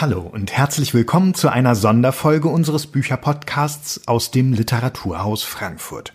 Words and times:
Hallo 0.00 0.22
und 0.22 0.50
herzlich 0.50 0.94
willkommen 0.94 1.34
zu 1.34 1.50
einer 1.50 1.74
Sonderfolge 1.74 2.48
unseres 2.48 2.86
Bücherpodcasts 2.86 4.08
aus 4.08 4.30
dem 4.30 4.54
Literaturhaus 4.54 5.42
Frankfurt. 5.42 6.14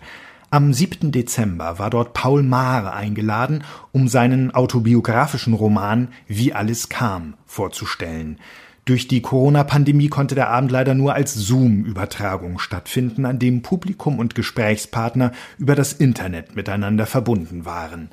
Am 0.50 0.72
7. 0.72 1.12
Dezember 1.12 1.78
war 1.78 1.88
dort 1.88 2.12
Paul 2.12 2.42
Mahre 2.42 2.94
eingeladen, 2.94 3.62
um 3.92 4.08
seinen 4.08 4.50
autobiografischen 4.50 5.54
Roman 5.54 6.08
Wie 6.26 6.52
alles 6.52 6.88
kam 6.88 7.34
vorzustellen. 7.46 8.40
Durch 8.86 9.06
die 9.06 9.22
Corona-Pandemie 9.22 10.08
konnte 10.08 10.34
der 10.34 10.50
Abend 10.50 10.72
leider 10.72 10.94
nur 10.94 11.14
als 11.14 11.34
Zoom-Übertragung 11.34 12.58
stattfinden, 12.58 13.24
an 13.24 13.38
dem 13.38 13.62
Publikum 13.62 14.18
und 14.18 14.34
Gesprächspartner 14.34 15.30
über 15.58 15.76
das 15.76 15.92
Internet 15.92 16.56
miteinander 16.56 17.06
verbunden 17.06 17.64
waren. 17.64 18.10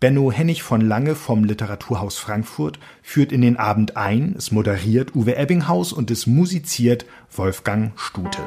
Benno 0.00 0.32
Hennig 0.32 0.62
von 0.62 0.80
Lange 0.80 1.14
vom 1.14 1.44
Literaturhaus 1.44 2.16
Frankfurt 2.16 2.78
führt 3.02 3.32
in 3.32 3.42
den 3.42 3.58
Abend 3.58 3.98
ein, 3.98 4.34
es 4.34 4.50
moderiert 4.50 5.14
Uwe 5.14 5.36
Ebbinghaus 5.36 5.92
und 5.92 6.10
es 6.10 6.26
musiziert 6.26 7.04
Wolfgang 7.30 7.92
Stute. 8.00 8.40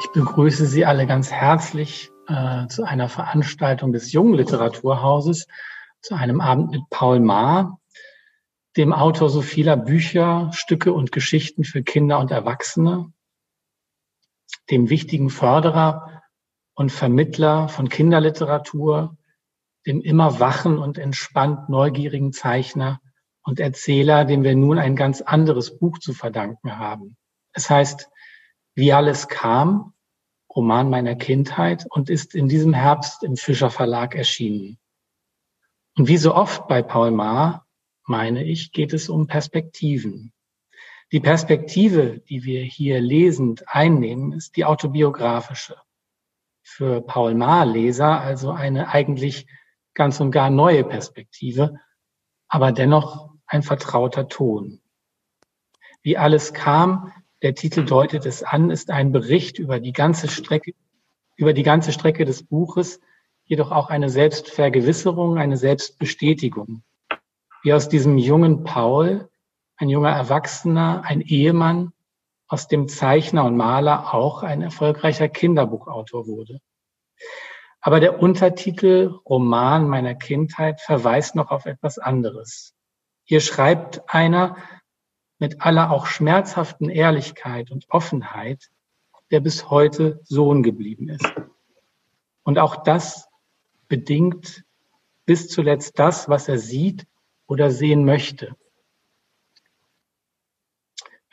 Ich 0.00 0.12
begrüße 0.12 0.66
Sie 0.66 0.84
alle 0.84 1.06
ganz 1.06 1.32
herzlich 1.32 2.10
äh, 2.28 2.66
zu 2.66 2.84
einer 2.84 3.08
Veranstaltung 3.08 3.94
des 3.94 4.12
Jungen 4.12 4.34
Literaturhauses, 4.34 5.46
zu 6.02 6.14
einem 6.14 6.42
Abend 6.42 6.72
mit 6.72 6.82
Paul 6.90 7.20
Maar, 7.20 7.78
dem 8.76 8.92
Autor 8.92 9.30
so 9.30 9.40
vieler 9.40 9.78
Bücher, 9.78 10.50
Stücke 10.52 10.92
und 10.92 11.10
Geschichten 11.10 11.64
für 11.64 11.82
Kinder 11.82 12.18
und 12.18 12.30
Erwachsene, 12.30 13.13
dem 14.70 14.90
wichtigen 14.90 15.30
Förderer 15.30 16.22
und 16.74 16.90
Vermittler 16.90 17.68
von 17.68 17.88
Kinderliteratur, 17.88 19.16
dem 19.86 20.00
immer 20.00 20.40
wachen 20.40 20.78
und 20.78 20.98
entspannt 20.98 21.68
neugierigen 21.68 22.32
Zeichner 22.32 23.00
und 23.42 23.60
Erzähler, 23.60 24.24
dem 24.24 24.42
wir 24.42 24.56
nun 24.56 24.78
ein 24.78 24.96
ganz 24.96 25.20
anderes 25.20 25.78
Buch 25.78 25.98
zu 25.98 26.14
verdanken 26.14 26.78
haben. 26.78 27.16
Es 27.52 27.70
heißt, 27.70 28.08
wie 28.74 28.92
alles 28.92 29.28
kam, 29.28 29.92
Roman 30.54 30.88
meiner 30.88 31.14
Kindheit 31.14 31.86
und 31.90 32.10
ist 32.10 32.34
in 32.34 32.48
diesem 32.48 32.74
Herbst 32.74 33.22
im 33.22 33.36
Fischer 33.36 33.70
Verlag 33.70 34.14
erschienen. 34.14 34.78
Und 35.96 36.08
wie 36.08 36.16
so 36.16 36.34
oft 36.34 36.66
bei 36.68 36.82
Paul 36.82 37.10
Maar, 37.10 37.66
meine 38.06 38.44
ich, 38.44 38.72
geht 38.72 38.92
es 38.92 39.08
um 39.08 39.26
Perspektiven. 39.26 40.32
Die 41.14 41.20
Perspektive, 41.20 42.18
die 42.28 42.42
wir 42.42 42.64
hier 42.64 43.00
lesend 43.00 43.68
einnehmen, 43.68 44.32
ist 44.32 44.56
die 44.56 44.64
autobiografische. 44.64 45.76
Für 46.64 47.02
Paul 47.02 47.36
Maar-Leser 47.36 48.20
also 48.20 48.50
eine 48.50 48.88
eigentlich 48.88 49.46
ganz 49.94 50.18
und 50.18 50.32
gar 50.32 50.50
neue 50.50 50.82
Perspektive, 50.82 51.78
aber 52.48 52.72
dennoch 52.72 53.30
ein 53.46 53.62
vertrauter 53.62 54.26
Ton. 54.26 54.80
Wie 56.02 56.18
alles 56.18 56.52
kam, 56.52 57.12
der 57.42 57.54
Titel 57.54 57.84
deutet 57.84 58.26
es 58.26 58.42
an, 58.42 58.70
ist 58.70 58.90
ein 58.90 59.12
Bericht 59.12 59.60
über 59.60 59.78
die 59.78 59.92
ganze 59.92 60.26
Strecke, 60.26 60.74
über 61.36 61.52
die 61.52 61.62
ganze 61.62 61.92
Strecke 61.92 62.24
des 62.24 62.42
Buches, 62.42 63.00
jedoch 63.44 63.70
auch 63.70 63.88
eine 63.88 64.10
Selbstvergewisserung, 64.10 65.38
eine 65.38 65.58
Selbstbestätigung. 65.58 66.82
Wie 67.62 67.72
aus 67.72 67.88
diesem 67.88 68.18
jungen 68.18 68.64
Paul 68.64 69.30
ein 69.76 69.88
junger 69.88 70.10
Erwachsener, 70.10 71.02
ein 71.04 71.20
Ehemann, 71.20 71.92
aus 72.46 72.68
dem 72.68 72.88
Zeichner 72.88 73.44
und 73.44 73.56
Maler 73.56 74.14
auch 74.14 74.42
ein 74.42 74.62
erfolgreicher 74.62 75.28
Kinderbuchautor 75.28 76.26
wurde. 76.26 76.60
Aber 77.80 78.00
der 78.00 78.20
Untertitel 78.20 79.18
Roman 79.28 79.88
meiner 79.88 80.14
Kindheit 80.14 80.80
verweist 80.80 81.34
noch 81.34 81.50
auf 81.50 81.66
etwas 81.66 81.98
anderes. 81.98 82.74
Hier 83.24 83.40
schreibt 83.40 84.02
einer 84.14 84.56
mit 85.38 85.62
aller 85.62 85.90
auch 85.90 86.06
schmerzhaften 86.06 86.88
Ehrlichkeit 86.88 87.70
und 87.70 87.86
Offenheit, 87.90 88.70
der 89.30 89.40
bis 89.40 89.70
heute 89.70 90.20
Sohn 90.22 90.62
geblieben 90.62 91.08
ist. 91.08 91.32
Und 92.42 92.58
auch 92.58 92.84
das 92.84 93.28
bedingt 93.88 94.64
bis 95.24 95.48
zuletzt 95.48 95.98
das, 95.98 96.28
was 96.28 96.48
er 96.48 96.58
sieht 96.58 97.06
oder 97.46 97.70
sehen 97.70 98.04
möchte 98.04 98.54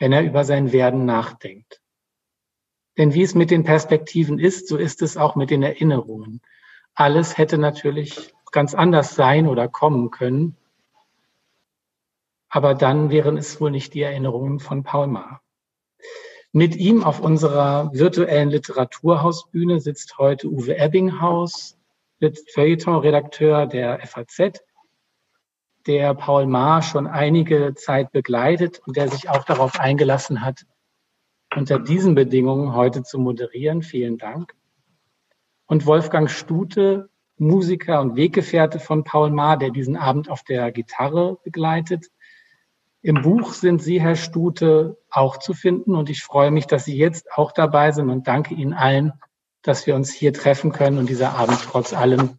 wenn 0.02 0.10
er 0.10 0.24
über 0.24 0.42
sein 0.42 0.72
Werden 0.72 1.04
nachdenkt. 1.04 1.80
Denn 2.98 3.14
wie 3.14 3.22
es 3.22 3.36
mit 3.36 3.52
den 3.52 3.62
Perspektiven 3.62 4.40
ist, 4.40 4.66
so 4.66 4.76
ist 4.76 5.00
es 5.00 5.16
auch 5.16 5.36
mit 5.36 5.50
den 5.50 5.62
Erinnerungen. 5.62 6.40
Alles 6.92 7.38
hätte 7.38 7.56
natürlich 7.56 8.34
ganz 8.50 8.74
anders 8.74 9.14
sein 9.14 9.46
oder 9.46 9.68
kommen 9.68 10.10
können. 10.10 10.56
Aber 12.48 12.74
dann 12.74 13.10
wären 13.10 13.36
es 13.36 13.60
wohl 13.60 13.70
nicht 13.70 13.94
die 13.94 14.02
Erinnerungen 14.02 14.58
von 14.58 14.82
Paul 14.82 15.06
Maar. 15.06 15.40
Mit 16.50 16.74
ihm 16.74 17.04
auf 17.04 17.20
unserer 17.20 17.92
virtuellen 17.94 18.50
Literaturhausbühne 18.50 19.78
sitzt 19.78 20.18
heute 20.18 20.48
Uwe 20.48 20.78
Ebbinghaus, 20.78 21.78
Feuilleton-Redakteur 22.52 23.68
der 23.68 24.04
FAZ, 24.04 24.64
der 25.86 26.14
Paul 26.14 26.46
Maar 26.46 26.82
schon 26.82 27.06
einige 27.06 27.74
Zeit 27.74 28.12
begleitet 28.12 28.80
und 28.86 28.96
der 28.96 29.08
sich 29.08 29.28
auch 29.28 29.44
darauf 29.44 29.78
eingelassen 29.78 30.42
hat, 30.42 30.64
unter 31.54 31.78
diesen 31.78 32.14
Bedingungen 32.14 32.74
heute 32.74 33.02
zu 33.02 33.18
moderieren. 33.18 33.82
Vielen 33.82 34.18
Dank. 34.18 34.54
Und 35.66 35.86
Wolfgang 35.86 36.30
Stute, 36.30 37.10
Musiker 37.36 38.00
und 38.00 38.16
Weggefährte 38.16 38.78
von 38.78 39.04
Paul 39.04 39.30
Maar, 39.30 39.56
der 39.56 39.70
diesen 39.70 39.96
Abend 39.96 40.30
auf 40.30 40.42
der 40.42 40.70
Gitarre 40.72 41.38
begleitet. 41.44 42.10
Im 43.00 43.22
Buch 43.22 43.52
sind 43.52 43.82
Sie, 43.82 44.00
Herr 44.00 44.16
Stute, 44.16 44.98
auch 45.10 45.38
zu 45.38 45.54
finden 45.54 45.96
und 45.96 46.08
ich 46.08 46.22
freue 46.22 46.52
mich, 46.52 46.66
dass 46.66 46.84
Sie 46.84 46.96
jetzt 46.96 47.32
auch 47.32 47.52
dabei 47.52 47.90
sind 47.90 48.10
und 48.10 48.28
danke 48.28 48.54
Ihnen 48.54 48.74
allen, 48.74 49.12
dass 49.62 49.86
wir 49.86 49.96
uns 49.96 50.12
hier 50.12 50.32
treffen 50.32 50.72
können 50.72 50.98
und 50.98 51.08
dieser 51.08 51.34
Abend 51.34 51.58
trotz 51.62 51.92
allem 51.92 52.38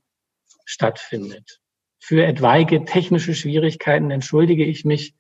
stattfindet. 0.66 1.63
Für 2.06 2.26
etwaige 2.26 2.84
technische 2.84 3.34
Schwierigkeiten 3.34 4.12
entschuldige 4.12 4.66
ich 4.66 4.84
mich, 4.84 5.16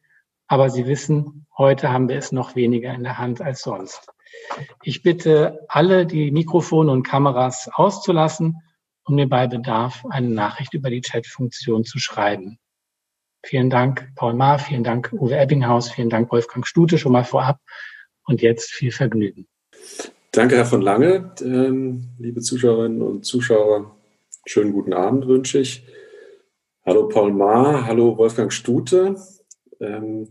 aber 0.47 0.69
Sie 0.69 0.85
wissen, 0.85 1.45
heute 1.57 1.93
haben 1.93 2.09
wir 2.09 2.17
es 2.17 2.33
noch 2.33 2.57
weniger 2.57 2.93
in 2.93 3.03
der 3.03 3.17
Hand 3.17 3.39
als 3.39 3.61
sonst. 3.61 4.05
Ich 4.83 5.01
bitte 5.01 5.61
alle, 5.69 6.05
die 6.05 6.29
Mikrofone 6.31 6.91
und 6.91 7.03
Kameras 7.03 7.69
auszulassen 7.71 8.57
und 9.05 9.15
mir 9.15 9.29
bei 9.29 9.47
Bedarf 9.47 10.03
eine 10.09 10.27
Nachricht 10.27 10.73
über 10.73 10.89
die 10.89 10.99
Chatfunktion 10.99 11.85
zu 11.85 11.99
schreiben. 11.99 12.59
Vielen 13.45 13.69
Dank, 13.69 14.11
Paul 14.15 14.33
Maar, 14.33 14.59
vielen 14.59 14.83
Dank, 14.83 15.13
Uwe 15.13 15.37
Ebbinghaus, 15.37 15.89
vielen 15.89 16.09
Dank, 16.09 16.33
Wolfgang 16.33 16.67
Stute 16.67 16.97
schon 16.97 17.13
mal 17.13 17.23
vorab 17.23 17.61
und 18.25 18.41
jetzt 18.41 18.71
viel 18.71 18.91
Vergnügen. 18.91 19.47
Danke, 20.33 20.57
Herr 20.57 20.65
von 20.65 20.81
Lange. 20.81 21.33
Ähm, 21.39 22.09
liebe 22.19 22.41
Zuschauerinnen 22.41 23.01
und 23.01 23.23
Zuschauer, 23.23 23.95
schönen 24.45 24.73
guten 24.73 24.91
Abend 24.91 25.27
wünsche 25.29 25.59
ich. 25.59 25.87
Hallo 26.85 27.07
Paul 27.07 27.31
Maar, 27.31 27.85
hallo 27.85 28.17
Wolfgang 28.17 28.51
Stute. 28.51 29.15
Ähm, 29.79 30.27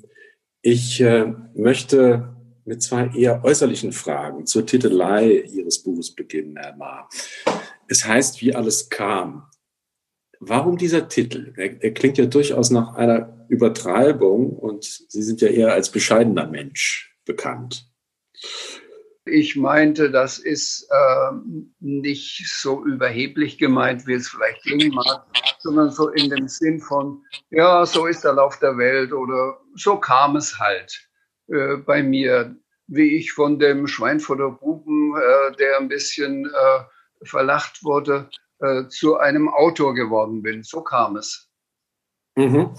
ich 0.60 1.00
äh, 1.00 1.32
möchte 1.54 2.36
mit 2.66 2.82
zwei 2.82 3.06
eher 3.16 3.42
äußerlichen 3.42 3.92
Fragen 3.92 4.44
zur 4.44 4.66
Titelei 4.66 5.44
Ihres 5.50 5.82
Buches 5.82 6.14
beginnen, 6.14 6.58
Herr 6.58 6.76
Maar. 6.76 7.08
Es 7.88 8.06
heißt, 8.06 8.42
wie 8.42 8.54
alles 8.54 8.90
kam. 8.90 9.48
Warum 10.40 10.76
dieser 10.76 11.08
Titel? 11.08 11.54
Er, 11.56 11.82
er 11.82 11.94
klingt 11.94 12.18
ja 12.18 12.26
durchaus 12.26 12.70
nach 12.70 12.96
einer 12.96 13.46
Übertreibung 13.48 14.50
und 14.50 14.84
Sie 14.84 15.22
sind 15.22 15.40
ja 15.40 15.48
eher 15.48 15.72
als 15.72 15.90
bescheidener 15.90 16.48
Mensch 16.48 17.16
bekannt. 17.24 17.90
Ich 19.24 19.54
meinte, 19.54 20.10
das 20.10 20.38
ist 20.38 20.88
äh, 20.90 21.32
nicht 21.78 22.44
so 22.48 22.84
überheblich 22.84 23.56
gemeint, 23.56 24.06
wie 24.06 24.14
es 24.14 24.28
vielleicht 24.28 24.62
klingen 24.62 24.94
mag, 24.94 25.24
sondern 25.60 25.90
so 25.90 26.08
in 26.08 26.28
dem 26.28 26.48
Sinn 26.48 26.80
von, 26.80 27.24
ja, 27.50 27.86
so 27.86 28.06
ist 28.06 28.24
der 28.24 28.32
Lauf 28.32 28.58
der 28.58 28.76
Welt 28.76 29.12
oder 29.12 29.60
so 29.76 29.96
kam 29.96 30.34
es 30.34 30.58
halt 30.58 31.08
äh, 31.48 31.76
bei 31.76 32.02
mir, 32.02 32.56
wie 32.88 33.16
ich 33.16 33.32
von 33.32 33.60
dem 33.60 33.86
Schweinfurter 33.86 34.50
Buben, 34.50 35.14
äh, 35.16 35.56
der 35.56 35.78
ein 35.78 35.88
bisschen 35.88 36.46
äh, 36.46 37.24
verlacht 37.24 37.84
wurde, 37.84 38.28
äh, 38.58 38.88
zu 38.88 39.18
einem 39.18 39.48
Autor 39.48 39.94
geworden 39.94 40.42
bin. 40.42 40.62
So 40.62 40.82
kam 40.82 41.16
es. 41.16 41.48
Mhm. 42.36 42.74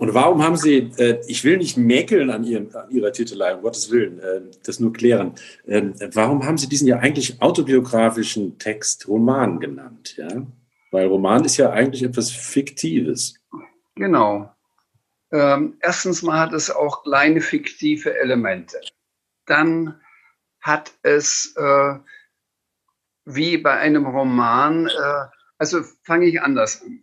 Und 0.00 0.14
warum 0.14 0.42
haben 0.42 0.56
Sie, 0.56 0.90
äh, 0.96 1.20
ich 1.28 1.44
will 1.44 1.58
nicht 1.58 1.76
mäkeln 1.76 2.30
an, 2.30 2.42
Ihren, 2.42 2.74
an 2.74 2.90
Ihrer 2.90 3.12
Titelei, 3.12 3.54
um 3.54 3.60
Gottes 3.60 3.90
Willen, 3.90 4.18
äh, 4.20 4.40
das 4.64 4.80
nur 4.80 4.94
klären. 4.94 5.34
Ähm, 5.68 5.92
warum 6.14 6.46
haben 6.46 6.56
Sie 6.56 6.70
diesen 6.70 6.88
ja 6.88 7.00
eigentlich 7.00 7.42
autobiografischen 7.42 8.58
Text 8.58 9.06
Roman 9.08 9.60
genannt? 9.60 10.16
Ja? 10.16 10.46
Weil 10.90 11.06
Roman 11.06 11.44
ist 11.44 11.58
ja 11.58 11.68
eigentlich 11.68 12.02
etwas 12.02 12.30
Fiktives. 12.30 13.34
Genau. 13.94 14.50
Ähm, 15.32 15.76
erstens 15.82 16.22
mal 16.22 16.38
hat 16.38 16.54
es 16.54 16.70
auch 16.70 17.02
kleine 17.02 17.42
fiktive 17.42 18.18
Elemente. 18.18 18.80
Dann 19.44 20.00
hat 20.62 20.94
es, 21.02 21.54
äh, 21.58 21.94
wie 23.26 23.58
bei 23.58 23.76
einem 23.76 24.06
Roman, 24.06 24.86
äh, 24.86 25.26
also 25.58 25.82
fange 26.04 26.24
ich 26.24 26.40
anders 26.40 26.80
an. 26.80 27.02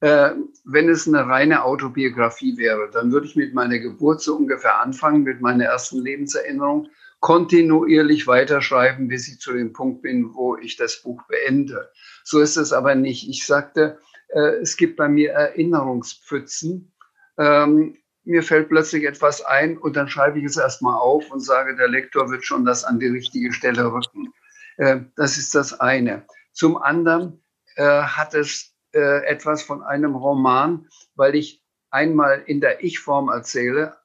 Äh, 0.00 0.30
wenn 0.64 0.88
es 0.88 1.06
eine 1.06 1.26
reine 1.26 1.64
Autobiografie 1.64 2.56
wäre, 2.56 2.90
dann 2.90 3.12
würde 3.12 3.26
ich 3.26 3.36
mit 3.36 3.54
meiner 3.54 3.78
Geburt 3.78 4.22
so 4.22 4.36
ungefähr 4.36 4.80
anfangen, 4.80 5.22
mit 5.22 5.40
meiner 5.40 5.66
ersten 5.66 6.02
Lebenserinnerung, 6.02 6.88
kontinuierlich 7.20 8.26
weiterschreiben, 8.26 9.08
bis 9.08 9.28
ich 9.28 9.40
zu 9.40 9.52
dem 9.52 9.74
Punkt 9.74 10.00
bin, 10.00 10.34
wo 10.34 10.56
ich 10.56 10.76
das 10.76 11.02
Buch 11.02 11.22
beende. 11.28 11.90
So 12.24 12.40
ist 12.40 12.56
es 12.56 12.72
aber 12.72 12.94
nicht. 12.94 13.28
Ich 13.28 13.44
sagte, 13.46 13.98
äh, 14.28 14.56
es 14.62 14.76
gibt 14.76 14.96
bei 14.96 15.08
mir 15.08 15.32
Erinnerungspfützen. 15.32 16.92
Ähm, 17.38 17.96
mir 18.24 18.42
fällt 18.42 18.68
plötzlich 18.68 19.04
etwas 19.04 19.42
ein 19.42 19.76
und 19.76 19.96
dann 19.96 20.08
schreibe 20.08 20.38
ich 20.38 20.44
es 20.44 20.56
erstmal 20.56 20.98
auf 20.98 21.30
und 21.30 21.40
sage, 21.40 21.76
der 21.76 21.88
Lektor 21.88 22.30
wird 22.30 22.44
schon 22.44 22.64
das 22.64 22.84
an 22.84 23.00
die 23.00 23.08
richtige 23.08 23.52
Stelle 23.52 23.92
rücken. 23.92 24.32
Äh, 24.78 25.00
das 25.16 25.36
ist 25.36 25.54
das 25.54 25.78
eine. 25.78 26.24
Zum 26.52 26.78
anderen 26.78 27.42
äh, 27.76 28.02
hat 28.02 28.34
es 28.34 28.69
äh, 28.92 29.24
etwas 29.26 29.62
von 29.62 29.82
einem 29.82 30.14
Roman, 30.14 30.88
weil 31.14 31.34
ich 31.34 31.62
einmal 31.90 32.42
in 32.46 32.60
der 32.60 32.84
Ich-Form 32.84 33.28
erzähle, 33.28 33.96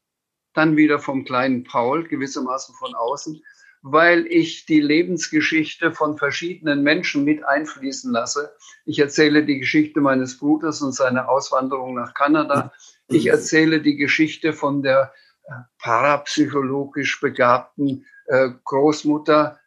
dann 0.54 0.78
wieder 0.78 1.00
vom 1.00 1.26
kleinen 1.26 1.64
Paul, 1.64 2.08
gewissermaßen 2.08 2.76
von 2.76 2.96
außen, 2.96 3.42
weil 3.82 4.26
ich 4.26 4.66
die 4.66 4.80
Lebensgeschichte 4.80 5.92
von 5.92 6.18
verschiedenen 6.18 6.82
Menschen 6.82 7.24
mit 7.24 7.46
einfließen 7.46 8.12
lasse. 8.12 8.56
Ich 8.86 8.98
erzähle 8.98 9.46
die 9.46 9.60
Geschichte 9.60 10.02
meines 10.02 10.40
Bruders 10.40 10.82
und 10.82 10.94
seine 10.94 11.28
Auswanderung 11.28 11.94
nach 11.94 12.16
Kanada. 12.16 12.74
Ich 13.08 13.28
erzähle 13.28 13.82
die 13.82 13.96
Geschichte 13.96 14.54
von 14.54 14.82
der 14.82 15.14
äh, 15.44 15.52
parapsychologisch 15.78 17.22
begabten 17.22 18.06
äh, 18.26 18.50
Großmutter, 18.64 19.60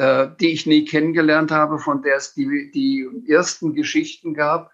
äh, 0.00 0.30
die 0.40 0.54
ich 0.54 0.64
nie 0.64 0.86
kennengelernt 0.86 1.50
habe, 1.50 1.78
von 1.78 2.00
der 2.00 2.16
es 2.16 2.32
die, 2.32 2.70
die 2.72 3.06
ersten 3.28 3.74
Geschichten 3.74 4.32
gab. 4.32 4.72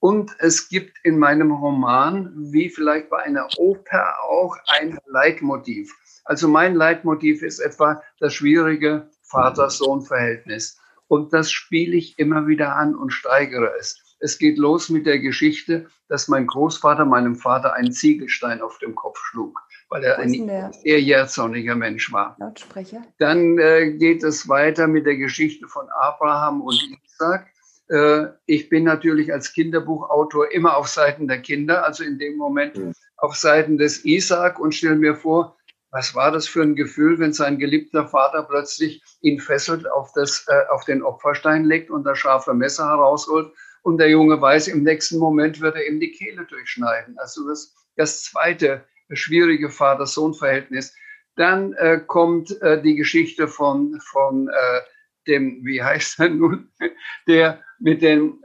Und 0.00 0.36
es 0.38 0.68
gibt 0.68 0.98
in 1.02 1.18
meinem 1.18 1.50
Roman, 1.50 2.30
wie 2.52 2.68
vielleicht 2.68 3.08
bei 3.08 3.22
einer 3.22 3.48
Oper 3.56 4.22
auch, 4.22 4.54
ein 4.66 4.98
Leitmotiv. 5.06 5.94
Also 6.26 6.46
mein 6.46 6.74
Leitmotiv 6.74 7.40
ist 7.40 7.58
etwa 7.58 8.02
das 8.20 8.34
schwierige 8.34 9.08
Vater-Sohn-Verhältnis. 9.22 10.78
Und 11.08 11.32
das 11.32 11.50
spiele 11.50 11.96
ich 11.96 12.18
immer 12.18 12.46
wieder 12.46 12.76
an 12.76 12.94
und 12.94 13.14
steigere 13.14 13.72
es. 13.80 13.98
Es 14.20 14.36
geht 14.36 14.58
los 14.58 14.90
mit 14.90 15.06
der 15.06 15.20
Geschichte, 15.20 15.86
dass 16.10 16.28
mein 16.28 16.46
Großvater 16.46 17.06
meinem 17.06 17.36
Vater 17.36 17.72
einen 17.72 17.92
Ziegelstein 17.92 18.60
auf 18.60 18.76
dem 18.76 18.94
Kopf 18.94 19.18
schlug, 19.30 19.58
weil 19.88 20.04
er 20.04 20.18
ein 20.18 20.32
sehr 20.72 21.00
jähzorniger 21.00 21.74
Mensch 21.74 22.12
war. 22.12 22.36
Lautsprecher. 22.38 23.02
Dann 23.18 23.58
äh, 23.58 23.92
geht 23.92 24.22
es 24.22 24.48
weiter 24.48 24.86
mit 24.86 25.06
der 25.06 25.16
Geschichte 25.16 25.68
von 25.68 25.86
Abraham 26.00 26.60
und 26.60 26.80
Isaac. 27.04 27.46
Äh, 27.88 28.26
ich 28.46 28.68
bin 28.68 28.84
natürlich 28.84 29.32
als 29.32 29.52
Kinderbuchautor 29.52 30.50
immer 30.52 30.76
auf 30.76 30.88
Seiten 30.88 31.28
der 31.28 31.40
Kinder, 31.40 31.84
also 31.84 32.02
in 32.02 32.18
dem 32.18 32.36
Moment 32.36 32.76
mhm. 32.76 32.92
auf 33.16 33.36
Seiten 33.36 33.78
des 33.78 34.04
Isaac 34.04 34.58
und 34.58 34.74
stelle 34.74 34.96
mir 34.96 35.14
vor, 35.14 35.56
was 35.92 36.14
war 36.14 36.32
das 36.32 36.48
für 36.48 36.62
ein 36.62 36.74
Gefühl, 36.74 37.18
wenn 37.20 37.32
sein 37.32 37.58
geliebter 37.58 38.06
Vater 38.08 38.42
plötzlich 38.42 39.02
ihn 39.20 39.38
fesselt, 39.38 39.90
auf, 39.90 40.10
das, 40.14 40.44
äh, 40.48 40.66
auf 40.70 40.84
den 40.84 41.02
Opferstein 41.02 41.64
legt 41.64 41.90
und 41.90 42.04
das 42.04 42.18
scharfe 42.18 42.54
Messer 42.54 42.88
herausholt 42.88 43.52
und 43.82 43.98
der 43.98 44.10
Junge 44.10 44.40
weiß, 44.40 44.66
im 44.66 44.82
nächsten 44.82 45.18
Moment 45.18 45.60
wird 45.60 45.76
er 45.76 45.86
ihm 45.86 46.00
die 46.00 46.10
Kehle 46.10 46.44
durchschneiden. 46.44 47.16
Also 47.18 47.48
das, 47.48 47.72
das 47.94 48.24
zweite 48.24 48.84
schwierige 49.12 49.70
Vater-Sohn-Verhältnis. 49.70 50.94
Dann 51.36 51.74
äh, 51.74 52.00
kommt 52.06 52.60
äh, 52.62 52.80
die 52.80 52.96
Geschichte 52.96 53.48
von, 53.48 54.00
von 54.00 54.48
äh, 54.48 54.80
dem, 55.26 55.64
wie 55.64 55.82
heißt 55.82 56.20
er 56.20 56.30
nun, 56.30 56.70
der 57.28 57.62
mit 57.78 58.02
den, 58.02 58.42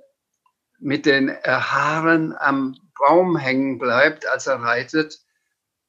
mit 0.80 1.06
den 1.06 1.30
äh, 1.30 1.40
Haaren 1.44 2.36
am 2.38 2.75
Baum 3.00 3.38
hängen 3.38 3.80
bleibt, 3.80 4.28
als 4.28 4.48
er 4.48 4.62
reitet, 4.62 5.19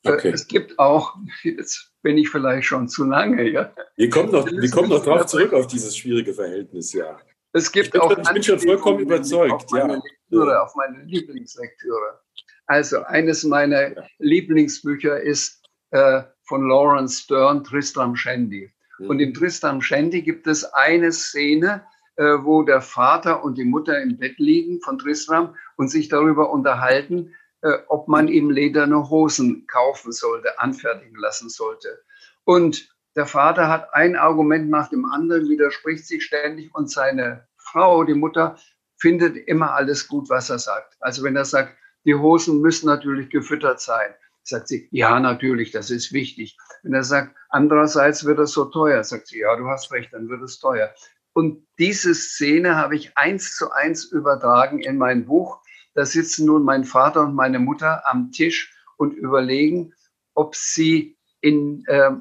Okay. 0.05 0.31
Es 0.31 0.47
gibt 0.47 0.79
auch, 0.79 1.15
jetzt 1.43 1.93
bin 2.01 2.17
ich 2.17 2.29
vielleicht 2.29 2.67
schon 2.67 2.89
zu 2.89 3.05
lange, 3.05 3.49
ja. 3.49 3.73
Wir 3.95 4.09
kommen 4.09 4.31
noch, 4.31 4.45
wir 4.45 4.69
kommen 4.69 4.89
noch 4.89 5.01
drauf 5.03 5.27
zurück 5.27 5.53
auf 5.53 5.67
dieses 5.67 5.95
schwierige 5.95 6.33
Verhältnis, 6.33 6.91
ja. 6.91 7.17
Es 7.53 7.71
gibt 7.71 7.87
ich 7.87 7.91
bin, 7.93 8.01
auch. 8.01 8.17
Ich 8.17 8.29
bin 8.29 8.43
schon 8.43 8.59
vollkommen 8.59 8.99
überzeugt, 8.99 9.53
auf 9.53 9.71
meine 9.71 9.93
ja. 9.93 10.01
Lektüre, 10.03 10.61
auf 10.61 10.75
meine 10.75 11.03
Lieblingslektüre. 11.03 12.19
Also, 12.65 13.03
eines 13.03 13.43
meiner 13.43 13.95
ja. 13.95 14.03
Lieblingsbücher 14.19 15.21
ist 15.21 15.63
äh, 15.91 16.23
von 16.43 16.67
Lawrence 16.67 17.21
Stern, 17.21 17.63
Tristram 17.63 18.15
Shandy. 18.15 18.71
Mhm. 18.97 19.09
Und 19.09 19.19
in 19.19 19.33
Tristram 19.33 19.81
Shandy 19.81 20.21
gibt 20.23 20.47
es 20.47 20.63
eine 20.73 21.11
Szene, 21.11 21.85
äh, 22.15 22.23
wo 22.41 22.63
der 22.63 22.81
Vater 22.81 23.43
und 23.43 23.57
die 23.57 23.65
Mutter 23.65 24.01
im 24.01 24.17
Bett 24.17 24.37
liegen 24.39 24.81
von 24.81 24.97
Tristram 24.97 25.55
und 25.77 25.89
sich 25.89 26.09
darüber 26.09 26.51
unterhalten, 26.51 27.33
äh, 27.61 27.77
ob 27.87 28.07
man 28.07 28.27
ihm 28.27 28.49
lederne 28.49 29.09
Hosen 29.09 29.67
kaufen 29.67 30.11
sollte, 30.11 30.59
anfertigen 30.59 31.15
lassen 31.15 31.49
sollte. 31.49 32.01
Und 32.43 32.92
der 33.15 33.25
Vater 33.25 33.67
hat 33.67 33.93
ein 33.93 34.15
Argument 34.15 34.69
nach 34.69 34.89
dem 34.89 35.05
anderen, 35.05 35.49
widerspricht 35.49 36.07
sich 36.07 36.23
ständig 36.23 36.73
und 36.73 36.89
seine 36.89 37.47
Frau, 37.57 38.03
die 38.03 38.13
Mutter, 38.13 38.57
findet 38.97 39.35
immer 39.35 39.73
alles 39.73 40.07
gut, 40.07 40.29
was 40.29 40.49
er 40.49 40.59
sagt. 40.59 40.95
Also 40.99 41.23
wenn 41.23 41.35
er 41.35 41.45
sagt, 41.45 41.75
die 42.05 42.15
Hosen 42.15 42.61
müssen 42.61 42.87
natürlich 42.87 43.29
gefüttert 43.29 43.81
sein, 43.81 44.13
sagt 44.43 44.67
sie, 44.67 44.87
ja, 44.91 45.19
natürlich, 45.19 45.71
das 45.71 45.89
ist 45.89 46.13
wichtig. 46.13 46.57
Wenn 46.83 46.93
er 46.93 47.03
sagt, 47.03 47.35
andererseits 47.49 48.25
wird 48.25 48.39
es 48.39 48.51
so 48.51 48.65
teuer, 48.65 49.03
sagt 49.03 49.27
sie, 49.27 49.39
ja, 49.39 49.55
du 49.55 49.67
hast 49.67 49.91
recht, 49.91 50.13
dann 50.13 50.29
wird 50.29 50.41
es 50.41 50.59
teuer. 50.59 50.93
Und 51.33 51.65
diese 51.79 52.13
Szene 52.13 52.75
habe 52.75 52.95
ich 52.95 53.17
eins 53.17 53.55
zu 53.55 53.71
eins 53.71 54.05
übertragen 54.05 54.79
in 54.79 54.97
mein 54.97 55.25
Buch 55.25 55.63
da 55.93 56.05
sitzen 56.05 56.45
nun 56.45 56.63
mein 56.63 56.83
Vater 56.83 57.21
und 57.21 57.35
meine 57.35 57.59
Mutter 57.59 58.07
am 58.07 58.31
Tisch 58.31 58.73
und 58.97 59.13
überlegen, 59.13 59.93
ob 60.33 60.55
sie 60.55 61.17
in, 61.41 61.83
äh, 61.87 62.11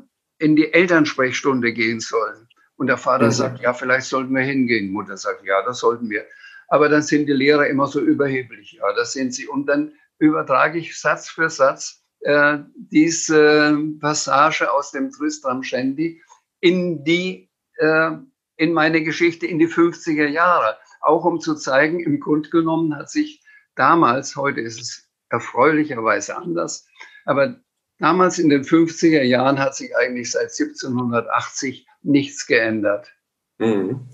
in 0.42 0.56
die 0.56 0.72
Elternsprechstunde 0.72 1.72
gehen 1.72 2.00
sollen. 2.00 2.48
Und 2.76 2.88
der 2.88 2.98
Vater 2.98 3.26
mhm. 3.26 3.30
sagt, 3.30 3.60
ja, 3.60 3.72
vielleicht 3.72 4.06
sollten 4.06 4.34
wir 4.34 4.42
hingehen. 4.42 4.92
Mutter 4.92 5.16
sagt, 5.16 5.44
ja, 5.44 5.62
das 5.62 5.78
sollten 5.78 6.10
wir. 6.10 6.26
Aber 6.68 6.88
dann 6.88 7.02
sind 7.02 7.26
die 7.26 7.32
Lehrer 7.32 7.68
immer 7.68 7.86
so 7.86 8.00
überheblich. 8.00 8.72
Ja, 8.72 8.92
das 8.94 9.12
sind 9.12 9.32
sie. 9.32 9.46
Und 9.46 9.66
dann 9.66 9.92
übertrage 10.18 10.78
ich 10.78 10.98
Satz 10.98 11.28
für 11.28 11.48
Satz 11.48 12.02
äh, 12.20 12.58
diese 12.74 13.78
Passage 14.00 14.72
aus 14.72 14.90
dem 14.90 15.12
Tristram 15.12 15.62
Shandy 15.62 16.20
in 16.60 17.04
die, 17.04 17.48
äh, 17.76 18.10
in 18.56 18.72
meine 18.72 19.02
Geschichte 19.02 19.46
in 19.46 19.60
die 19.60 19.68
50er 19.68 20.26
Jahre. 20.26 20.76
Auch 21.00 21.24
um 21.24 21.40
zu 21.40 21.54
zeigen, 21.54 22.00
im 22.00 22.18
Grunde 22.18 22.50
genommen 22.50 22.96
hat 22.96 23.10
sich 23.10 23.44
damals, 23.76 24.34
heute 24.34 24.60
ist 24.60 24.80
es 24.80 25.08
erfreulicherweise 25.28 26.36
anders, 26.36 26.86
aber 27.24 27.60
damals 28.02 28.38
in 28.38 28.48
den 28.48 28.64
50er 28.64 29.22
Jahren 29.22 29.60
hat 29.60 29.76
sich 29.76 29.96
eigentlich 29.96 30.32
seit 30.32 30.50
1780 30.50 31.86
nichts 32.02 32.46
geändert. 32.46 33.12
Mhm. 33.58 34.08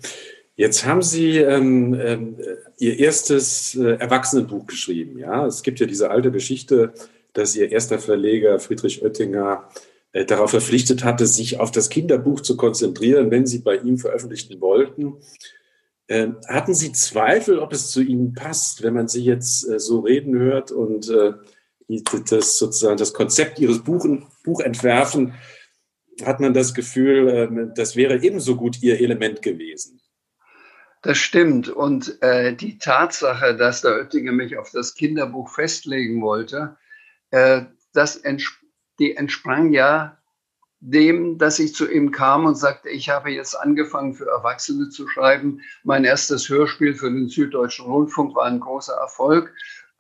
Jetzt 0.56 0.84
haben 0.84 1.02
Sie 1.02 1.38
ähm, 1.38 1.94
ähm, 1.94 2.36
Ihr 2.78 2.98
erstes 2.98 3.74
äh, 3.76 3.94
Erwachsenenbuch 3.94 4.66
geschrieben. 4.66 5.18
Ja, 5.18 5.46
es 5.46 5.62
gibt 5.62 5.80
ja 5.80 5.86
diese 5.86 6.10
alte 6.10 6.30
Geschichte, 6.30 6.92
dass 7.32 7.56
Ihr 7.56 7.72
erster 7.72 7.98
Verleger 7.98 8.58
Friedrich 8.58 9.02
Oettinger 9.02 9.68
äh, 10.12 10.26
darauf 10.26 10.50
verpflichtet 10.50 11.04
hatte, 11.04 11.26
sich 11.26 11.58
auf 11.58 11.70
das 11.70 11.88
Kinderbuch 11.88 12.40
zu 12.40 12.56
konzentrieren, 12.56 13.30
wenn 13.30 13.46
Sie 13.46 13.60
bei 13.60 13.76
ihm 13.76 13.96
veröffentlichen 13.96 14.60
wollten. 14.60 15.14
Ähm, 16.08 16.36
hatten 16.46 16.74
Sie 16.74 16.92
Zweifel, 16.92 17.58
ob 17.58 17.72
es 17.72 17.90
zu 17.90 18.02
Ihnen 18.02 18.34
passt, 18.34 18.82
wenn 18.82 18.94
man 18.94 19.08
Sie 19.08 19.24
jetzt 19.24 19.66
äh, 19.68 19.78
so 19.78 20.00
reden 20.00 20.38
hört 20.38 20.72
und 20.72 21.08
äh, 21.08 21.32
das 21.88 22.58
sozusagen 22.58 22.98
das 22.98 23.14
Konzept 23.14 23.58
Ihres 23.58 23.82
Buchen, 23.82 24.26
Buch 24.44 24.60
entwerfen? 24.60 25.34
Hat 26.24 26.40
man 26.40 26.52
das 26.52 26.74
Gefühl, 26.74 27.28
äh, 27.28 27.74
das 27.74 27.96
wäre 27.96 28.22
ebenso 28.22 28.56
gut 28.56 28.82
Ihr 28.82 29.00
Element 29.00 29.42
gewesen? 29.42 30.00
Das 31.02 31.18
stimmt. 31.18 31.68
Und 31.68 32.20
äh, 32.22 32.54
die 32.54 32.78
Tatsache, 32.78 33.56
dass 33.56 33.82
der 33.82 33.96
Oettinger 33.96 34.32
mich 34.32 34.58
auf 34.58 34.70
das 34.72 34.94
Kinderbuch 34.94 35.48
festlegen 35.48 36.20
wollte, 36.22 36.76
äh, 37.30 37.62
das 37.92 38.16
entsp 38.16 38.54
die 38.98 39.14
entsprang 39.14 39.72
ja 39.72 40.18
dem, 40.80 41.38
dass 41.38 41.58
ich 41.58 41.74
zu 41.74 41.90
ihm 41.90 42.10
kam 42.10 42.44
und 42.46 42.56
sagte, 42.56 42.88
ich 42.88 43.08
habe 43.08 43.30
jetzt 43.30 43.54
angefangen 43.54 44.14
für 44.14 44.26
Erwachsene 44.26 44.88
zu 44.90 45.08
schreiben. 45.08 45.60
Mein 45.82 46.04
erstes 46.04 46.48
Hörspiel 46.48 46.94
für 46.94 47.10
den 47.10 47.28
Süddeutschen 47.28 47.86
Rundfunk 47.86 48.34
war 48.36 48.46
ein 48.46 48.60
großer 48.60 48.94
Erfolg. 48.94 49.52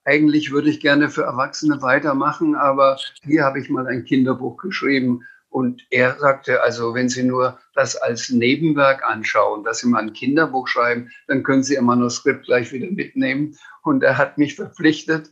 Eigentlich 0.08 0.52
würde 0.52 0.70
ich 0.70 0.80
gerne 0.80 1.10
für 1.10 1.24
Erwachsene 1.24 1.82
weitermachen, 1.82 2.54
aber 2.54 2.96
hier 3.24 3.44
habe 3.44 3.60
ich 3.60 3.68
mal 3.68 3.86
ein 3.86 4.06
Kinderbuch 4.06 4.56
geschrieben. 4.56 5.22
Und 5.50 5.86
er 5.90 6.18
sagte, 6.18 6.62
also 6.62 6.94
wenn 6.94 7.10
Sie 7.10 7.22
nur 7.22 7.58
das 7.74 7.94
als 7.94 8.30
Nebenwerk 8.30 9.04
anschauen, 9.04 9.64
dass 9.64 9.80
Sie 9.80 9.86
mal 9.86 10.00
ein 10.00 10.14
Kinderbuch 10.14 10.66
schreiben, 10.66 11.10
dann 11.26 11.42
können 11.42 11.62
Sie 11.62 11.74
Ihr 11.74 11.82
Manuskript 11.82 12.46
gleich 12.46 12.72
wieder 12.72 12.90
mitnehmen. 12.90 13.58
Und 13.82 14.02
er 14.02 14.16
hat 14.16 14.38
mich 14.38 14.54
verpflichtet, 14.54 15.30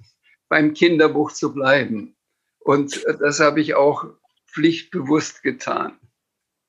beim 0.50 0.74
Kinderbuch 0.74 1.32
zu 1.32 1.54
bleiben. 1.54 2.14
Und 2.58 3.02
das 3.20 3.40
habe 3.40 3.62
ich 3.62 3.76
auch 3.76 4.04
pflichtbewusst 4.46 5.42
getan. 5.42 5.98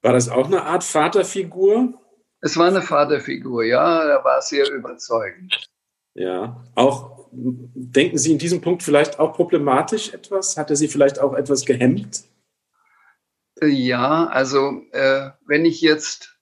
War 0.01 0.13
das 0.13 0.29
auch 0.29 0.45
eine 0.45 0.63
Art 0.63 0.85
Vaterfigur? 0.85 1.93
Es 2.39 2.55
war 2.55 2.67
eine 2.67 2.81
Vaterfigur, 2.81 3.65
ja, 3.65 4.01
er 4.03 4.23
war 4.23 4.41
sehr 4.41 4.71
überzeugend. 4.71 5.69
Ja, 6.13 6.63
auch 6.75 7.16
denken 7.31 8.17
Sie 8.17 8.31
in 8.31 8.38
diesem 8.38 8.62
Punkt 8.62 8.84
vielleicht 8.84 9.19
auch 9.19 9.34
problematisch 9.34 10.13
etwas? 10.13 10.57
Hat 10.57 10.69
er 10.69 10.75
Sie 10.75 10.88
vielleicht 10.88 11.19
auch 11.19 11.34
etwas 11.34 11.65
gehemmt? 11.65 12.24
Ja, 13.62 14.27
also 14.27 14.84
äh, 14.91 15.31
wenn 15.46 15.65
ich 15.65 15.81
jetzt 15.81 16.38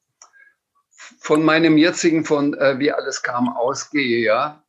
von 1.20 1.44
meinem 1.44 1.78
jetzigen, 1.78 2.26
von 2.26 2.54
äh, 2.56 2.78
wie 2.80 2.92
alles 2.92 3.24
kam, 3.24 3.50
ausgehe, 3.50 4.24
ja, 4.24 4.64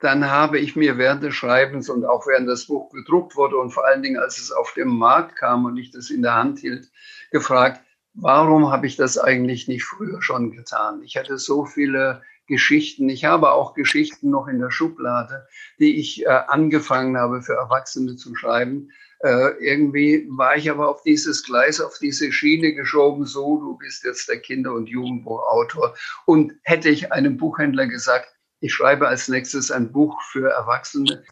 dann 0.00 0.28
habe 0.28 0.58
ich 0.58 0.74
mir 0.74 0.98
während 0.98 1.22
des 1.22 1.34
Schreibens 1.34 1.88
und 1.88 2.04
auch 2.04 2.26
während 2.26 2.48
das 2.48 2.66
Buch 2.66 2.90
gedruckt 2.90 3.36
wurde 3.36 3.56
und 3.56 3.70
vor 3.70 3.86
allen 3.86 4.02
Dingen, 4.02 4.18
als 4.18 4.38
es 4.38 4.50
auf 4.50 4.74
den 4.74 4.88
Markt 4.88 5.36
kam 5.36 5.64
und 5.64 5.76
ich 5.76 5.92
das 5.92 6.10
in 6.10 6.22
der 6.22 6.34
Hand 6.34 6.58
hielt, 6.58 6.90
gefragt, 7.30 7.80
warum 8.14 8.72
habe 8.72 8.86
ich 8.86 8.96
das 8.96 9.16
eigentlich 9.16 9.68
nicht 9.68 9.84
früher 9.84 10.20
schon 10.20 10.50
getan? 10.50 11.02
Ich 11.04 11.16
hatte 11.16 11.38
so 11.38 11.64
viele 11.64 12.22
Geschichten. 12.46 13.08
Ich 13.08 13.24
habe 13.24 13.52
auch 13.52 13.74
Geschichten 13.74 14.30
noch 14.30 14.48
in 14.48 14.58
der 14.58 14.70
Schublade, 14.70 15.46
die 15.78 15.98
ich 15.98 16.24
äh, 16.24 16.28
angefangen 16.28 17.16
habe 17.16 17.42
für 17.42 17.54
Erwachsene 17.54 18.16
zu 18.16 18.34
schreiben. 18.34 18.90
Äh, 19.20 19.50
irgendwie 19.60 20.26
war 20.30 20.56
ich 20.56 20.70
aber 20.70 20.88
auf 20.88 21.02
dieses 21.02 21.44
Gleis, 21.44 21.80
auf 21.80 21.98
diese 22.00 22.32
Schiene 22.32 22.74
geschoben, 22.74 23.24
so, 23.24 23.58
du 23.58 23.78
bist 23.78 24.04
jetzt 24.04 24.28
der 24.28 24.40
Kinder- 24.40 24.74
und 24.74 24.88
Jugendbuchautor. 24.88 25.94
Und 26.26 26.54
hätte 26.64 26.88
ich 26.88 27.12
einem 27.12 27.36
Buchhändler 27.36 27.86
gesagt, 27.86 28.28
ich 28.60 28.74
schreibe 28.74 29.08
als 29.08 29.28
nächstes 29.28 29.70
ein 29.70 29.92
Buch 29.92 30.20
für 30.30 30.50
Erwachsene, 30.50 31.24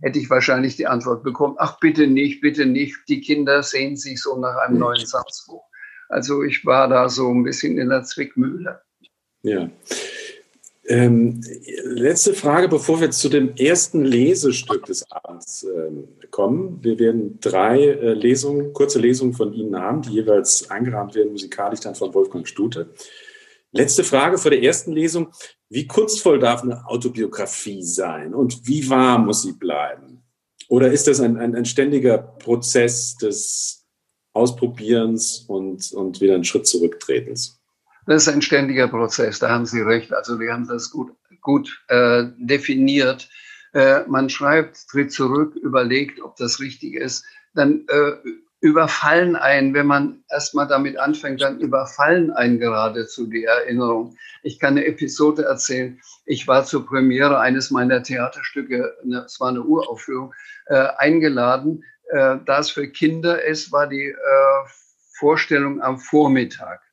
hätte 0.00 0.18
ich 0.18 0.30
wahrscheinlich 0.30 0.76
die 0.76 0.86
Antwort 0.86 1.22
bekommen, 1.22 1.56
ach 1.58 1.78
bitte 1.80 2.06
nicht, 2.06 2.40
bitte 2.40 2.66
nicht, 2.66 2.96
die 3.08 3.20
Kinder 3.20 3.62
sehen 3.62 3.96
sich 3.96 4.20
so 4.20 4.38
nach 4.38 4.56
einem 4.56 4.78
neuen 4.78 5.04
Satzbuch. 5.04 5.64
Also 6.08 6.42
ich 6.42 6.64
war 6.64 6.88
da 6.88 7.08
so 7.08 7.30
ein 7.30 7.42
bisschen 7.42 7.78
in 7.78 7.88
der 7.88 8.04
Zwickmühle. 8.04 8.82
Ja. 9.42 9.70
Ähm, 10.86 11.40
letzte 11.84 12.34
Frage, 12.34 12.68
bevor 12.68 13.00
wir 13.00 13.10
zu 13.10 13.30
dem 13.30 13.56
ersten 13.56 14.04
Lesestück 14.04 14.84
des 14.84 15.10
Abends 15.10 15.64
ähm, 15.64 16.08
kommen. 16.30 16.78
Wir 16.82 16.98
werden 16.98 17.38
drei 17.40 17.80
äh, 17.84 18.12
Lesungen, 18.12 18.74
kurze 18.74 18.98
Lesungen 18.98 19.32
von 19.32 19.54
Ihnen 19.54 19.76
haben, 19.76 20.02
die 20.02 20.10
jeweils 20.10 20.70
eingerahmt 20.70 21.14
werden, 21.14 21.32
musikalisch 21.32 21.80
dann 21.80 21.94
von 21.94 22.12
Wolfgang 22.12 22.46
Stute. 22.46 22.90
Letzte 23.72 24.04
Frage 24.04 24.36
vor 24.36 24.50
der 24.50 24.62
ersten 24.62 24.92
Lesung. 24.92 25.28
Wie 25.70 25.86
kunstvoll 25.86 26.38
darf 26.38 26.62
eine 26.62 26.86
Autobiografie 26.86 27.82
sein 27.82 28.34
und 28.34 28.66
wie 28.68 28.88
wahr 28.90 29.18
muss 29.18 29.42
sie 29.42 29.52
bleiben? 29.52 30.22
Oder 30.68 30.92
ist 30.92 31.08
das 31.08 31.20
ein, 31.20 31.38
ein, 31.38 31.56
ein 31.56 31.64
ständiger 31.64 32.18
Prozess 32.18 33.16
des 33.16 33.86
Ausprobierens 34.32 35.44
und, 35.48 35.92
und 35.92 36.20
wieder 36.20 36.34
einen 36.34 36.44
Schritt 36.44 36.66
zurücktretens? 36.66 37.63
Das 38.06 38.26
ist 38.26 38.34
ein 38.34 38.42
ständiger 38.42 38.88
Prozess, 38.88 39.38
da 39.38 39.48
haben 39.48 39.66
Sie 39.66 39.80
recht. 39.80 40.12
Also 40.12 40.38
wir 40.38 40.52
haben 40.52 40.68
das 40.68 40.90
gut, 40.90 41.12
gut 41.40 41.82
äh, 41.88 42.24
definiert. 42.36 43.28
Äh, 43.72 44.00
man 44.06 44.28
schreibt, 44.28 44.88
tritt 44.88 45.12
zurück, 45.12 45.54
überlegt, 45.56 46.20
ob 46.20 46.36
das 46.36 46.60
richtig 46.60 46.94
ist. 46.94 47.24
Dann 47.54 47.86
äh, 47.88 48.12
überfallen 48.60 49.36
ein, 49.36 49.74
wenn 49.74 49.86
man 49.86 50.24
erstmal 50.30 50.66
damit 50.66 50.98
anfängt, 50.98 51.42
dann 51.42 51.60
überfallen 51.60 52.30
ein 52.30 52.58
geradezu 52.58 53.26
die 53.26 53.44
Erinnerung. 53.44 54.16
Ich 54.42 54.58
kann 54.58 54.74
eine 54.74 54.86
Episode 54.86 55.44
erzählen. 55.44 56.00
Ich 56.24 56.46
war 56.46 56.64
zur 56.64 56.86
Premiere 56.86 57.38
eines 57.40 57.70
meiner 57.70 58.02
Theaterstücke, 58.02 58.96
es 59.26 59.38
war 59.38 59.48
eine 59.48 59.62
Uraufführung, 59.62 60.32
äh, 60.66 60.88
eingeladen. 60.96 61.84
Äh, 62.10 62.36
da 62.44 62.58
es 62.58 62.70
für 62.70 62.88
Kinder 62.88 63.44
ist, 63.44 63.72
war 63.72 63.86
die 63.86 64.08
äh, 64.08 64.14
Vorstellung 65.18 65.82
am 65.82 65.98
Vormittag. 65.98 66.83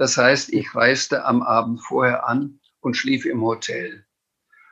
Das 0.00 0.16
heißt, 0.16 0.54
ich 0.54 0.74
reiste 0.74 1.26
am 1.26 1.42
Abend 1.42 1.82
vorher 1.82 2.26
an 2.26 2.58
und 2.80 2.96
schlief 2.96 3.26
im 3.26 3.42
Hotel. 3.42 4.06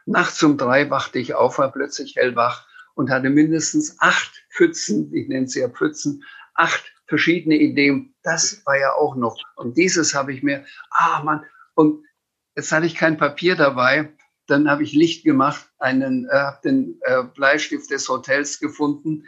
Nachts 0.06 0.42
um 0.42 0.56
drei 0.56 0.88
wachte 0.88 1.18
ich 1.18 1.34
auf, 1.34 1.58
war 1.58 1.70
plötzlich 1.70 2.16
hellwach 2.16 2.66
und 2.94 3.10
hatte 3.10 3.28
mindestens 3.28 4.00
acht 4.00 4.46
Pfützen, 4.50 5.12
ich 5.12 5.28
nenne 5.28 5.46
sie 5.46 5.60
ja 5.60 5.68
Pfützen, 5.68 6.24
acht 6.54 6.82
verschiedene 7.08 7.56
Ideen. 7.56 8.14
Das 8.22 8.64
war 8.64 8.78
ja 8.78 8.94
auch 8.94 9.16
noch. 9.16 9.36
Und 9.56 9.76
dieses 9.76 10.14
habe 10.14 10.32
ich 10.32 10.42
mir, 10.42 10.64
ah 10.92 11.22
Mann, 11.22 11.44
und 11.74 12.06
jetzt 12.56 12.72
hatte 12.72 12.86
ich 12.86 12.94
kein 12.94 13.18
Papier 13.18 13.54
dabei. 13.54 14.10
Dann 14.46 14.70
habe 14.70 14.82
ich 14.82 14.94
Licht 14.94 15.24
gemacht, 15.24 15.70
einen, 15.78 16.26
äh, 16.30 16.38
habe 16.38 16.60
den 16.64 16.98
äh, 17.02 17.22
Bleistift 17.22 17.90
des 17.90 18.08
Hotels 18.08 18.60
gefunden 18.60 19.26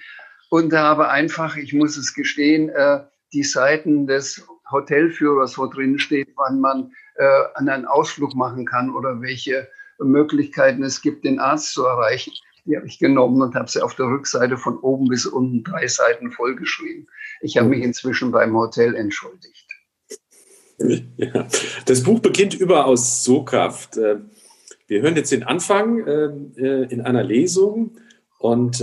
und 0.49 0.73
habe 0.73 1.11
einfach, 1.11 1.59
ich 1.59 1.75
muss 1.75 1.99
es 1.99 2.15
gestehen, 2.15 2.71
äh, 2.71 3.05
die 3.35 3.45
Seiten 3.45 4.07
des 4.07 4.47
Hotelführers, 4.71 5.59
wo 5.59 5.67
drin 5.67 5.99
steht, 5.99 6.29
wann 6.37 6.61
man 6.61 6.93
äh, 7.17 7.43
einen 7.55 7.87
Ausflug 7.87 8.35
machen 8.35 8.67
kann 8.67 8.95
oder 8.95 9.21
welche 9.21 9.69
Möglichkeiten 9.99 10.83
es 10.83 11.03
gibt, 11.03 11.25
den 11.25 11.39
Arzt 11.39 11.73
zu 11.73 11.85
erreichen. 11.85 12.33
Die 12.65 12.77
habe 12.77 12.87
ich 12.87 12.99
genommen 12.99 13.43
und 13.43 13.55
habe 13.55 13.71
sie 13.71 13.83
auf 13.83 13.95
der 13.95 14.07
Rückseite 14.07 14.57
von 14.57 14.79
oben 14.79 15.09
bis 15.09 15.27
unten 15.27 15.65
drei 15.65 15.87
Seiten 15.87 16.31
vollgeschrieben. 16.31 17.09
Ich 17.41 17.57
habe 17.57 17.69
mich 17.69 17.83
inzwischen 17.83 18.31
beim 18.31 18.55
Hotel 18.55 18.95
entschuldigt. 18.95 19.67
Ja. 21.19 21.47
Das 21.85 22.03
Buch 22.03 22.21
beginnt 22.21 22.55
überaus 22.55 23.23
soghaft. 23.23 23.99
Äh, 23.99 24.21
wir 24.87 25.03
hören 25.03 25.15
jetzt 25.15 25.31
den 25.31 25.43
Anfang 25.43 26.07
äh, 26.07 26.31
äh, 26.57 26.87
in 26.91 27.03
einer 27.03 27.23
Lesung 27.23 27.99
und 28.39 28.81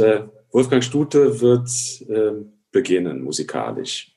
Wolfgang 0.51 0.83
Stute 0.83 1.41
wird 1.41 1.67
beginnen 2.71 3.23
musikalisch. 3.23 4.16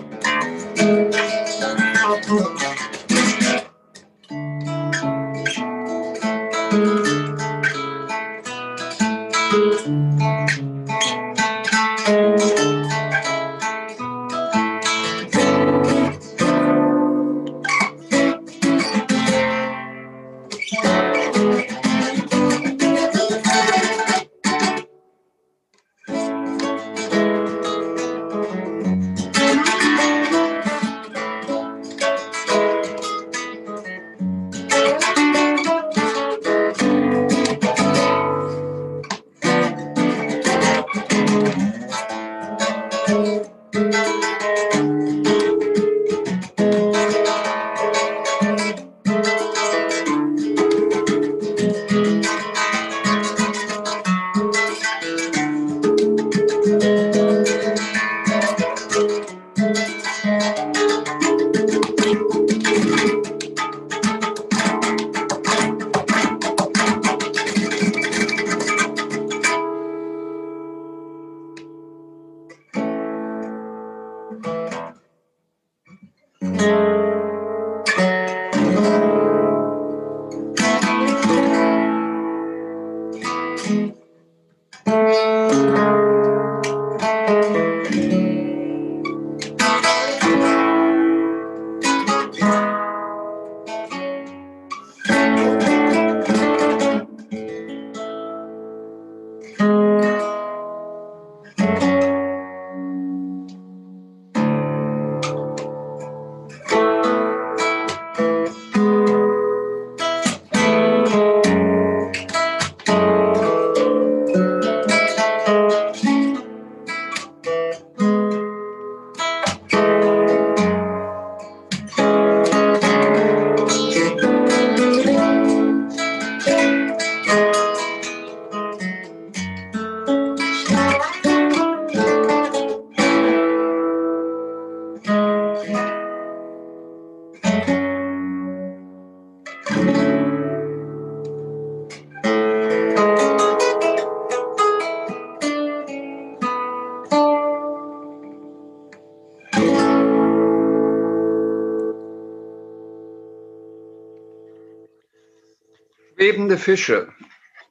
Lebende 156.31 156.57
Fische. 156.57 157.09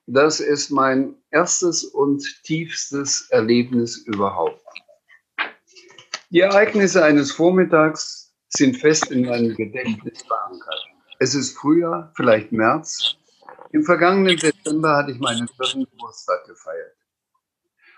Das 0.06 0.38
ist 0.38 0.68
mein 0.68 1.14
erstes 1.30 1.82
und 1.82 2.22
tiefstes 2.42 3.30
Erlebnis 3.30 3.96
überhaupt. 3.96 4.62
Die 6.28 6.40
Ereignisse 6.40 7.02
eines 7.02 7.32
Vormittags 7.32 8.34
sind 8.50 8.76
fest 8.76 9.10
in 9.12 9.24
meinem 9.24 9.56
Gedächtnis 9.56 10.20
verankert. 10.24 10.84
Es 11.20 11.34
ist 11.34 11.56
Frühjahr, 11.56 12.12
vielleicht 12.16 12.52
März. 12.52 13.16
Im 13.72 13.82
vergangenen 13.82 14.36
Dezember 14.36 14.94
hatte 14.94 15.12
ich 15.12 15.20
meinen 15.20 15.48
vierten 15.48 15.86
Geburtstag 15.90 16.44
gefeiert. 16.44 16.96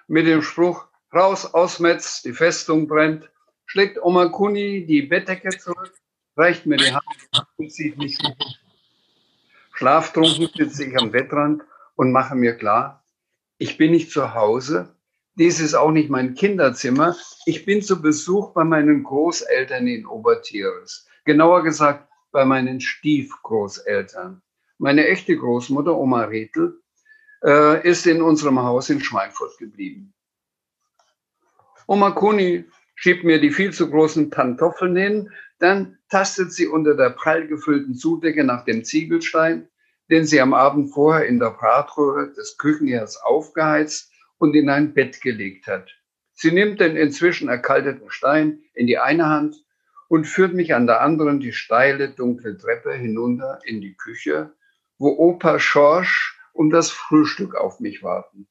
Mit 0.06 0.28
dem 0.28 0.42
Spruch, 0.42 0.86
raus 1.12 1.44
aus 1.54 1.80
Metz, 1.80 2.22
die 2.22 2.34
Festung 2.34 2.86
brennt, 2.86 3.28
schlägt 3.66 4.00
Oma 4.00 4.28
Kuni 4.28 4.86
die 4.86 5.02
Bettdecke 5.02 5.48
zurück, 5.58 5.92
reicht 6.36 6.66
mir 6.66 6.76
die 6.76 6.92
Hand 6.92 7.04
und 7.56 7.72
zieht 7.72 7.98
mich 7.98 8.16
hoch. 8.22 8.61
Schlaftrunken 9.82 10.48
sitze 10.54 10.84
ich 10.84 10.96
am 10.96 11.10
Bettrand 11.10 11.64
und 11.96 12.12
mache 12.12 12.36
mir 12.36 12.54
klar, 12.54 13.04
ich 13.58 13.78
bin 13.78 13.90
nicht 13.90 14.12
zu 14.12 14.32
Hause, 14.32 14.94
dies 15.34 15.58
ist 15.58 15.74
auch 15.74 15.90
nicht 15.90 16.08
mein 16.08 16.34
Kinderzimmer, 16.34 17.16
ich 17.46 17.64
bin 17.64 17.82
zu 17.82 18.00
Besuch 18.00 18.54
bei 18.54 18.62
meinen 18.62 19.02
Großeltern 19.02 19.88
in 19.88 20.06
Obertieres. 20.06 21.08
Genauer 21.24 21.64
gesagt, 21.64 22.08
bei 22.30 22.44
meinen 22.44 22.80
Stiefgroßeltern. 22.80 24.40
Meine 24.78 25.08
echte 25.08 25.36
Großmutter, 25.36 25.96
Oma 25.96 26.26
Rethel, 26.26 26.80
äh, 27.42 27.84
ist 27.84 28.06
in 28.06 28.22
unserem 28.22 28.62
Haus 28.62 28.88
in 28.88 29.02
Schweinfurt 29.02 29.58
geblieben. 29.58 30.14
Oma 31.88 32.12
Kuni 32.12 32.66
schiebt 32.94 33.24
mir 33.24 33.40
die 33.40 33.50
viel 33.50 33.72
zu 33.72 33.90
großen 33.90 34.30
Pantoffeln 34.30 34.94
hin, 34.94 35.32
dann 35.58 35.98
tastet 36.08 36.52
sie 36.52 36.68
unter 36.68 36.94
der 36.94 37.10
prall 37.10 37.48
gefüllten 37.48 37.96
Zudecke 37.96 38.44
nach 38.44 38.64
dem 38.64 38.84
Ziegelstein, 38.84 39.68
den 40.12 40.26
sie 40.26 40.42
am 40.42 40.52
Abend 40.52 40.92
vorher 40.92 41.24
in 41.26 41.38
der 41.38 41.52
Bratröhre 41.52 42.34
des 42.34 42.58
Küchenherds 42.58 43.16
aufgeheizt 43.16 44.12
und 44.36 44.54
in 44.54 44.68
ein 44.68 44.92
Bett 44.92 45.22
gelegt 45.22 45.66
hat. 45.66 45.90
Sie 46.34 46.52
nimmt 46.52 46.80
den 46.80 46.96
inzwischen 46.96 47.48
erkalteten 47.48 48.10
Stein 48.10 48.58
in 48.74 48.86
die 48.86 48.98
eine 48.98 49.30
Hand 49.30 49.56
und 50.08 50.26
führt 50.26 50.52
mich 50.52 50.74
an 50.74 50.86
der 50.86 51.00
anderen 51.00 51.40
die 51.40 51.54
steile, 51.54 52.10
dunkle 52.10 52.58
Treppe 52.58 52.92
hinunter 52.92 53.60
in 53.64 53.80
die 53.80 53.94
Küche, 53.94 54.52
wo 54.98 55.16
Opa 55.16 55.58
Schorsch 55.58 56.38
und 56.52 56.68
das 56.68 56.90
Frühstück 56.90 57.54
auf 57.54 57.80
mich 57.80 58.02
warten. 58.02 58.46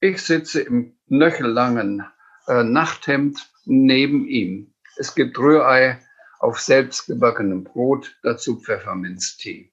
Ich 0.00 0.22
sitze 0.22 0.62
im 0.62 0.96
knöchellangen 1.08 2.06
äh, 2.46 2.64
Nachthemd 2.64 3.52
neben 3.66 4.26
ihm. 4.26 4.72
Es 4.96 5.14
gibt 5.14 5.38
Rührei 5.38 6.00
auf 6.38 6.58
selbstgebackenem 6.58 7.64
Brot, 7.64 8.16
dazu 8.22 8.58
Pfefferminztee. 8.62 9.71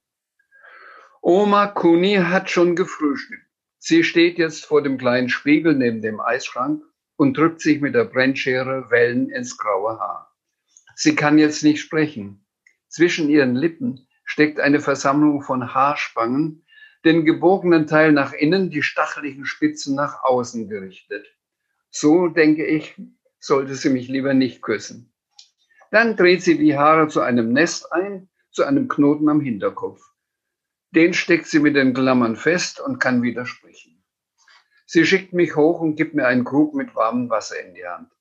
Oma 1.22 1.68
Kuni 1.68 2.16
hat 2.16 2.50
schon 2.50 2.78
gefrühstückt. 2.78 3.46
Sie 3.78 4.04
steht 4.06 4.38
jetzt 4.38 4.66
vor 4.66 4.82
dem 4.82 4.98
kleinen 4.98 5.28
Spiegel 5.28 5.76
neben 5.76 6.02
dem 6.02 6.22
Eisschrank 6.22 6.82
und 7.18 7.38
drückt 7.38 7.60
sich 7.60 7.82
mit 7.82 7.94
der 7.94 8.06
Brennschere 8.06 8.90
Wellen 8.90 9.30
ins 9.30 9.58
graue 9.58 10.00
Haar. 10.00 10.34
Sie 10.96 11.16
kann 11.16 11.38
jetzt 11.38 11.64
nicht 11.64 11.82
sprechen. 11.82 12.46
Zwischen 12.88 13.30
ihren 13.30 13.56
Lippen 13.56 14.08
steckt 14.24 14.62
eine 14.62 14.80
Versammlung 14.80 15.42
von 15.42 15.74
Haarspangen, 15.74 16.66
den 17.04 17.26
gebogenen 17.26 17.86
Teil 17.86 18.14
nach 18.14 18.32
innen, 18.32 18.70
die 18.70 18.82
stacheligen 18.82 19.46
Spitzen 19.46 19.96
nach 19.96 20.24
außen 20.24 20.70
gerichtet. 20.70 21.28
So, 21.90 22.28
denke 22.28 22.66
ich, 22.66 22.96
sollte 23.40 23.76
sie 23.76 23.90
mich 23.90 24.08
lieber 24.08 24.34
nicht 24.34 24.62
küssen. 24.62 25.14
Dann 25.92 26.16
dreht 26.16 26.44
sie 26.44 26.58
die 26.58 26.78
Haare 26.78 27.10
zu 27.10 27.22
einem 27.22 27.52
Nest 27.52 27.92
ein, 27.92 28.30
zu 28.52 28.64
einem 28.64 28.88
Knoten 28.88 29.28
am 29.28 29.42
Hinterkopf. 29.42 30.02
Den 30.92 31.14
steckt 31.14 31.46
sie 31.46 31.60
mit 31.60 31.76
den 31.76 31.94
Klammern 31.94 32.36
fest 32.36 32.80
und 32.80 33.00
kann 33.00 33.22
wieder 33.22 33.46
sprechen. 33.46 34.04
Sie 34.88 35.06
schickt 35.06 35.34
mich 35.34 35.56
hoch 35.56 35.82
und 35.82 35.96
gibt 35.96 36.16
mir 36.16 36.26
einen 36.26 36.46
Krug 36.46 36.74
mit 36.74 36.96
warmem 36.96 37.30
Wasser 37.30 37.64
in 37.64 37.76
die 37.76 37.86
Hand. 37.86 38.12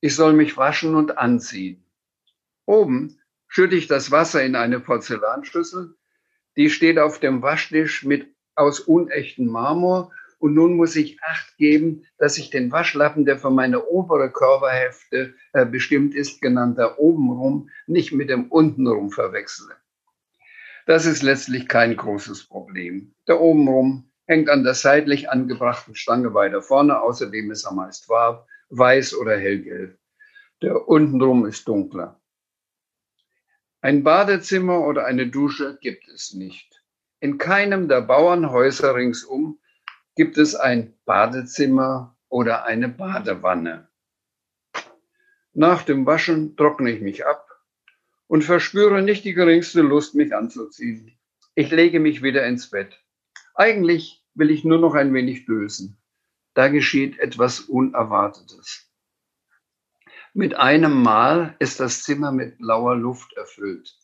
Ich 0.00 0.14
soll 0.14 0.34
mich 0.34 0.58
waschen 0.58 0.94
und 0.94 1.16
anziehen. 1.16 1.86
Oben 2.66 3.18
schütte 3.48 3.76
ich 3.76 3.86
das 3.86 4.10
Wasser 4.10 4.42
in 4.42 4.56
eine 4.56 4.78
Porzellanschüssel. 4.78 5.96
Die 6.56 6.68
steht 6.68 6.98
auf 6.98 7.18
dem 7.18 7.40
Waschtisch 7.40 8.04
mit 8.04 8.34
aus 8.54 8.80
unechten 8.80 9.46
Marmor 9.46 10.12
und 10.38 10.54
nun 10.54 10.76
muss 10.76 10.96
ich 10.96 11.22
Acht 11.22 11.56
geben, 11.56 12.04
dass 12.18 12.36
ich 12.36 12.50
den 12.50 12.72
Waschlappen, 12.72 13.24
der 13.24 13.38
für 13.38 13.50
meine 13.50 13.86
obere 13.86 14.30
Körperhälfte 14.30 15.34
äh, 15.52 15.64
bestimmt 15.64 16.14
ist, 16.14 16.42
genannter 16.42 16.98
obenrum, 16.98 17.70
nicht 17.86 18.12
mit 18.12 18.28
dem 18.28 18.50
untenrum 18.50 19.12
verwechsle. 19.12 19.76
Das 20.86 21.06
ist 21.06 21.22
letztlich 21.22 21.68
kein 21.68 21.96
großes 21.96 22.48
Problem. 22.48 23.14
Der 23.28 23.40
obenrum 23.40 24.10
hängt 24.26 24.48
an 24.48 24.64
der 24.64 24.74
seitlich 24.74 25.30
angebrachten 25.30 25.94
Stange 25.94 26.34
weiter 26.34 26.62
vorne. 26.62 27.00
Außerdem 27.00 27.50
ist 27.50 27.64
er 27.64 27.72
meist 27.72 28.08
warm, 28.08 28.40
weiß 28.70 29.14
oder 29.14 29.38
hellgelb. 29.38 29.98
Der 30.60 30.88
untenrum 30.88 31.46
ist 31.46 31.68
dunkler. 31.68 32.20
Ein 33.80 34.02
Badezimmer 34.02 34.86
oder 34.86 35.06
eine 35.06 35.28
Dusche 35.28 35.78
gibt 35.80 36.08
es 36.08 36.34
nicht. 36.34 36.84
In 37.20 37.38
keinem 37.38 37.88
der 37.88 38.00
Bauernhäuser 38.00 38.94
ringsum 38.94 39.60
gibt 40.16 40.38
es 40.38 40.54
ein 40.54 40.96
Badezimmer 41.04 42.16
oder 42.28 42.64
eine 42.64 42.88
Badewanne. 42.88 43.88
Nach 45.52 45.82
dem 45.82 46.06
Waschen 46.06 46.56
trockne 46.56 46.90
ich 46.90 47.00
mich 47.00 47.26
ab 47.26 47.51
und 48.32 48.44
verspüre 48.44 49.02
nicht 49.02 49.26
die 49.26 49.34
geringste 49.34 49.82
Lust, 49.82 50.14
mich 50.14 50.34
anzuziehen. 50.34 51.12
Ich 51.54 51.70
lege 51.70 52.00
mich 52.00 52.22
wieder 52.22 52.46
ins 52.46 52.70
Bett. 52.70 52.98
Eigentlich 53.54 54.24
will 54.32 54.50
ich 54.50 54.64
nur 54.64 54.78
noch 54.78 54.94
ein 54.94 55.12
wenig 55.12 55.44
dösen. 55.44 55.98
Da 56.54 56.68
geschieht 56.68 57.18
etwas 57.18 57.60
Unerwartetes. 57.60 58.90
Mit 60.32 60.54
einem 60.54 61.02
Mal 61.02 61.56
ist 61.58 61.78
das 61.78 62.04
Zimmer 62.04 62.32
mit 62.32 62.56
blauer 62.56 62.96
Luft 62.96 63.34
erfüllt. 63.34 63.94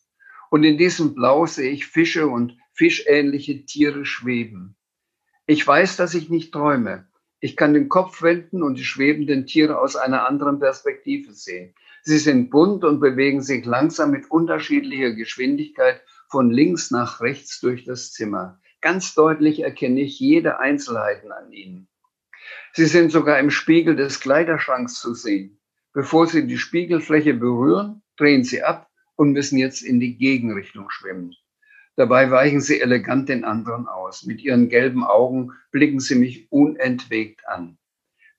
Und 0.51 0.63
in 0.63 0.77
diesem 0.77 1.15
Blau 1.15 1.47
sehe 1.47 1.71
ich 1.71 1.87
Fische 1.87 2.27
und 2.27 2.55
fischähnliche 2.71 3.65
Tiere 3.65 4.05
schweben. 4.05 4.75
Ich 5.47 5.65
weiß, 5.65 5.95
dass 5.95 6.13
ich 6.13 6.29
nicht 6.29 6.53
träume. 6.53 7.08
Ich 7.41 7.55
kann 7.55 7.73
den 7.73 7.87
Kopf 7.87 8.21
wenden 8.21 8.63
und 8.63 8.77
die 8.77 8.83
schwebenden 8.83 9.45
Tiere 9.45 9.79
aus 9.79 9.95
einer 9.95 10.27
anderen 10.27 10.59
Perspektive 10.59 11.33
sehen. 11.33 11.73
Sie 12.03 12.17
sind 12.17 12.49
bunt 12.49 12.83
und 12.83 12.99
bewegen 12.99 13.41
sich 13.41 13.65
langsam 13.65 14.11
mit 14.11 14.29
unterschiedlicher 14.29 15.11
Geschwindigkeit 15.11 16.01
von 16.29 16.49
links 16.49 16.91
nach 16.91 17.21
rechts 17.21 17.59
durch 17.59 17.85
das 17.85 18.11
Zimmer. 18.11 18.59
Ganz 18.81 19.13
deutlich 19.15 19.61
erkenne 19.61 20.01
ich 20.01 20.19
jede 20.19 20.59
Einzelheit 20.59 21.29
an 21.29 21.51
ihnen. 21.51 21.87
Sie 22.73 22.85
sind 22.85 23.11
sogar 23.11 23.39
im 23.39 23.51
Spiegel 23.51 23.95
des 23.95 24.19
Kleiderschranks 24.19 24.99
zu 24.99 25.13
sehen. 25.13 25.59
Bevor 25.93 26.27
sie 26.27 26.45
die 26.45 26.57
Spiegelfläche 26.57 27.33
berühren, 27.33 28.01
drehen 28.17 28.43
sie 28.43 28.63
ab 28.63 28.89
und 29.15 29.31
müssen 29.31 29.57
jetzt 29.57 29.81
in 29.81 29.99
die 29.99 30.17
Gegenrichtung 30.17 30.89
schwimmen. 30.89 31.35
Dabei 31.99 32.31
weichen 32.31 32.61
sie 32.61 32.79
elegant 32.79 33.27
den 33.27 33.43
anderen 33.43 33.89
aus. 33.89 34.23
Mit 34.23 34.41
ihren 34.41 34.69
gelben 34.69 35.03
Augen 35.03 35.51
blicken 35.69 35.99
sie 35.99 36.15
mich 36.15 36.49
unentwegt 36.49 37.45
an. 37.45 37.77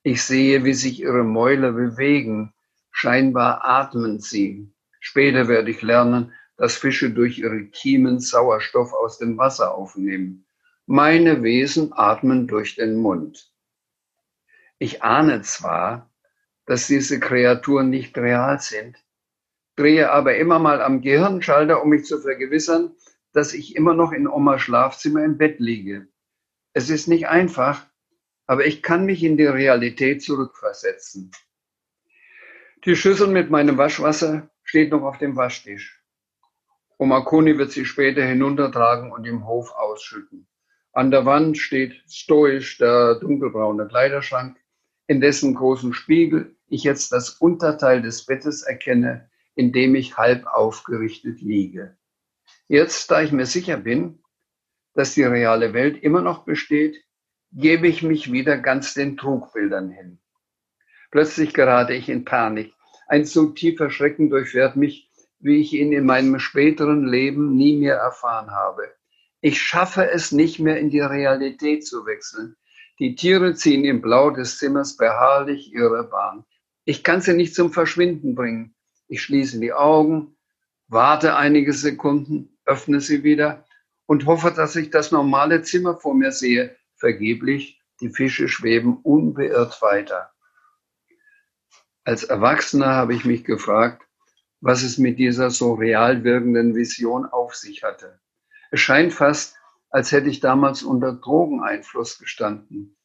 Ich 0.01 0.23
sehe, 0.23 0.63
wie 0.65 0.73
sich 0.73 0.99
ihre 0.99 1.23
Mäuler 1.23 1.73
bewegen, 1.73 2.55
Scheinbar 2.89 3.63
atmen 3.63 4.19
sie. 4.19 4.71
Später 4.99 5.47
werde 5.47 5.69
ich 5.69 5.83
lernen, 5.83 6.33
dass 6.57 6.75
Fische 6.75 7.11
durch 7.11 7.37
ihre 7.37 7.65
Kiemen 7.65 8.19
Sauerstoff 8.19 8.93
aus 8.93 9.19
dem 9.19 9.37
Wasser 9.37 9.75
aufnehmen. 9.75 10.45
Meine 10.87 11.41
Wesen 11.41 11.93
atmen 11.93 12.47
durch 12.47 12.75
den 12.75 12.95
Mund. 12.95 13.51
Ich 14.79 15.03
ahne 15.03 15.43
zwar, 15.43 16.09
dass 16.65 16.87
diese 16.87 17.19
Kreaturen 17.19 17.91
nicht 17.91 18.17
real 18.17 18.59
sind, 18.59 18.97
drehe 19.75 20.11
aber 20.11 20.35
immer 20.35 20.57
mal 20.57 20.81
am 20.81 21.01
Gehirnschalter, 21.01 21.81
um 21.81 21.89
mich 21.89 22.05
zu 22.05 22.19
vergewissern, 22.19 22.95
dass 23.33 23.53
ich 23.53 23.75
immer 23.75 23.93
noch 23.93 24.11
in 24.11 24.27
Omas 24.27 24.61
Schlafzimmer 24.61 25.23
im 25.23 25.37
Bett 25.37 25.59
liege. 25.59 26.07
Es 26.73 26.89
ist 26.89 27.07
nicht 27.07 27.27
einfach, 27.27 27.85
aber 28.45 28.65
ich 28.65 28.81
kann 28.81 29.05
mich 29.05 29.23
in 29.23 29.37
die 29.37 29.45
Realität 29.45 30.21
zurückversetzen. 30.21 31.31
Die 32.85 32.95
Schüssel 32.95 33.27
mit 33.27 33.49
meinem 33.49 33.77
Waschwasser 33.77 34.49
steht 34.63 34.91
noch 34.91 35.03
auf 35.03 35.17
dem 35.17 35.35
Waschtisch. 35.35 36.03
Oma 36.97 37.21
Kuni 37.21 37.57
wird 37.57 37.71
sie 37.71 37.85
später 37.85 38.23
hinuntertragen 38.23 39.11
und 39.11 39.25
im 39.25 39.47
Hof 39.47 39.71
ausschütten. 39.71 40.47
An 40.93 41.09
der 41.09 41.25
Wand 41.25 41.57
steht 41.57 42.03
stoisch 42.09 42.77
der 42.77 43.15
dunkelbraune 43.15 43.87
Kleiderschrank, 43.87 44.57
in 45.07 45.21
dessen 45.21 45.55
großen 45.55 45.93
Spiegel 45.93 46.55
ich 46.67 46.83
jetzt 46.83 47.11
das 47.11 47.29
Unterteil 47.31 48.01
des 48.01 48.25
Bettes 48.25 48.63
erkenne, 48.63 49.29
in 49.55 49.71
dem 49.71 49.95
ich 49.95 50.17
halb 50.17 50.45
aufgerichtet 50.47 51.41
liege. 51.41 51.97
Jetzt, 52.71 53.11
da 53.11 53.21
ich 53.21 53.33
mir 53.33 53.45
sicher 53.45 53.75
bin, 53.75 54.23
dass 54.93 55.13
die 55.13 55.23
reale 55.23 55.73
Welt 55.73 56.01
immer 56.01 56.21
noch 56.21 56.45
besteht, 56.45 57.03
gebe 57.51 57.89
ich 57.89 58.01
mich 58.01 58.31
wieder 58.31 58.57
ganz 58.57 58.93
den 58.93 59.17
Trugbildern 59.17 59.89
hin. 59.89 60.21
Plötzlich 61.11 61.53
gerate 61.53 61.93
ich 61.93 62.07
in 62.07 62.23
Panik. 62.23 62.73
Ein 63.09 63.25
so 63.25 63.47
tiefer 63.47 63.89
Schrecken 63.89 64.29
durchfährt 64.29 64.77
mich, 64.77 65.11
wie 65.39 65.59
ich 65.59 65.73
ihn 65.73 65.91
in 65.91 66.05
meinem 66.05 66.39
späteren 66.39 67.05
Leben 67.05 67.57
nie 67.57 67.75
mehr 67.75 67.97
erfahren 67.97 68.51
habe. 68.51 68.89
Ich 69.41 69.61
schaffe 69.61 70.09
es 70.09 70.31
nicht 70.31 70.61
mehr 70.61 70.79
in 70.79 70.89
die 70.89 71.01
Realität 71.01 71.85
zu 71.85 72.05
wechseln. 72.05 72.55
Die 72.99 73.15
Tiere 73.15 73.53
ziehen 73.53 73.83
im 73.83 74.01
Blau 74.01 74.29
des 74.29 74.59
Zimmers 74.59 74.95
beharrlich 74.95 75.73
ihre 75.73 76.05
Bahn. 76.05 76.45
Ich 76.85 77.03
kann 77.03 77.19
sie 77.19 77.33
nicht 77.33 77.53
zum 77.53 77.73
Verschwinden 77.73 78.33
bringen. 78.33 78.75
Ich 79.09 79.23
schließe 79.23 79.59
die 79.59 79.73
Augen, 79.73 80.37
warte 80.87 81.35
einige 81.35 81.73
Sekunden, 81.73 82.50
öffne 82.65 83.01
sie 83.01 83.23
wieder 83.23 83.65
und 84.05 84.25
hoffe, 84.25 84.51
dass 84.51 84.75
ich 84.75 84.89
das 84.89 85.11
normale 85.11 85.61
Zimmer 85.61 85.97
vor 85.97 86.13
mir 86.13 86.31
sehe. 86.31 86.75
Vergeblich, 86.95 87.81
die 88.01 88.09
Fische 88.09 88.47
schweben 88.47 88.97
unbeirrt 88.97 89.81
weiter. 89.81 90.31
Als 92.03 92.23
Erwachsener 92.23 92.95
habe 92.95 93.13
ich 93.13 93.25
mich 93.25 93.43
gefragt, 93.43 94.03
was 94.59 94.83
es 94.83 94.97
mit 94.97 95.19
dieser 95.19 95.49
so 95.49 95.73
real 95.73 96.23
wirkenden 96.23 96.75
Vision 96.75 97.25
auf 97.25 97.55
sich 97.55 97.83
hatte. 97.83 98.19
Es 98.71 98.79
scheint 98.79 99.13
fast, 99.13 99.55
als 99.89 100.11
hätte 100.11 100.29
ich 100.29 100.39
damals 100.39 100.83
unter 100.83 101.13
Drogeneinfluss 101.13 102.19
gestanden. 102.19 102.95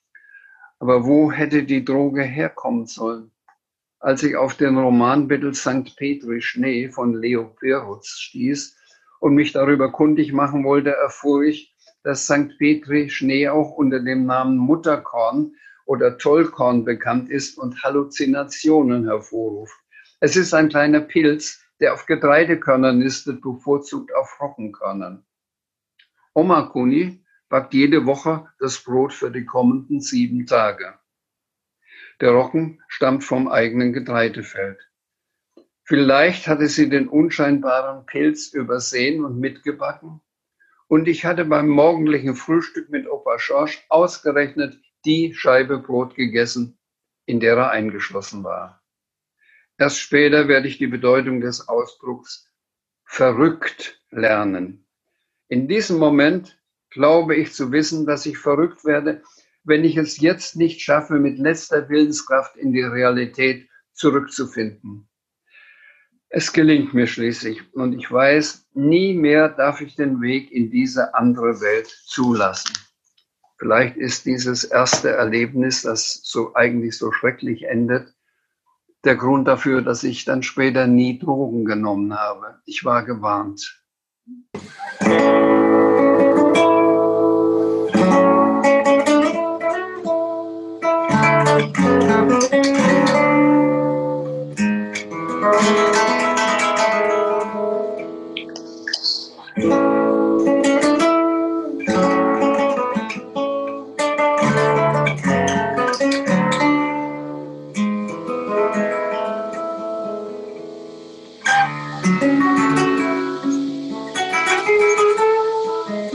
Aber 0.79 1.05
wo 1.05 1.33
hätte 1.33 1.65
die 1.65 1.85
Droge 1.85 2.23
herkommen 2.23 2.87
sollen? 2.87 3.33
Als 3.99 4.23
ich 4.23 4.37
auf 4.37 4.55
den 4.55 4.77
Romanbittel 4.77 5.55
St. 5.55 5.97
Petri 5.97 6.41
Schnee 6.41 6.91
von 6.91 7.15
Leo 7.15 7.45
Perutz 7.59 8.09
stieß 8.09 8.77
und 9.21 9.35
mich 9.35 9.53
darüber 9.53 9.93
kundig 9.93 10.33
machen 10.33 10.65
wollte, 10.65 10.91
erfuhr 10.91 11.43
ich, 11.43 11.75
dass 12.03 12.25
St. 12.25 12.57
Petri 12.59 13.11
Schnee 13.11 13.49
auch 13.49 13.73
unter 13.73 14.01
dem 14.01 14.27
Namen 14.27 14.57
Mutterkorn 14.57 15.55
oder 15.87 16.19
Tollkorn 16.19 16.85
bekannt 16.85 17.31
ist 17.31 17.59
und 17.59 17.83
Halluzinationen 17.83 19.07
hervorruft. 19.07 19.79
Es 20.21 20.37
ist 20.37 20.55
ein 20.55 20.69
kleiner 20.69 21.01
Pilz, 21.01 21.63
der 21.81 21.95
auf 21.95 22.07
Getreidekörnern 22.07 22.99
nistet, 22.99 23.43
bevorzugt 23.43 24.15
auf 24.15 24.41
Roggenkörnern. 24.41 25.25
Oma 26.35 26.63
Kuni 26.63 27.25
backt 27.49 27.75
jede 27.75 28.07
Woche 28.07 28.49
das 28.59 28.83
Brot 28.83 29.13
für 29.13 29.31
die 29.31 29.45
kommenden 29.45 30.01
sieben 30.01 30.47
Tage. 30.47 30.95
Der 32.21 32.31
Roggen 32.31 32.83
stammt 32.89 33.25
vom 33.25 33.49
eigenen 33.49 33.93
Getreidefeld. 33.93 34.79
Vielleicht 35.89 36.49
hatte 36.49 36.67
sie 36.67 36.89
den 36.89 37.07
unscheinbaren 37.07 38.07
Pilz 38.07 38.53
übersehen 38.53 39.25
und 39.25 39.39
mitgebacken. 39.39 40.21
Und 40.89 41.07
ich 41.07 41.25
hatte 41.25 41.45
beim 41.45 41.69
morgendlichen 41.69 42.35
Frühstück 42.35 42.91
mit 42.91 43.09
Opa 43.09 43.39
Schorsch 43.39 43.87
ausgerechnet 43.89 44.81
die 45.05 45.33
Scheibe 45.33 45.79
Brot 45.79 46.17
gegessen, 46.17 46.77
in 47.25 47.39
der 47.39 47.57
er 47.57 47.71
eingeschlossen 47.71 48.43
war. 48.43 48.83
Erst 49.79 50.01
später 50.01 50.49
werde 50.49 50.67
ich 50.67 50.79
die 50.79 50.89
Bedeutung 50.89 51.41
des 51.41 51.69
Ausdrucks 51.69 52.51
verrückt 53.05 54.03
lernen. 54.11 54.89
In 55.47 55.69
diesem 55.69 55.99
Moment 55.99 56.61
glaube 56.91 57.37
ich 57.37 57.53
zu 57.53 57.71
wissen, 57.71 58.07
dass 58.07 58.27
ich 58.27 58.39
verrückt 58.39 58.85
werde, 58.85 59.23
wenn 59.63 59.85
ich 59.85 59.97
es 59.97 60.21
jetzt 60.21 60.57
nicht 60.57 60.81
schaffe, 60.81 61.21
mit 61.21 61.39
letzter 61.39 61.89
Willenskraft 61.89 62.57
in 62.57 62.73
die 62.73 62.83
Realität 62.83 63.69
zurückzufinden. 63.93 65.09
Es 66.29 66.53
gelingt 66.53 66.93
mir 66.93 67.07
schließlich 67.07 67.75
und 67.75 67.93
ich 67.93 68.11
weiß, 68.11 68.67
nie 68.75 69.15
mehr 69.15 69.49
darf 69.49 69.81
ich 69.81 69.95
den 69.95 70.21
Weg 70.21 70.51
in 70.51 70.71
diese 70.71 71.15
andere 71.15 71.61
Welt 71.61 71.87
zulassen. 72.07 72.73
Vielleicht 73.59 73.97
ist 73.97 74.27
dieses 74.27 74.65
erste 74.65 75.11
Erlebnis, 75.11 75.83
das 75.83 76.21
so 76.25 76.55
eigentlich 76.55 76.99
so 76.99 77.13
schrecklich 77.13 77.65
endet, 77.65 78.13
der 79.05 79.17
Grund 79.17 79.47
dafür, 79.47 79.83
dass 79.83 80.03
ich 80.03 80.25
dann 80.25 80.43
später 80.43 80.87
nie 80.87 81.19
Drogen 81.19 81.65
genommen 81.65 82.19
habe. 82.19 82.61
Ich 82.67 82.85
war 82.85 83.05
gewarnt. 83.05 83.81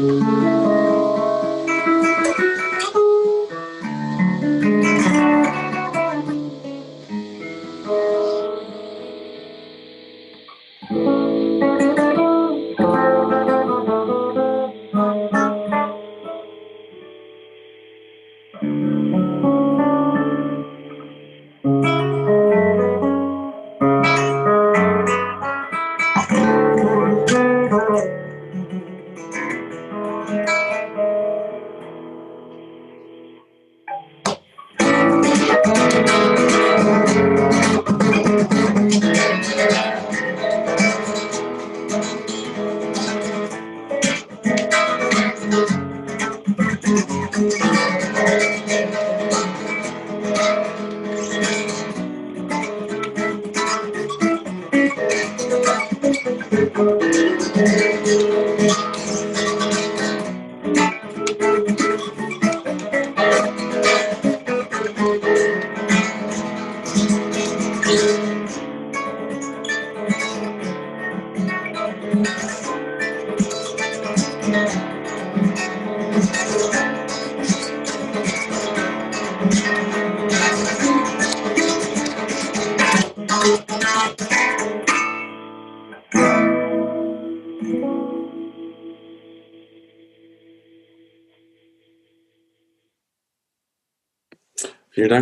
Vielen 0.01 0.70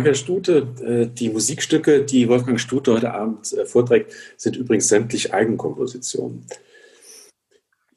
Dank, 0.00 0.06
Herr 0.06 0.14
Stute. 0.14 0.66
Äh, 0.82 1.14
die 1.14 1.28
Musikstücke, 1.28 2.02
die 2.02 2.26
Wolfgang 2.26 2.58
Stute 2.58 2.94
heute 2.94 3.12
Abend 3.12 3.52
äh, 3.52 3.66
vorträgt, 3.66 4.14
sind 4.38 4.56
übrigens 4.56 4.88
sämtlich 4.88 5.34
Eigenkompositionen. 5.34 6.46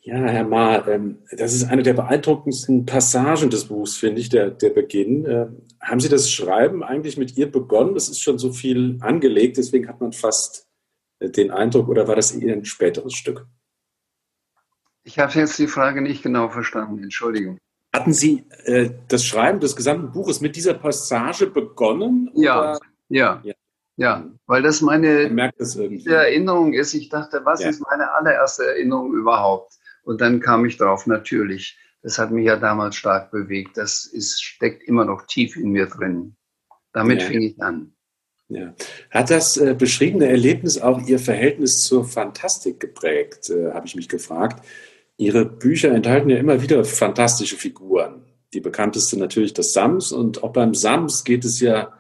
Ja, 0.02 0.18
Herr 0.18 0.44
Ma, 0.44 0.86
ähm, 0.86 1.20
das 1.32 1.54
ist 1.54 1.64
eine 1.64 1.82
der 1.82 1.94
beeindruckendsten 1.94 2.86
Passagen 2.86 3.50
des 3.50 3.66
Buchs, 3.70 3.96
finde 3.96 4.20
ich, 4.20 4.28
der, 4.28 4.50
der 4.50 4.72
Beginn. 4.72 5.26
Ähm, 5.26 5.62
haben 5.80 6.02
Sie 6.02 6.10
das 6.10 6.30
Schreiben 6.30 6.84
eigentlich 6.84 7.16
mit 7.16 7.38
ihr 7.38 7.50
begonnen? 7.50 7.94
Das 7.94 8.10
ist 8.10 8.20
schon 8.20 8.38
so 8.38 8.52
viel 8.52 8.98
angelegt, 9.00 9.56
deswegen 9.56 9.88
hat 9.88 10.02
man 10.02 10.12
fast 10.12 10.68
äh, 11.20 11.30
den 11.30 11.52
Eindruck, 11.52 11.88
oder 11.88 12.10
war 12.10 12.18
das 12.18 12.32
eher 12.34 12.54
ein 12.54 12.66
späteres 12.66 13.14
Stück? 13.14 13.48
Ich 15.06 15.20
habe 15.20 15.32
jetzt 15.40 15.58
die 15.58 15.68
Frage 15.68 16.02
nicht 16.02 16.22
genau 16.22 16.50
verstanden, 16.50 17.02
Entschuldigung. 17.02 17.60
Hatten 17.94 18.14
Sie 18.14 18.44
äh, 18.66 18.90
das 19.08 19.24
Schreiben 19.24 19.60
des 19.60 19.76
gesamten 19.76 20.12
Buches 20.12 20.42
mit 20.42 20.56
dieser 20.56 20.74
Passage 20.74 21.48
begonnen? 21.48 22.32
Ja, 22.34 22.80
ja, 23.08 23.42
ja, 23.44 23.54
ja, 23.98 24.32
weil 24.48 24.64
das 24.64 24.82
meine. 24.82 25.30
Erinnerung 26.28 26.74
ist. 26.74 26.96
Ich 26.96 27.10
dachte, 27.10 27.42
was 27.44 27.62
ja. 27.62 27.70
ist 27.70 27.82
meine 27.88 28.12
allererste 28.14 28.66
Erinnerung 28.66 29.14
überhaupt? 29.14 29.74
Und 30.04 30.22
dann 30.22 30.40
kam 30.40 30.66
ich 30.66 30.78
drauf, 30.78 31.06
natürlich. 31.06 31.78
Das 32.02 32.18
hat 32.18 32.32
mich 32.32 32.46
ja 32.46 32.58
damals 32.58 32.96
stark 32.96 33.32
bewegt. 33.32 33.78
Das 33.78 34.06
ist, 34.06 34.44
steckt 34.44 34.84
immer 34.84 35.06
noch 35.06 35.26
tief 35.28 35.56
in 35.56 35.72
mir 35.72 35.86
drin. 35.86 36.36
Damit 36.92 37.22
ja. 37.22 37.28
fing 37.28 37.42
ich 37.42 37.62
an. 37.62 37.94
Ja. 38.50 38.74
Hat 39.10 39.30
das 39.30 39.58
äh, 39.58 39.74
beschriebene 39.74 40.28
Erlebnis 40.28 40.82
auch 40.82 41.02
Ihr 41.08 41.20
Verhältnis 41.20 41.84
zur 41.86 42.06
Fantastik 42.06 42.80
geprägt, 42.80 43.50
äh, 43.50 43.72
habe 43.72 43.86
ich 43.86 43.96
mich 43.96 44.10
gefragt. 44.10 44.66
Ihre 45.18 45.46
Bücher 45.46 45.92
enthalten 45.92 46.30
ja 46.30 46.38
immer 46.38 46.62
wieder 46.62 46.84
fantastische 46.86 47.56
Figuren. 47.56 48.26
Die 48.54 48.62
bekannteste 48.62 49.18
natürlich 49.18 49.54
das 49.54 49.74
Sams 49.74 50.12
und 50.12 50.44
auch 50.44 50.54
beim 50.54 50.74
Sams 50.74 51.24
geht 51.24 51.46
es 51.46 51.60
ja 51.60 51.98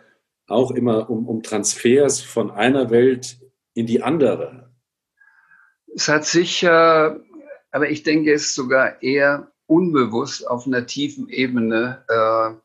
auch 0.47 0.71
immer 0.71 1.10
um, 1.10 1.28
um 1.28 1.41
Transfers 1.41 2.21
von 2.21 2.52
einer 2.52 2.89
Welt 2.89 3.39
in 3.73 3.86
die 3.86 4.04
andere. 4.04 4.71
Es 5.95 6.08
hat 6.08 6.26
sicher, 6.26 7.19
aber 7.71 7.89
ich 7.89 8.04
denke, 8.04 8.34
es 8.34 8.47
ist 8.47 8.56
sogar 8.56 9.02
eher 9.02 9.52
unbewusst 9.67 10.47
auf 10.47 10.65
einer 10.65 10.86
tiefen 10.86 11.30
Ebene 11.30 12.04
äh, 12.08 12.60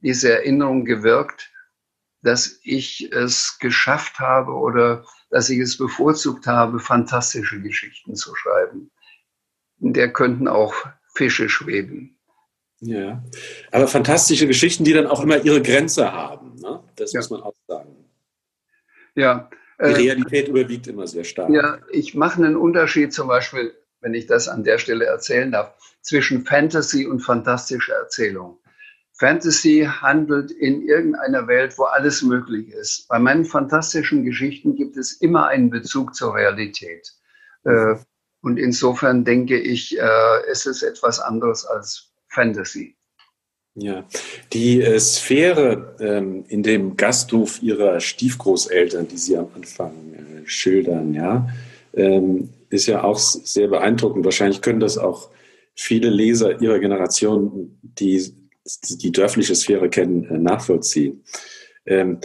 diese 0.00 0.32
Erinnerung 0.32 0.84
gewirkt, 0.84 1.50
dass 2.22 2.58
ich 2.62 3.10
es 3.12 3.58
geschafft 3.58 4.18
habe 4.18 4.52
oder 4.52 5.04
dass 5.30 5.50
ich 5.50 5.58
es 5.58 5.76
bevorzugt 5.76 6.46
habe, 6.46 6.78
fantastische 6.78 7.60
Geschichten 7.60 8.14
zu 8.14 8.34
schreiben. 8.34 8.90
In 9.84 9.92
der 9.92 10.10
könnten 10.10 10.48
auch 10.48 10.74
Fische 11.14 11.50
schweben. 11.50 12.16
Ja, 12.80 13.22
aber 13.70 13.86
fantastische 13.86 14.46
Geschichten, 14.46 14.82
die 14.82 14.94
dann 14.94 15.06
auch 15.06 15.22
immer 15.22 15.44
ihre 15.44 15.60
Grenze 15.60 16.10
haben. 16.10 16.56
Ne? 16.56 16.82
Das 16.96 17.12
ja. 17.12 17.20
muss 17.20 17.28
man 17.28 17.42
auch 17.42 17.54
sagen. 17.68 17.94
Ja. 19.14 19.50
Die 19.78 19.84
äh, 19.84 19.92
Realität 19.92 20.48
überwiegt 20.48 20.86
immer 20.86 21.06
sehr 21.06 21.24
stark. 21.24 21.50
Ja, 21.50 21.80
ich 21.90 22.14
mache 22.14 22.42
einen 22.42 22.56
Unterschied 22.56 23.12
zum 23.12 23.28
Beispiel, 23.28 23.74
wenn 24.00 24.14
ich 24.14 24.26
das 24.26 24.48
an 24.48 24.64
der 24.64 24.78
Stelle 24.78 25.04
erzählen 25.04 25.52
darf, 25.52 25.74
zwischen 26.00 26.46
Fantasy 26.46 27.06
und 27.06 27.20
fantastischer 27.20 27.94
Erzählung. 27.94 28.58
Fantasy 29.12 29.86
handelt 29.86 30.50
in 30.50 30.80
irgendeiner 30.80 31.46
Welt, 31.46 31.76
wo 31.76 31.84
alles 31.84 32.22
möglich 32.22 32.70
ist. 32.70 33.06
Bei 33.08 33.18
meinen 33.18 33.44
fantastischen 33.44 34.24
Geschichten 34.24 34.76
gibt 34.76 34.96
es 34.96 35.12
immer 35.12 35.46
einen 35.46 35.68
Bezug 35.68 36.14
zur 36.14 36.34
Realität. 36.34 37.12
Äh, 37.64 37.96
und 38.44 38.58
insofern 38.58 39.24
denke 39.24 39.58
ich, 39.58 39.98
äh, 39.98 40.50
es 40.50 40.66
ist 40.66 40.82
etwas 40.82 41.18
anderes 41.18 41.64
als 41.64 42.12
Fantasy. 42.28 42.94
Ja, 43.74 44.04
die 44.52 44.82
äh, 44.82 45.00
Sphäre 45.00 45.96
ähm, 45.98 46.44
in 46.48 46.62
dem 46.62 46.96
Gasthof 46.96 47.62
ihrer 47.62 48.00
Stiefgroßeltern, 48.00 49.08
die 49.08 49.16
Sie 49.16 49.36
am 49.36 49.48
Anfang 49.54 49.92
äh, 50.12 50.46
schildern, 50.46 51.14
ja, 51.14 51.48
ähm, 51.94 52.50
ist 52.68 52.86
ja 52.86 53.02
auch 53.02 53.18
sehr 53.18 53.68
beeindruckend. 53.68 54.24
Wahrscheinlich 54.26 54.60
können 54.60 54.80
das 54.80 54.98
auch 54.98 55.30
viele 55.74 56.10
Leser 56.10 56.60
ihrer 56.60 56.78
Generation, 56.78 57.78
die 57.82 58.30
die 58.90 59.12
dörfliche 59.12 59.54
Sphäre 59.54 59.88
kennen, 59.88 60.24
äh, 60.26 60.38
nachvollziehen. 60.38 61.24
Ähm, 61.86 62.18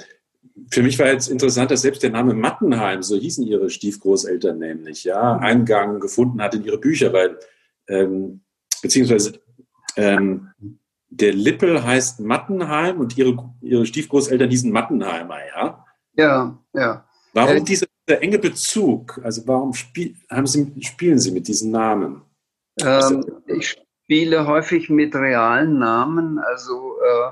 für 0.72 0.84
mich 0.84 0.98
war 1.00 1.08
jetzt 1.08 1.28
interessant, 1.30 1.72
dass 1.72 1.82
selbst 1.82 2.04
der 2.04 2.12
Name 2.12 2.34
Mattenheim, 2.34 3.04
so 3.04 3.18
hießen 3.18 3.46
ihre 3.46 3.70
Stiefgroßeltern 3.70 4.58
nämlich, 4.58 5.04
ja, 5.04 5.36
mhm. 5.36 5.44
Eingang 5.44 6.00
gefunden 6.00 6.42
hat 6.42 6.56
in 6.56 6.64
ihre 6.64 6.78
Bücher, 6.78 7.14
weil, 7.14 7.38
ähm, 7.88 8.42
beziehungsweise 8.82 9.40
ähm, 9.96 10.50
der 11.10 11.34
Lippel 11.34 11.84
heißt 11.84 12.20
Mattenheim 12.20 13.00
und 13.00 13.18
ihre, 13.18 13.38
ihre 13.62 13.86
Stiefgroßeltern 13.86 14.50
hießen 14.50 14.72
Mattenheimer, 14.72 15.38
ja? 15.56 15.86
Ja, 16.14 16.58
ja. 16.74 17.06
Warum 17.34 17.58
äh, 17.58 17.62
dieser, 17.62 17.88
dieser, 18.08 18.22
enge 18.22 18.40
Bezug? 18.40 19.20
Also 19.24 19.48
warum 19.48 19.74
spiel, 19.74 20.16
haben 20.30 20.48
Sie, 20.48 20.72
spielen 20.82 21.20
Sie 21.20 21.32
mit 21.32 21.48
diesen 21.48 21.72
Namen? 21.72 22.22
Ähm, 22.82 23.26
ich 23.48 23.78
spiele 24.04 24.48
häufig 24.48 24.90
mit 24.90 25.16
realen 25.16 25.80
Namen. 25.80 26.40
Also 26.40 26.96
äh, 27.00 27.32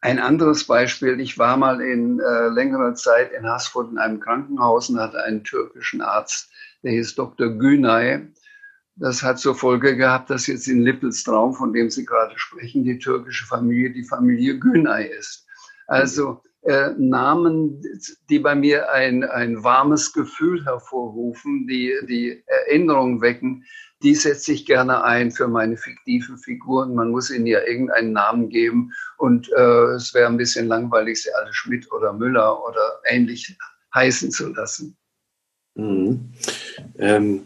ein 0.00 0.18
anderes 0.18 0.64
Beispiel, 0.64 1.20
ich 1.20 1.38
war 1.38 1.56
mal 1.56 1.80
in 1.80 2.20
äh, 2.20 2.48
längerer 2.48 2.94
Zeit 2.94 3.32
in 3.32 3.46
Haßfurt 3.46 3.90
in 3.90 3.98
einem 3.98 4.20
Krankenhaus 4.20 4.88
und 4.88 4.98
hatte 4.98 5.22
einen 5.22 5.44
türkischen 5.44 6.00
Arzt, 6.00 6.50
der 6.82 6.92
hieß 6.92 7.14
Dr. 7.16 7.50
Günay. 7.50 8.28
Das 8.96 9.22
hat 9.22 9.38
zur 9.38 9.54
Folge 9.54 9.96
gehabt, 9.96 10.30
dass 10.30 10.46
jetzt 10.46 10.68
in 10.68 10.82
Lippelstraum, 10.82 11.54
von 11.54 11.72
dem 11.72 11.90
Sie 11.90 12.04
gerade 12.04 12.38
sprechen, 12.38 12.84
die 12.84 12.98
türkische 12.98 13.46
Familie 13.46 13.90
die 13.90 14.04
Familie 14.04 14.58
Günay 14.58 15.06
ist. 15.06 15.46
Also 15.86 16.42
äh, 16.62 16.90
Namen, 16.98 17.82
die 18.28 18.38
bei 18.38 18.54
mir 18.54 18.92
ein, 18.92 19.24
ein 19.24 19.62
warmes 19.64 20.12
Gefühl 20.12 20.64
hervorrufen, 20.64 21.66
die, 21.66 21.94
die 22.08 22.42
Erinnerung 22.46 23.20
wecken, 23.20 23.64
die 24.02 24.14
setze 24.14 24.52
ich 24.52 24.66
gerne 24.66 25.04
ein 25.04 25.30
für 25.30 25.46
meine 25.46 25.76
fiktiven 25.76 26.38
Figuren. 26.38 26.94
Man 26.94 27.10
muss 27.10 27.30
ihnen 27.30 27.46
ja 27.46 27.60
irgendeinen 27.66 28.12
Namen 28.12 28.48
geben 28.48 28.92
und 29.18 29.50
äh, 29.52 29.94
es 29.94 30.14
wäre 30.14 30.28
ein 30.28 30.36
bisschen 30.36 30.68
langweilig, 30.68 31.22
sie 31.22 31.30
alle 31.34 31.52
Schmidt 31.52 31.90
oder 31.92 32.12
Müller 32.12 32.64
oder 32.66 33.00
ähnlich 33.04 33.56
heißen 33.94 34.30
zu 34.30 34.48
lassen. 34.52 34.96
Mhm. 35.74 36.32
Ähm, 36.98 37.42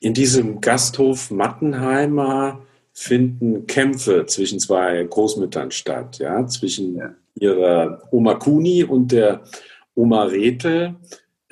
in 0.00 0.14
diesem 0.14 0.60
Gasthof 0.60 1.30
Mattenheimer 1.30 2.60
finden 2.92 3.66
Kämpfe 3.66 4.26
zwischen 4.26 4.60
zwei 4.60 5.02
Großmüttern 5.02 5.70
statt, 5.70 6.18
ja, 6.18 6.46
zwischen 6.46 6.96
ja. 6.96 7.14
ihrer 7.34 8.06
Oma 8.12 8.34
Kuni 8.34 8.84
und 8.84 9.10
der 9.10 9.42
Oma 9.94 10.24
Rethel. 10.24 10.94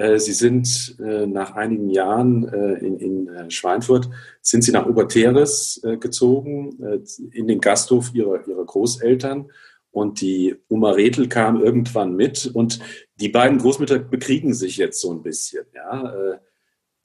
Äh, 0.03 0.19
sie 0.19 0.33
sind 0.33 0.97
äh, 0.99 1.27
nach 1.27 1.55
einigen 1.55 1.89
Jahren 1.89 2.49
äh, 2.49 2.75
in, 2.85 2.99
in 2.99 3.51
Schweinfurt, 3.51 4.11
sind 4.41 4.63
Sie 4.63 4.73
nach 4.73 4.87
Oberteres 4.87 5.81
gezogen, 6.01 7.05
in 7.31 7.47
den 7.47 7.61
Gasthof 7.61 8.13
ihrer, 8.15 8.47
ihrer 8.47 8.65
Großeltern. 8.65 9.51
Und 9.91 10.21
die 10.21 10.57
Oma 10.69 10.93
Rethel 10.93 11.29
kam 11.29 11.63
irgendwann 11.63 12.17
mit 12.17 12.47
und 12.47 12.81
die 13.21 13.29
beiden 13.29 13.59
Großmütter 13.59 13.99
bekriegen 13.99 14.55
sich 14.55 14.77
jetzt 14.77 15.01
so 15.01 15.13
ein 15.13 15.23
bisschen. 15.23 15.65
Ja? 15.75 16.39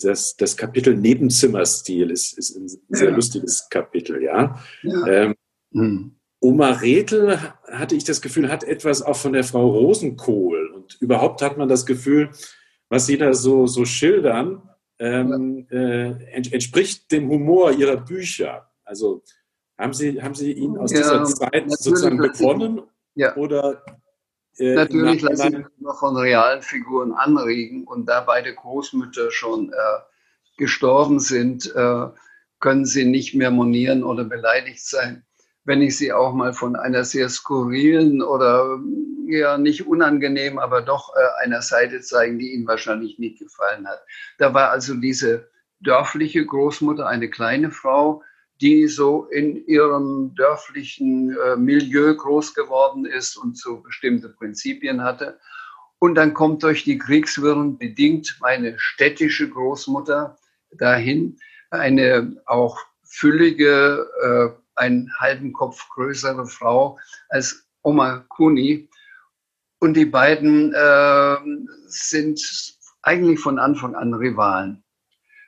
Das, 0.02 0.36
das 0.38 0.58
Kapitel 0.58 0.96
Nebenzimmerstil 0.96 2.12
ist, 2.12 2.38
ist 2.38 2.56
ein 2.56 2.68
sehr 2.90 3.10
ja. 3.10 3.16
lustiges 3.16 3.68
Kapitel. 3.70 4.24
Ja? 4.24 4.60
ja. 4.84 5.08
Ähm, 5.08 5.36
hm. 5.74 6.16
Oma 6.40 6.72
Rethel, 6.72 7.38
hatte 7.68 7.96
ich 7.96 8.04
das 8.04 8.22
Gefühl, 8.22 8.50
hat 8.50 8.64
etwas 8.64 9.02
auch 9.02 9.18
von 9.18 9.34
der 9.34 9.44
Frau 9.44 9.70
Rosenkohl. 9.70 10.72
Und 10.74 10.98
überhaupt 11.02 11.42
hat 11.42 11.58
man 11.58 11.68
das 11.68 11.86
Gefühl, 11.86 12.30
was 12.90 13.06
Sie 13.06 13.18
da 13.18 13.34
so, 13.34 13.68
so 13.68 13.86
schildern, 13.86 14.62
ähm, 15.00 15.68
äh, 15.70 16.12
entspricht 16.34 17.12
dem 17.12 17.30
Humor 17.30 17.72
Ihrer 17.72 17.98
Bücher. 17.98 18.70
Also 18.84 19.22
haben 19.78 19.94
Sie, 19.94 20.22
haben 20.22 20.36
Sie 20.36 20.54
ihn 20.54 20.78
aus 20.78 20.92
ja, 20.92 21.00
dieser 21.00 21.24
Zeit 21.26 21.70
sozusagen 21.70 22.18
begonnen? 22.18 22.82
Ja. 23.16 23.36
Oder 23.36 23.84
äh, 24.58 24.74
natürlich 24.74 25.22
lasse 25.22 25.48
ich 25.48 25.58
mich 25.58 25.68
immer 25.80 25.94
von 25.94 26.18
realen 26.18 26.62
Figuren 26.62 27.14
anregen 27.14 27.86
und 27.86 28.06
da 28.08 28.22
beide 28.22 28.54
Großmütter 28.56 29.32
schon 29.32 29.72
äh, 29.72 29.76
gestorben 30.58 31.20
sind, 31.20 31.74
äh, 31.76 32.08
können 32.60 32.86
sie 32.86 33.06
nicht 33.06 33.36
mehr 33.36 33.52
monieren 33.52 34.04
oder 34.04 34.24
beleidigt 34.24 34.84
sein 34.84 35.27
wenn 35.68 35.82
ich 35.82 35.98
sie 35.98 36.14
auch 36.14 36.34
mal 36.34 36.54
von 36.54 36.78
einer 36.78 37.04
sehr 37.04 37.28
skurrilen 37.28 38.22
oder 38.22 38.80
ja 39.28 39.58
nicht 39.58 39.86
unangenehm, 39.86 40.58
aber 40.58 40.82
doch 40.82 41.14
äh, 41.14 41.44
einer 41.44 41.62
Seite 41.62 42.00
zeigen, 42.00 42.40
die 42.40 42.54
Ihnen 42.54 42.66
wahrscheinlich 42.66 43.20
nicht 43.20 43.40
gefallen 43.40 43.86
hat. 43.86 44.02
Da 44.38 44.54
war 44.54 44.72
also 44.72 44.96
diese 44.96 45.50
dörfliche 45.82 46.46
Großmutter, 46.46 47.06
eine 47.06 47.30
kleine 47.30 47.70
Frau, 47.70 48.24
die 48.62 48.88
so 48.88 49.26
in 49.26 49.68
ihrem 49.68 50.34
dörflichen 50.36 51.38
äh, 51.38 51.58
Milieu 51.58 52.16
groß 52.16 52.54
geworden 52.54 53.06
ist 53.06 53.36
und 53.36 53.58
so 53.58 53.82
bestimmte 53.82 54.30
Prinzipien 54.30 55.04
hatte. 55.04 55.38
Und 56.00 56.16
dann 56.16 56.34
kommt 56.34 56.64
durch 56.64 56.86
die 56.86 56.98
Kriegswirren 56.98 57.78
bedingt 57.78 58.38
meine 58.40 58.80
städtische 58.80 59.50
Großmutter 59.50 60.38
dahin, 60.72 61.38
eine 61.72 62.42
auch 62.46 62.80
füllige, 63.04 64.08
äh, 64.22 64.67
einen 64.78 65.12
halben 65.20 65.54
Kopf 65.54 65.88
größere 65.90 66.46
Frau 66.46 66.98
als 67.30 67.68
Oma 67.82 68.26
Kuni. 68.30 68.90
Und 69.80 69.96
die 69.96 70.06
beiden 70.06 70.74
äh, 70.74 71.38
sind 71.88 72.42
eigentlich 73.04 73.40
von 73.40 73.60
Anfang 73.60 73.96
an 73.96 74.14
Rivalen. 74.14 74.84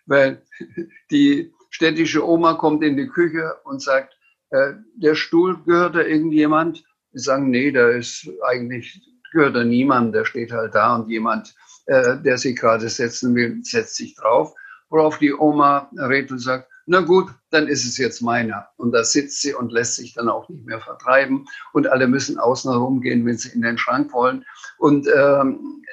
Weil 0.05 0.41
die 1.11 1.53
städtische 1.69 2.27
Oma 2.27 2.53
kommt 2.53 2.83
in 2.83 2.97
die 2.97 3.07
Küche 3.07 3.55
und 3.63 3.81
sagt, 3.81 4.15
äh, 4.51 4.73
der 4.95 5.15
Stuhl 5.15 5.61
gehört 5.63 5.95
da 5.95 6.01
irgendjemand? 6.01 6.83
Die 7.13 7.19
sagen, 7.19 7.49
nee, 7.49 7.71
da 7.71 7.89
ist 7.89 8.29
eigentlich, 8.47 9.01
gehört 9.31 9.55
da 9.55 9.63
niemand, 9.63 10.13
der 10.13 10.25
steht 10.25 10.51
halt 10.51 10.75
da 10.75 10.95
und 10.95 11.09
jemand, 11.09 11.55
äh, 11.85 12.17
der 12.17 12.37
sich 12.37 12.55
gerade 12.55 12.87
setzen 12.89 13.35
will, 13.35 13.59
setzt 13.63 13.95
sich 13.95 14.15
drauf. 14.15 14.53
Worauf 14.89 15.19
die 15.19 15.33
Oma 15.33 15.89
Rethel 15.97 16.39
sagt, 16.39 16.69
na 16.91 17.01
gut, 17.01 17.29
dann 17.51 17.67
ist 17.67 17.85
es 17.85 17.97
jetzt 17.97 18.19
meiner. 18.19 18.67
Und 18.75 18.93
da 18.93 19.03
sitzt 19.03 19.43
sie 19.43 19.53
und 19.53 19.71
lässt 19.71 19.97
sich 19.97 20.15
dann 20.15 20.27
auch 20.27 20.49
nicht 20.49 20.65
mehr 20.65 20.81
vertreiben. 20.81 21.45
Und 21.71 21.85
alle 21.85 22.07
müssen 22.07 22.39
außen 22.39 22.71
herum 22.71 23.01
gehen, 23.01 23.27
wenn 23.27 23.37
sie 23.37 23.49
in 23.49 23.61
den 23.61 23.77
Schrank 23.77 24.11
wollen. 24.11 24.43
Und 24.79 25.07
ähm, 25.15 25.83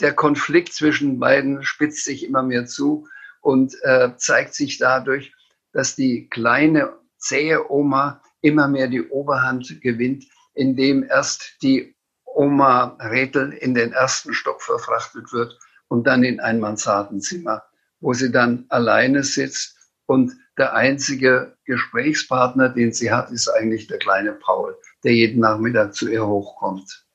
der 0.00 0.14
Konflikt 0.14 0.74
zwischen 0.74 1.18
beiden 1.18 1.64
spitzt 1.64 2.04
sich 2.04 2.24
immer 2.24 2.44
mehr 2.44 2.66
zu 2.66 3.08
und 3.40 3.74
äh, 3.82 4.10
zeigt 4.16 4.54
sich 4.54 4.78
dadurch, 4.78 5.34
dass 5.72 5.96
die 5.96 6.28
kleine, 6.28 6.92
zähe 7.18 7.68
Oma 7.68 8.22
immer 8.42 8.68
mehr 8.68 8.86
die 8.86 9.02
Oberhand 9.02 9.80
gewinnt, 9.80 10.26
indem 10.54 11.02
erst 11.02 11.56
die 11.62 11.96
Oma 12.26 12.96
Rethel 13.00 13.52
in 13.54 13.74
den 13.74 13.92
ersten 13.92 14.34
Stock 14.34 14.62
verfrachtet 14.62 15.32
wird 15.32 15.58
und 15.88 16.06
dann 16.06 16.22
in 16.22 16.38
ein 16.38 16.60
Mansardenzimmer, 16.60 17.64
wo 17.98 18.12
sie 18.12 18.30
dann 18.30 18.66
alleine 18.68 19.24
sitzt 19.24 19.81
Und 20.12 20.36
der 20.58 20.74
einzige 20.74 21.56
Gesprächspartner, 21.64 22.68
den 22.68 22.92
sie 22.92 23.10
hat, 23.10 23.30
ist 23.30 23.48
eigentlich 23.48 23.86
der 23.86 23.98
kleine 23.98 24.32
Paul, 24.32 24.76
der 25.04 25.14
jeden 25.14 25.40
Nachmittag 25.40 25.94
zu 25.94 26.06
ihr 26.06 26.26
hochkommt. 26.26 27.06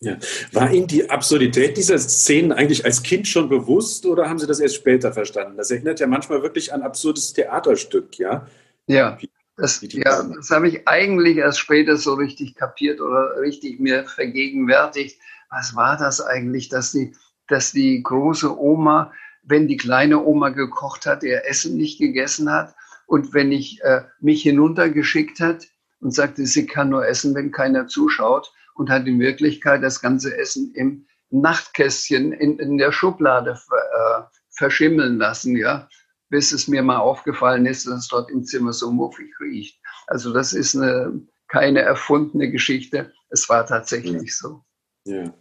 Ja. 0.00 0.18
War 0.52 0.70
Ihnen 0.70 0.86
die 0.86 1.08
Absurdität 1.08 1.78
dieser 1.78 1.98
Szenen 1.98 2.52
eigentlich 2.52 2.84
als 2.84 3.02
Kind 3.02 3.26
schon 3.26 3.48
bewusst 3.48 4.04
oder 4.04 4.28
haben 4.28 4.38
Sie 4.38 4.46
das 4.46 4.60
erst 4.60 4.74
später 4.74 5.14
verstanden? 5.14 5.56
Das 5.56 5.70
erinnert 5.70 5.98
ja 5.98 6.06
manchmal 6.06 6.42
wirklich 6.42 6.74
an 6.74 6.82
absurdes 6.82 7.32
Theaterstück, 7.32 8.18
ja? 8.18 8.46
Ja, 8.86 9.16
das, 9.56 9.80
ja, 9.80 10.22
das 10.22 10.50
habe 10.50 10.68
ich 10.68 10.86
eigentlich 10.86 11.38
erst 11.38 11.60
später 11.60 11.96
so 11.96 12.14
richtig 12.14 12.54
kapiert 12.54 13.00
oder 13.00 13.40
richtig 13.40 13.80
mir 13.80 14.04
vergegenwärtigt. 14.04 15.18
Was 15.48 15.74
war 15.74 15.96
das 15.96 16.20
eigentlich, 16.20 16.68
dass 16.68 16.92
die, 16.92 17.14
dass 17.48 17.72
die 17.72 18.02
große 18.02 18.58
Oma, 18.60 19.10
wenn 19.42 19.68
die 19.68 19.76
kleine 19.76 20.24
Oma 20.24 20.50
gekocht 20.50 21.06
hat, 21.06 21.22
ihr 21.22 21.44
Essen 21.46 21.76
nicht 21.76 21.98
gegessen 21.98 22.50
hat 22.50 22.74
und 23.06 23.34
wenn 23.34 23.52
ich 23.52 23.82
äh, 23.82 24.02
mich 24.20 24.42
hinuntergeschickt 24.42 25.40
hat 25.40 25.66
und 26.00 26.14
sagte, 26.14 26.46
sie 26.46 26.66
kann 26.66 26.90
nur 26.90 27.06
essen, 27.06 27.34
wenn 27.34 27.52
keiner 27.52 27.86
zuschaut 27.86 28.52
und 28.74 28.90
hat 28.90 29.06
in 29.06 29.20
Wirklichkeit 29.20 29.82
das 29.82 30.00
ganze 30.00 30.36
Essen 30.36 30.72
im 30.74 31.06
Nachtkästchen 31.30 32.32
in, 32.32 32.58
in 32.58 32.78
der 32.78 32.92
Schublade 32.92 33.52
äh, 33.52 34.22
verschimmeln 34.50 35.18
lassen, 35.18 35.56
ja 35.56 35.88
bis 36.30 36.52
es 36.52 36.68
mir 36.68 36.82
mal 36.82 36.98
aufgefallen 36.98 37.66
ist, 37.66 37.86
dass 37.86 38.00
es 38.00 38.08
dort 38.08 38.30
im 38.30 38.44
Zimmer 38.44 38.72
so 38.72 38.90
muffig 38.90 39.28
riecht. 39.40 39.78
Also 40.06 40.32
das 40.32 40.52
ist 40.52 40.76
eine, 40.76 41.20
keine 41.48 41.80
erfundene 41.80 42.50
Geschichte. 42.50 43.12
Es 43.28 43.48
war 43.48 43.66
tatsächlich 43.66 44.36
so. 44.36 44.62
Ja. 45.04 45.34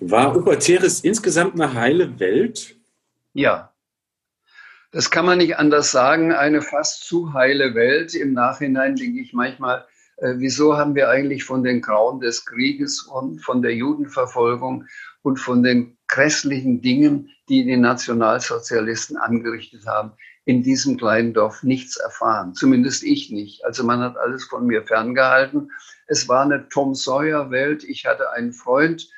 War 0.00 0.36
Oberteres 0.36 1.00
insgesamt 1.00 1.54
eine 1.54 1.72
heile 1.72 2.20
Welt? 2.20 2.77
Ja. 3.38 3.72
Das 4.90 5.12
kann 5.12 5.24
man 5.24 5.38
nicht 5.38 5.58
anders 5.58 5.92
sagen. 5.92 6.32
Eine 6.32 6.60
fast 6.60 7.06
zu 7.06 7.34
heile 7.34 7.76
Welt. 7.76 8.12
Im 8.14 8.32
Nachhinein 8.32 8.96
denke 8.96 9.20
ich 9.20 9.32
manchmal, 9.32 9.86
äh, 10.16 10.34
wieso 10.38 10.76
haben 10.76 10.96
wir 10.96 11.08
eigentlich 11.08 11.44
von 11.44 11.62
den 11.62 11.80
Grauen 11.80 12.18
des 12.18 12.44
Krieges 12.44 13.02
und 13.02 13.38
von 13.38 13.62
der 13.62 13.76
Judenverfolgung 13.76 14.86
und 15.22 15.36
von 15.36 15.62
den 15.62 15.96
grässlichen 16.08 16.82
Dingen, 16.82 17.30
die 17.48 17.64
die 17.64 17.76
Nationalsozialisten 17.76 19.16
angerichtet 19.16 19.86
haben, 19.86 20.14
in 20.44 20.64
diesem 20.64 20.96
kleinen 20.96 21.32
Dorf 21.32 21.62
nichts 21.62 21.96
erfahren. 21.96 22.54
Zumindest 22.54 23.04
ich 23.04 23.30
nicht. 23.30 23.64
Also 23.64 23.84
man 23.84 24.00
hat 24.00 24.16
alles 24.16 24.42
von 24.46 24.66
mir 24.66 24.82
ferngehalten. 24.82 25.70
Es 26.08 26.28
war 26.28 26.42
eine 26.42 26.68
Tom 26.70 26.96
Sawyer 26.96 27.52
Welt. 27.52 27.84
Ich 27.84 28.04
hatte 28.04 28.32
einen 28.32 28.52
Freund, 28.52 29.08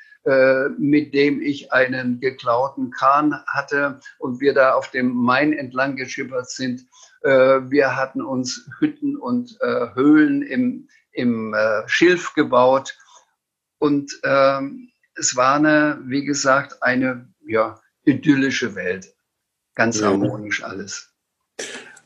mit 0.77 1.13
dem 1.15 1.41
ich 1.41 1.73
einen 1.73 2.19
geklauten 2.19 2.91
Kahn 2.91 3.43
hatte 3.47 3.99
und 4.19 4.39
wir 4.39 4.53
da 4.53 4.73
auf 4.73 4.91
dem 4.91 5.15
Main 5.15 5.51
entlang 5.51 5.95
geschippert 5.95 6.49
sind. 6.49 6.85
Äh, 7.23 7.31
wir 7.69 7.95
hatten 7.95 8.21
uns 8.21 8.69
Hütten 8.79 9.17
und 9.17 9.57
äh, 9.61 9.95
Höhlen 9.95 10.43
im, 10.43 10.87
im 11.11 11.55
Schilf 11.87 12.33
gebaut 12.35 12.95
und 13.79 14.11
ähm, 14.23 14.91
es 15.15 15.35
war 15.35 15.55
eine, 15.55 15.99
wie 16.05 16.23
gesagt, 16.23 16.83
eine 16.83 17.33
ja, 17.45 17.81
idyllische 18.03 18.75
Welt. 18.75 19.13
Ganz 19.75 19.99
ja. 19.99 20.07
harmonisch 20.07 20.63
alles. 20.63 21.10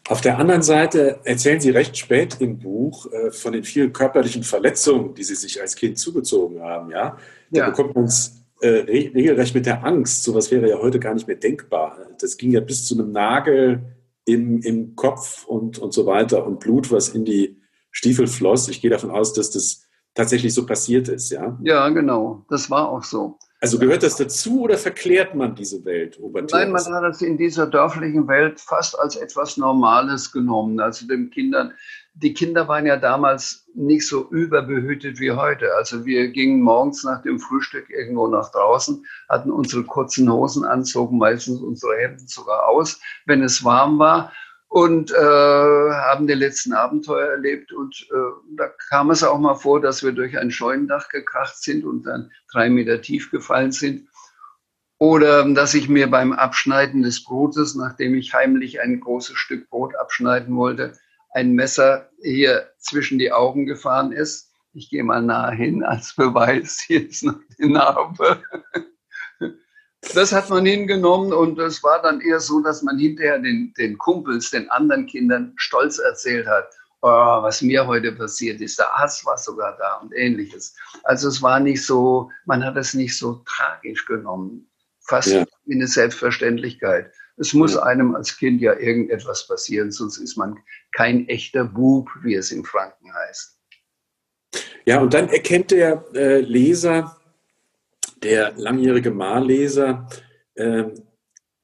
Auf 0.07 0.21
der 0.21 0.37
anderen 0.37 0.61
Seite 0.61 1.19
erzählen 1.23 1.59
Sie 1.59 1.71
recht 1.71 1.97
spät 1.97 2.37
im 2.39 2.59
Buch 2.59 3.11
äh, 3.11 3.31
von 3.31 3.53
den 3.53 3.63
vielen 3.63 3.91
körperlichen 3.91 4.43
Verletzungen, 4.43 5.15
die 5.15 5.23
Sie 5.23 5.35
sich 5.35 5.59
als 5.59 5.75
Kind 5.75 5.97
zugezogen 5.97 6.61
haben. 6.61 6.91
Ja, 6.91 7.17
da 7.49 7.59
ja. 7.59 7.69
bekommt 7.69 7.95
man 7.95 8.05
es 8.05 8.43
äh, 8.61 8.67
regelrecht 8.67 9.55
mit 9.55 9.65
der 9.65 9.83
Angst. 9.83 10.23
Sowas 10.23 10.51
wäre 10.51 10.69
ja 10.69 10.77
heute 10.77 10.99
gar 10.99 11.15
nicht 11.15 11.27
mehr 11.27 11.37
denkbar. 11.37 11.97
Das 12.19 12.37
ging 12.37 12.51
ja 12.51 12.59
bis 12.59 12.85
zu 12.85 12.93
einem 12.93 13.11
Nagel 13.11 13.95
im, 14.25 14.61
im 14.61 14.95
Kopf 14.95 15.45
und, 15.45 15.79
und 15.79 15.91
so 15.91 16.05
weiter 16.05 16.45
und 16.45 16.59
Blut, 16.59 16.91
was 16.91 17.09
in 17.09 17.25
die 17.25 17.59
Stiefel 17.89 18.27
floss. 18.27 18.67
Ich 18.67 18.81
gehe 18.81 18.91
davon 18.91 19.09
aus, 19.09 19.33
dass 19.33 19.49
das 19.49 19.87
tatsächlich 20.13 20.53
so 20.53 20.67
passiert 20.67 21.07
ist, 21.07 21.31
ja? 21.31 21.57
Ja, 21.63 21.89
genau. 21.89 22.45
Das 22.49 22.69
war 22.69 22.89
auch 22.89 23.03
so. 23.03 23.39
Also 23.65 23.79
gehört 23.79 24.03
das 24.03 24.15
dazu 24.15 24.61
oder 24.61 24.77
verklärt 24.77 25.33
man 25.33 25.55
diese 25.55 25.83
Welt, 25.85 26.19
Obertier? 26.19 26.59
Nein, 26.59 26.71
man 26.71 26.85
hat 26.85 27.15
es 27.15 27.23
in 27.23 27.35
dieser 27.35 27.65
dörflichen 27.65 28.27
Welt 28.27 28.59
fast 28.59 28.99
als 28.99 29.15
etwas 29.15 29.57
Normales 29.57 30.31
genommen. 30.31 30.79
Also 30.79 31.07
den 31.07 31.31
Kindern, 31.31 31.73
die 32.13 32.35
Kinder 32.35 32.67
waren 32.67 32.85
ja 32.85 32.95
damals 32.95 33.65
nicht 33.73 34.07
so 34.07 34.29
überbehütet 34.29 35.19
wie 35.19 35.31
heute. 35.31 35.73
Also 35.79 36.05
wir 36.05 36.27
gingen 36.27 36.61
morgens 36.61 37.03
nach 37.05 37.23
dem 37.23 37.39
Frühstück 37.39 37.89
irgendwo 37.89 38.27
nach 38.27 38.51
draußen, 38.51 39.03
hatten 39.29 39.49
unsere 39.49 39.83
kurzen 39.83 40.31
Hosen 40.31 40.63
anzogen, 40.63 41.17
meistens 41.17 41.59
unsere 41.59 41.97
Hemden 41.97 42.27
sogar 42.27 42.69
aus, 42.69 43.01
wenn 43.25 43.41
es 43.41 43.63
warm 43.63 43.97
war 43.97 44.31
und 44.75 45.09
äh, 45.09 45.15
haben 45.15 46.27
die 46.27 46.33
letzten 46.33 46.73
Abenteuer 46.73 47.29
erlebt. 47.29 47.71
Und 47.71 48.09
äh, 48.11 48.55
da 48.57 48.67
kam 48.89 49.09
es 49.09 49.23
auch 49.23 49.39
mal 49.39 49.55
vor, 49.55 49.79
dass 49.79 50.03
wir 50.03 50.11
durch 50.11 50.37
ein 50.37 50.51
Scheunendach 50.51 51.07
gekracht 51.07 51.55
sind 51.55 51.85
und 51.85 52.03
dann 52.03 52.29
drei 52.51 52.69
Meter 52.69 53.01
tief 53.01 53.31
gefallen 53.31 53.71
sind. 53.71 54.09
Oder 54.97 55.47
dass 55.53 55.75
ich 55.75 55.87
mir 55.87 56.11
beim 56.11 56.33
Abschneiden 56.33 57.03
des 57.03 57.23
Brotes, 57.23 57.75
nachdem 57.75 58.15
ich 58.15 58.33
heimlich 58.33 58.81
ein 58.81 58.99
großes 58.99 59.37
Stück 59.37 59.69
Brot 59.69 59.95
abschneiden 59.95 60.57
wollte, 60.57 60.91
ein 61.29 61.53
Messer 61.53 62.09
hier 62.21 62.69
zwischen 62.77 63.17
die 63.17 63.31
Augen 63.31 63.65
gefahren 63.65 64.11
ist. 64.11 64.51
Ich 64.73 64.89
gehe 64.89 65.05
mal 65.05 65.21
nahe 65.21 65.55
hin 65.55 65.85
als 65.85 66.17
Beweis. 66.17 66.81
Hier 66.85 67.07
ist 67.07 67.23
noch 67.23 67.39
die 67.57 67.69
Narbe. 67.69 68.43
Das 70.13 70.31
hat 70.31 70.49
man 70.49 70.65
hingenommen 70.65 71.33
und 71.33 71.59
es 71.59 71.83
war 71.83 72.01
dann 72.01 72.21
eher 72.21 72.39
so, 72.39 72.61
dass 72.61 72.81
man 72.83 72.97
hinterher 72.97 73.39
den, 73.39 73.73
den 73.77 73.97
Kumpels, 73.97 74.51
den 74.51 74.69
anderen 74.69 75.07
Kindern 75.07 75.53
stolz 75.57 75.99
erzählt 75.99 76.47
hat, 76.47 76.69
oh, 77.01 77.43
was 77.43 77.61
mir 77.61 77.85
heute 77.85 78.11
passiert 78.11 78.61
ist. 78.61 78.79
Der 78.79 78.93
Arzt 78.95 79.25
war 79.25 79.37
sogar 79.37 79.77
da 79.77 79.95
und 79.95 80.13
ähnliches. 80.15 80.75
Also 81.03 81.27
es 81.27 81.41
war 81.41 81.59
nicht 81.59 81.85
so, 81.85 82.31
man 82.45 82.63
hat 82.63 82.77
es 82.77 82.93
nicht 82.93 83.17
so 83.17 83.43
tragisch 83.45 84.05
genommen, 84.05 84.69
fast 85.01 85.29
ja. 85.29 85.45
wie 85.65 85.75
eine 85.75 85.87
Selbstverständlichkeit. 85.87 87.11
Es 87.37 87.53
muss 87.53 87.73
ja. 87.75 87.83
einem 87.83 88.15
als 88.15 88.37
Kind 88.37 88.61
ja 88.61 88.73
irgendetwas 88.73 89.47
passieren, 89.47 89.91
sonst 89.91 90.17
ist 90.17 90.37
man 90.37 90.57
kein 90.93 91.27
echter 91.27 91.65
Bub, 91.65 92.09
wie 92.23 92.35
es 92.35 92.51
in 92.51 92.63
Franken 92.63 93.13
heißt. 93.13 93.59
Ja, 94.85 95.01
und 95.01 95.13
dann 95.13 95.29
erkennt 95.29 95.71
der 95.71 96.05
äh, 96.13 96.39
Leser, 96.39 97.17
der 98.25 98.53
langjährige 98.57 99.11
Malleser 99.11 100.07
äh, 100.55 100.85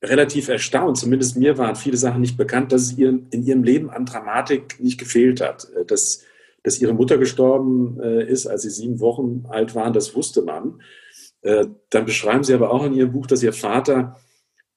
relativ 0.03 0.47
erstaunt, 0.47 0.97
zumindest 0.97 1.37
mir 1.37 1.57
waren 1.57 1.75
viele 1.75 1.97
Sachen 1.97 2.21
nicht 2.21 2.37
bekannt, 2.37 2.71
dass 2.71 2.83
es 2.83 2.97
ihr 2.97 3.09
in 3.09 3.43
ihrem 3.43 3.63
Leben 3.63 3.89
an 3.89 4.05
Dramatik 4.05 4.79
nicht 4.79 4.99
gefehlt 4.99 5.41
hat. 5.41 5.67
Äh, 5.75 5.85
dass, 5.85 6.23
dass 6.63 6.79
ihre 6.79 6.93
Mutter 6.93 7.17
gestorben 7.17 7.99
äh, 7.99 8.23
ist, 8.23 8.45
als 8.45 8.61
sie 8.61 8.69
sieben 8.69 8.99
Wochen 8.99 9.45
alt 9.49 9.73
waren, 9.73 9.93
das 9.93 10.15
wusste 10.15 10.43
man. 10.43 10.81
Äh, 11.41 11.65
dann 11.89 12.05
beschreiben 12.05 12.43
sie 12.43 12.53
aber 12.53 12.71
auch 12.71 12.85
in 12.85 12.93
ihrem 12.93 13.11
Buch, 13.11 13.25
dass 13.25 13.41
ihr 13.41 13.53
Vater 13.53 14.17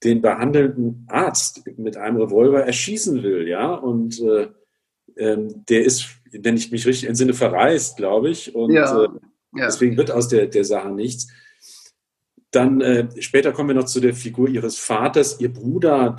den 0.03 0.23
behandelnden 0.23 1.07
Arzt 1.09 1.63
mit 1.77 1.97
einem 1.97 2.17
Revolver 2.17 2.65
erschießen 2.65 3.23
will, 3.23 3.47
ja, 3.49 3.75
und 3.75 4.21
äh, 4.21 4.49
ähm, 5.17 5.65
der 5.69 5.85
ist, 5.85 6.09
wenn 6.33 6.57
ich 6.57 6.71
mich 6.73 6.87
richtig 6.87 7.09
entsinne, 7.09 7.35
verreist, 7.35 7.97
glaube 7.97 8.31
ich, 8.31 8.55
und 8.55 8.73
ja, 8.73 9.05
äh, 9.05 9.09
ja. 9.57 9.67
deswegen 9.67 9.97
wird 9.97 10.11
aus 10.11 10.29
der, 10.29 10.47
der 10.47 10.65
Sache 10.65 10.91
nichts. 10.91 11.29
Dann 12.55 12.81
äh, 12.81 13.09
später 13.21 13.53
kommen 13.53 13.71
wir 13.71 13.75
noch 13.75 13.87
zu 13.87 14.01
der 14.01 14.15
Figur 14.15 14.49
ihres 14.49 14.79
Vaters. 14.79 15.41
Ihr 15.41 15.53
Bruder 15.53 16.15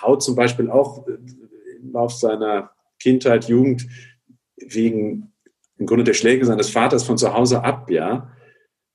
haut 0.00 0.22
zum 0.22 0.36
Beispiel 0.36 0.70
auch 0.70 1.06
äh, 1.08 1.18
im 1.80 1.92
Laufe 1.92 2.16
seiner 2.16 2.70
Kindheit, 2.98 3.48
Jugend 3.48 3.86
wegen 4.56 5.32
im 5.78 5.86
Grunde 5.86 6.04
der 6.04 6.14
Schläge 6.14 6.44
seines 6.44 6.70
Vaters 6.70 7.02
von 7.02 7.18
zu 7.18 7.32
Hause 7.32 7.64
ab, 7.64 7.90
ja. 7.90 8.30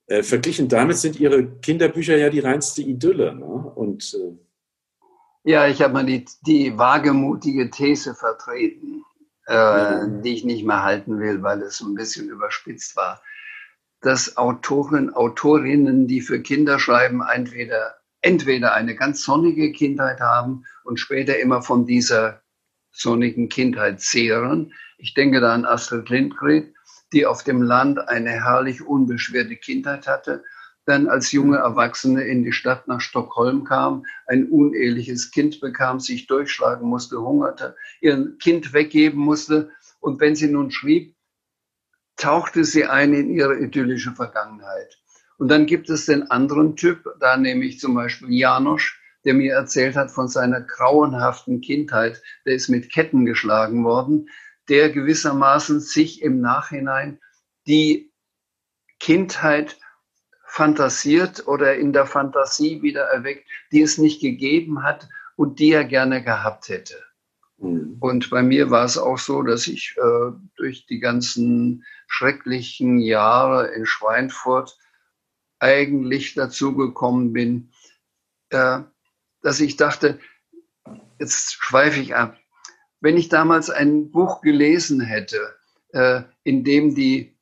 Äh, 0.08 0.22
verglichen 0.22 0.70
damit 0.70 0.98
sind 0.98 1.20
ihre 1.20 1.46
Kinderbücher 1.60 2.16
ja 2.16 2.30
die 2.30 2.40
reinste 2.40 2.84
Idylle. 2.84 3.36
Ne? 3.36 3.46
Und, 3.46 4.14
äh, 4.14 5.52
ja, 5.52 5.68
ich 5.68 5.82
habe 5.82 5.94
mal 5.94 6.06
die, 6.06 6.26
die 6.46 6.78
wagemutige 6.78 7.72
These 7.72 8.14
vertreten, 8.14 9.04
äh, 9.48 10.22
die 10.24 10.34
ich 10.34 10.46
nicht 10.46 10.64
mehr 10.64 10.84
halten 10.84 11.20
will, 11.20 11.42
weil 11.42 11.62
es 11.64 11.82
ein 11.82 11.96
bisschen 11.96 12.30
überspitzt 12.30 12.96
war 12.96 13.22
dass 14.06 14.38
Autoren, 14.38 15.12
Autorinnen, 15.16 16.06
die 16.06 16.22
für 16.22 16.40
Kinder 16.40 16.78
schreiben, 16.78 17.24
entweder, 17.24 17.96
entweder 18.22 18.76
eine 18.76 18.96
ganz 18.96 19.24
sonnige 19.24 19.72
Kindheit 19.72 20.20
haben 20.20 20.64
und 20.84 21.00
später 21.00 21.40
immer 21.40 21.64
von 21.64 21.88
dieser 21.88 22.44
sonnigen 22.92 23.50
Kindheit 23.50 24.02
zehren. 24.02 24.72
Ich 25.00 25.16
denke 25.16 25.42
da 25.42 25.56
an 25.56 25.66
Astrid 25.66 26.08
Lindgren, 26.10 26.76
die 27.14 27.26
auf 27.26 27.44
dem 27.44 27.64
Land 27.64 27.98
eine 28.08 28.30
herrlich 28.30 28.86
unbeschwerte 28.86 29.56
Kindheit 29.56 30.06
hatte, 30.06 30.44
dann 30.86 31.08
als 31.08 31.32
junge 31.32 31.58
Erwachsene 31.58 32.26
in 32.26 32.44
die 32.44 32.52
Stadt 32.54 32.88
nach 32.88 33.02
Stockholm 33.02 33.64
kam, 33.64 34.06
ein 34.28 34.48
uneheliches 34.50 35.32
Kind 35.32 35.60
bekam, 35.62 36.00
sich 36.00 36.28
durchschlagen 36.28 36.88
musste, 36.88 37.20
hungerte, 37.20 37.76
ihr 38.02 38.38
Kind 38.38 38.72
weggeben 38.72 39.20
musste. 39.20 39.72
Und 40.00 40.20
wenn 40.20 40.36
sie 40.36 40.48
nun 40.48 40.70
schrieb, 40.70 41.15
tauchte 42.18 42.64
sie 42.64 42.86
ein 42.86 43.14
in 43.14 43.30
ihre 43.30 43.58
idyllische 43.60 44.14
Vergangenheit. 44.14 44.98
Und 45.38 45.50
dann 45.50 45.66
gibt 45.66 45.90
es 45.90 46.06
den 46.06 46.32
anderen 46.32 46.76
Typ, 46.76 47.04
da 47.20 47.38
nehme 47.38 47.66
ich 47.66 47.80
zum 47.80 47.94
Beispiel 47.94 48.32
Janosch, 48.34 49.02
der 49.26 49.34
mir 49.34 49.54
erzählt 49.54 49.96
hat 49.96 50.12
von 50.12 50.28
seiner 50.28 50.62
grauenhaften 50.62 51.62
Kindheit. 51.62 52.22
Der 52.46 52.54
ist 52.54 52.70
mit 52.70 52.92
Ketten 52.92 53.26
geschlagen 53.26 53.84
worden, 53.84 54.30
der 54.70 54.92
gewissermaßen 54.92 55.80
sich 55.80 56.22
im 56.22 56.40
Nachhinein 56.40 57.20
die 57.68 58.12
Kindheit 59.00 59.78
fantasiert 60.46 61.48
oder 61.48 61.76
in 61.76 61.92
der 61.92 62.06
Fantasie 62.06 62.82
wieder 62.82 63.04
erweckt, 63.04 63.50
die 63.72 63.82
es 63.82 63.98
nicht 63.98 64.22
gegeben 64.22 64.84
hat 64.84 65.10
und 65.36 65.60
die 65.60 65.72
er 65.72 65.84
gerne 65.84 66.24
gehabt 66.24 66.70
hätte. 66.70 66.96
Mhm. 67.58 67.98
Und 68.00 68.30
bei 68.30 68.44
mir 68.44 68.70
war 68.72 68.86
es 68.86 68.98
auch 68.98 69.18
so, 69.18 69.42
dass 69.42 69.68
ich 69.68 69.96
äh, 69.98 70.32
durch 70.56 70.86
die 70.86 71.00
ganzen 71.00 71.86
schrecklichen 72.08 73.00
Jahre 73.00 73.68
in 73.68 73.86
Schweinfurt 73.86 74.78
eigentlich 75.60 76.34
dazu 76.34 76.76
gekommen 76.76 77.34
bin, 77.34 77.72
äh, 78.50 78.80
dass 79.42 79.60
ich 79.60 79.78
dachte, 79.78 80.20
jetzt 81.20 81.54
schweife 81.54 82.00
ich 82.00 82.16
ab. 82.16 82.38
Wenn 83.00 83.18
ich 83.18 83.30
damals 83.30 83.70
ein 83.70 84.12
Buch 84.12 84.42
gelesen 84.42 85.02
hätte, 85.02 85.56
äh, 85.94 86.24
in 86.44 86.64
dem 86.64 86.96
die 86.96 87.38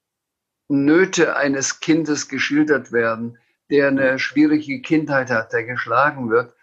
Nöte 0.67 1.35
eines 1.35 1.79
Kindes 1.79 2.27
geschildert 2.27 2.91
werden, 2.91 3.37
der 3.69 3.87
eine 3.87 4.19
schwierige 4.19 4.81
Kindheit 4.81 5.29
hat, 5.29 5.53
der 5.53 5.63
geschlagen 5.63 6.29
wird, 6.29 6.53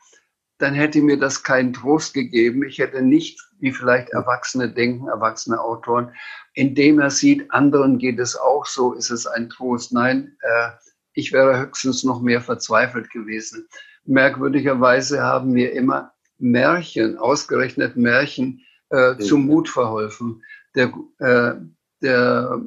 dann 0.61 0.75
hätte 0.75 1.01
mir 1.01 1.19
das 1.19 1.43
keinen 1.43 1.73
Trost 1.73 2.15
gegeben. 2.15 2.65
Ich 2.65 2.79
hätte 2.79 3.03
nicht, 3.03 3.41
wie 3.59 3.73
vielleicht 3.73 4.11
Erwachsene 4.11 4.71
denken, 4.71 5.09
erwachsene 5.09 5.61
Autoren, 5.61 6.13
indem 6.55 7.01
er 7.01 7.11
sieht, 7.11 7.51
anderen 7.51 7.99
geht 7.99 8.19
es 8.19 8.37
auch 8.37 8.67
so, 8.67 8.93
ist 8.93 9.11
es 9.11 9.27
ein 9.27 9.49
Trost. 9.49 9.93
Nein, 9.93 10.37
äh, 10.41 10.71
ich 11.15 11.33
wäre 11.33 11.59
höchstens 11.59 12.05
noch 12.05 12.21
mehr 12.21 12.41
verzweifelt 12.41 13.11
gewesen. 13.11 13.67
Merkwürdigerweise 14.05 15.23
haben 15.23 15.53
mir 15.53 15.73
immer 15.73 16.13
Märchen, 16.39 17.19
ausgerechnet 17.19 17.97
Märchen, 17.97 18.65
äh, 18.91 19.17
zum 19.19 19.47
Mut 19.47 19.69
verholfen. 19.69 20.43
Der, 20.75 20.93
äh, 21.19 21.55
der 22.03 22.61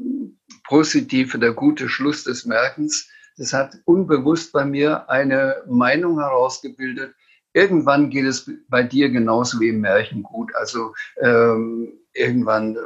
positive, 0.67 1.39
der 1.39 1.53
gute 1.53 1.89
Schluss 1.89 2.23
des 2.23 2.45
Merkens, 2.45 3.09
das 3.37 3.53
hat 3.53 3.77
unbewusst 3.85 4.51
bei 4.51 4.63
mir 4.63 5.09
eine 5.09 5.63
Meinung 5.67 6.19
herausgebildet. 6.19 7.15
Irgendwann 7.53 8.09
geht 8.09 8.25
es 8.25 8.49
bei 8.67 8.83
dir 8.83 9.09
genauso 9.09 9.59
wie 9.59 9.69
im 9.69 9.81
Märchen 9.81 10.23
gut. 10.23 10.53
Also 10.55 10.93
ähm, 11.21 11.93
irgendwann 12.13 12.77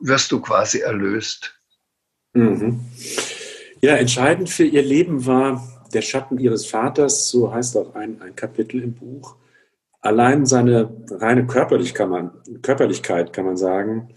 wirst 0.00 0.30
du 0.30 0.40
quasi 0.40 0.80
erlöst. 0.80 1.54
Mhm. 2.32 2.80
Ja, 3.80 3.96
entscheidend 3.96 4.48
für 4.48 4.64
ihr 4.64 4.82
Leben 4.82 5.26
war 5.26 5.62
der 5.92 6.02
Schatten 6.02 6.38
ihres 6.38 6.66
Vaters, 6.66 7.28
so 7.28 7.52
heißt 7.52 7.76
auch 7.76 7.94
ein, 7.94 8.20
ein 8.22 8.36
Kapitel 8.36 8.82
im 8.82 8.94
Buch. 8.94 9.36
Allein 10.00 10.46
seine 10.46 10.94
reine 11.10 11.46
Körperlich 11.46 11.94
kann 11.94 12.10
man, 12.10 12.30
Körperlichkeit, 12.62 13.32
kann 13.32 13.44
man 13.44 13.56
sagen, 13.56 14.10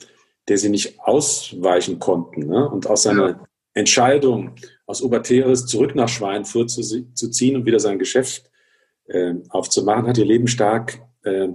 der 0.47 0.57
sie 0.57 0.69
nicht 0.69 0.99
ausweichen 0.99 1.99
konnten. 1.99 2.47
Ne? 2.47 2.69
Und 2.69 2.87
aus 2.87 3.03
seiner 3.03 3.29
ja. 3.29 3.47
Entscheidung, 3.73 4.51
aus 4.85 5.01
Oberteres 5.01 5.65
zurück 5.65 5.95
nach 5.95 6.09
Schweinfurt 6.09 6.69
zu, 6.69 6.81
zu 6.81 7.29
ziehen 7.29 7.55
und 7.55 7.65
wieder 7.65 7.79
sein 7.79 7.99
Geschäft 7.99 8.49
äh, 9.09 9.35
aufzumachen, 9.49 10.07
hat 10.07 10.17
ihr 10.17 10.25
Leben 10.25 10.47
stark 10.47 11.01
äh, 11.23 11.49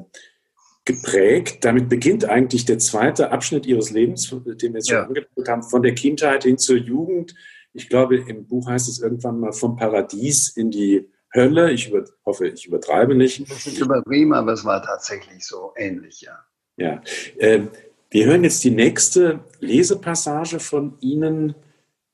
geprägt. 0.85 1.65
Damit 1.65 1.89
beginnt 1.89 2.25
eigentlich 2.27 2.65
der 2.65 2.79
zweite 2.79 3.33
Abschnitt 3.33 3.67
ihres 3.67 3.91
Lebens, 3.91 4.29
den 4.29 4.45
wir 4.45 4.79
jetzt 4.79 4.91
ja. 4.91 5.01
schon 5.01 5.09
angeguckt 5.09 5.49
haben, 5.49 5.63
von 5.63 5.83
der 5.83 5.95
Kindheit 5.95 6.45
hin 6.45 6.59
zur 6.59 6.77
Jugend. 6.77 7.35
Ich 7.73 7.89
glaube, 7.89 8.17
im 8.17 8.47
Buch 8.47 8.69
heißt 8.69 8.89
es 8.89 9.01
irgendwann 9.01 9.41
mal 9.41 9.53
vom 9.53 9.77
Paradies 9.77 10.49
in 10.49 10.71
die 10.71 11.09
Hölle. 11.35 11.73
Ich 11.73 11.89
über, 11.89 12.05
hoffe, 12.25 12.49
ich 12.49 12.67
übertreibe 12.67 13.15
nicht. 13.15 13.51
Das 13.51 13.67
ist 13.67 13.81
übertrieben, 13.81 14.33
aber 14.33 14.53
es 14.53 14.65
war 14.65 14.83
tatsächlich 14.83 15.45
so 15.45 15.73
ähnlich, 15.77 16.21
ja. 16.21 16.39
Ja, 16.77 17.03
äh, 17.39 17.63
wir 18.11 18.27
hören 18.27 18.45
jetzt 18.45 18.63
die 18.65 18.71
nächste 18.71 19.41
Lesepassage 19.61 20.61
von 20.61 20.97
Ihnen. 21.01 21.55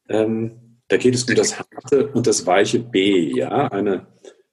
Ähm, 0.09 0.79
da 0.89 0.97
geht 0.97 1.15
es 1.15 1.25
um 1.25 1.35
das 1.35 1.59
harte 1.59 2.09
und 2.09 2.27
das 2.27 2.47
weiche 2.47 2.81
B, 2.81 3.33
ja, 3.37 3.69
eine, 3.69 4.07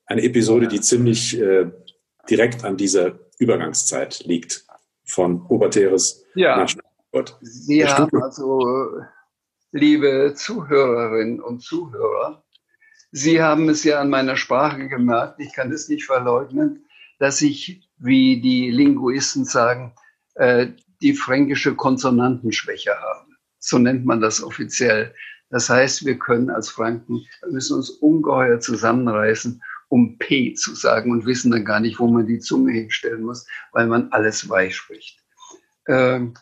eine 0.07 0.23
Episode, 0.23 0.67
die 0.67 0.81
ziemlich 0.81 1.39
äh, 1.39 1.69
direkt 2.29 2.63
an 2.65 2.77
dieser 2.77 3.19
Übergangszeit 3.37 4.23
liegt 4.25 4.65
von 5.05 5.45
Oberteres 5.47 6.25
ja. 6.35 6.57
nach 6.57 6.69
Stuttgart. 6.69 7.37
Sie 7.41 7.85
haben 7.85 8.21
also, 8.21 8.89
liebe 9.71 10.33
Zuhörerinnen 10.35 11.39
und 11.39 11.61
Zuhörer, 11.61 12.43
Sie 13.11 13.41
haben 13.41 13.69
es 13.69 13.83
ja 13.83 14.01
an 14.01 14.09
meiner 14.09 14.35
Sprache 14.35 14.87
gemerkt, 14.89 15.39
ich 15.39 15.53
kann 15.53 15.71
es 15.71 15.87
nicht 15.87 16.05
verleugnen, 16.05 16.85
dass 17.19 17.41
ich, 17.41 17.89
wie 17.97 18.41
die 18.41 18.69
Linguisten 18.69 19.45
sagen, 19.45 19.95
äh, 20.35 20.67
die 21.01 21.13
fränkische 21.13 21.73
Konsonantenschwäche 21.75 22.91
haben. 22.91 23.37
So 23.59 23.77
nennt 23.77 24.05
man 24.05 24.21
das 24.21 24.43
offiziell. 24.43 25.13
Das 25.49 25.69
heißt, 25.69 26.05
wir 26.05 26.19
können 26.19 26.49
als 26.49 26.69
Franken, 26.69 27.25
müssen 27.49 27.77
uns 27.77 27.89
ungeheuer 27.89 28.59
zusammenreißen, 28.59 29.61
um 29.89 30.17
P 30.17 30.53
zu 30.53 30.75
sagen 30.75 31.11
und 31.11 31.25
wissen 31.25 31.51
dann 31.51 31.65
gar 31.65 31.79
nicht, 31.79 31.99
wo 31.99 32.07
man 32.07 32.27
die 32.27 32.39
Zunge 32.39 32.73
hinstellen 32.73 33.23
muss, 33.23 33.45
weil 33.71 33.87
man 33.87 34.11
alles 34.11 34.49
weich 34.49 34.75
spricht. 34.75 35.23
Ähm, 35.87 36.33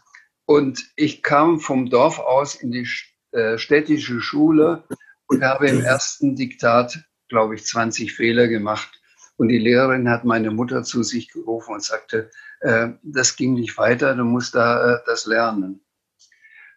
und 0.46 0.84
ich 0.96 1.24
kam 1.24 1.60
vom 1.60 1.89
Dorf 1.89 2.20
aus 2.20 2.56
in 2.56 2.72
die 2.72 2.88
äh, 3.32 3.58
städtische 3.58 4.22
Schule 4.22 4.84
und 5.28 5.43
habe 5.43 5.68
im 5.68 5.82
ersten 5.82 6.36
Diktat, 6.36 7.00
glaube 7.28 7.56
ich, 7.56 7.66
20 7.66 8.14
Fehler 8.14 8.48
gemacht. 8.48 9.02
Und 9.38 9.50
die 9.50 9.58
Lehrerin 9.58 10.10
hat 10.10 10.24
meine 10.24 10.52
Mutter 10.52 10.84
zu 10.84 11.04
sich 11.04 11.32
gerufen 11.32 11.74
und 11.74 11.84
sagte, 11.84 12.32
äh, 12.62 12.89
das 13.04 13.36
ging 13.36 13.54
nicht 13.54 13.78
weiter, 13.78 14.16
du 14.16 14.24
musst 14.24 14.56
da 14.56 14.96
äh, 14.96 15.00
das 15.06 15.26
lernen. 15.26 15.82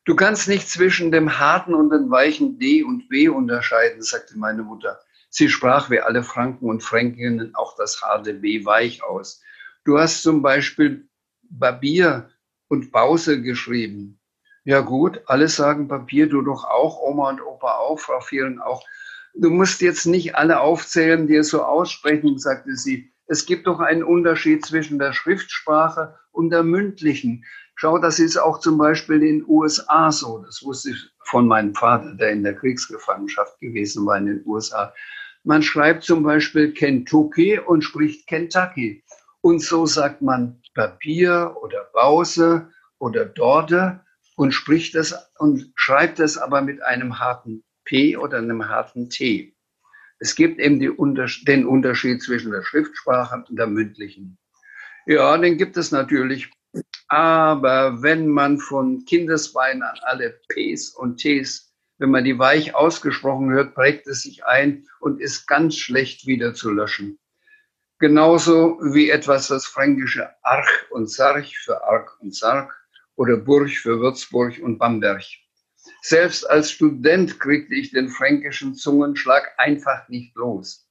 Du 0.05 0.17
kannst 0.17 0.49
nicht 0.49 0.69
zwischen 0.69 1.13
dem 1.13 1.39
harten 1.39 1.75
und 1.75 1.91
dem 1.91 2.11
weichen 2.11 2.59
D 2.59 2.83
und 2.83 3.09
B 3.09 3.29
unterscheiden, 3.29 4.03
sagte 4.03 4.39
meine 4.39 4.63
Mutter. 4.63 4.99
Sie 5.29 5.49
sprach 5.49 5.91
wie 5.91 6.01
alle 6.01 6.23
Franken 6.23 6.69
und 6.69 6.83
Fränkinnen 6.83 7.55
auch 7.55 7.77
das 7.77 8.03
harte 8.03 8.35
B 8.35 8.65
weich 8.65 9.03
aus. 9.03 9.43
Du 9.85 9.99
hast 9.99 10.23
zum 10.23 10.43
Beispiel 10.43 11.09
Barbier 11.43 12.31
und 12.69 12.93
Bause 12.93 13.43
geschrieben. 13.43 14.21
Ja 14.65 14.81
gut, 14.81 15.23
alle 15.27 15.49
sagen 15.49 15.89
Papier, 15.89 16.29
du 16.29 16.43
doch 16.43 16.65
auch, 16.65 17.01
Oma 17.01 17.31
und 17.31 17.41
Opa 17.41 17.79
auch, 17.79 17.99
Frau 17.99 18.21
Vieren 18.21 18.61
auch. 18.61 18.85
Du 19.35 19.51
musst 19.51 19.81
jetzt 19.81 20.07
nicht 20.07 20.35
alle 20.35 20.61
aufzählen, 20.61 21.27
die 21.27 21.37
es 21.37 21.49
so 21.49 21.63
aussprechen, 21.63 22.39
sagte 22.39 22.77
sie. 22.77 23.13
Es 23.27 23.47
gibt 23.47 23.67
doch 23.67 23.81
einen 23.81 24.03
Unterschied 24.03 24.65
zwischen 24.65 24.99
der 24.99 25.13
Schriftsprache 25.13 26.19
und 26.33 26.51
der 26.51 26.63
mündlichen. 26.63 27.45
Schau, 27.81 27.97
das 27.99 28.19
ist 28.19 28.37
auch 28.37 28.59
zum 28.59 28.77
Beispiel 28.77 29.23
in 29.23 29.39
den 29.39 29.45
USA 29.47 30.11
so. 30.11 30.39
Das 30.39 30.65
wusste 30.65 30.91
ich 30.91 31.11
von 31.23 31.47
meinem 31.47 31.77
Vater, 31.77 32.13
der 32.15 32.33
in 32.33 32.43
der 32.43 32.57
Kriegsgefangenschaft 32.57 33.61
gewesen 33.61 34.05
war 34.05 34.19
in 34.19 34.27
den 34.27 34.43
USA. 34.47 34.93
Man 35.45 35.63
schreibt 35.63 36.03
zum 36.03 36.25
Beispiel 36.25 36.73
Kentucky 36.73 37.57
und 37.57 37.83
spricht 37.83 38.27
Kentucky. 38.27 39.05
Und 39.43 39.63
so 39.63 39.87
sagt 39.87 40.23
man 40.23 40.61
Papier 40.75 41.55
oder 41.63 41.89
Bause 41.93 42.69
oder 42.99 43.27
Dorte 43.27 44.01
und 44.35 44.51
spricht 44.51 44.97
es 44.97 45.15
und 45.39 45.71
schreibt 45.77 46.19
es 46.19 46.37
aber 46.37 46.63
mit 46.63 46.83
einem 46.83 47.21
harten 47.21 47.63
P 47.85 48.17
oder 48.17 48.39
einem 48.39 48.69
harten 48.69 49.09
T. 49.09 49.55
Es 50.19 50.35
gibt 50.35 50.59
eben 50.59 50.85
Unters 50.97 51.45
den 51.47 51.65
Unterschied 51.65 52.25
zwischen 52.25 52.51
der 52.51 52.65
Schriftsprache 52.65 53.45
und 53.49 53.57
der 53.57 53.69
mündlichen. 53.69 54.37
Ja, 55.07 55.39
den 55.39 55.57
gibt 55.59 55.77
es 55.77 55.93
natürlich. 55.93 56.51
Aber 57.09 58.03
wenn 58.03 58.29
man 58.29 58.59
von 58.59 59.05
Kindesbeinen 59.07 59.83
an 59.83 59.99
alle 60.03 60.41
Ps 60.49 60.91
und 60.91 61.17
Ts, 61.17 61.73
wenn 61.97 62.11
man 62.11 62.25
die 62.25 62.39
weich 62.39 62.75
ausgesprochen 62.75 63.51
hört, 63.51 63.75
prägt 63.75 64.07
es 64.07 64.23
sich 64.23 64.45
ein 64.45 64.87
und 65.01 65.21
ist 65.21 65.47
ganz 65.47 65.77
schlecht 65.77 66.27
wieder 66.27 66.55
zu 66.55 66.71
löschen. 66.71 67.19
Genauso 67.99 68.79
wie 68.81 69.11
etwas 69.11 69.49
das 69.49 69.67
fränkische 69.67 70.29
Arch 70.43 70.87
und 70.91 71.11
Sarch 71.11 71.59
für 71.59 71.83
Ark 71.83 72.17
und 72.21 72.35
Sarg 72.35 72.73
oder 73.17 73.37
Burg 73.37 73.71
für 73.71 73.99
Würzburg 73.99 74.61
und 74.63 74.79
Bamberg. 74.79 75.25
Selbst 76.03 76.49
als 76.49 76.71
Student 76.71 77.41
kriegte 77.41 77.75
ich 77.75 77.91
den 77.91 78.11
fränkischen 78.11 78.75
Zungenschlag 78.75 79.51
einfach 79.57 80.09
nicht 80.09 80.37
los. 80.37 80.87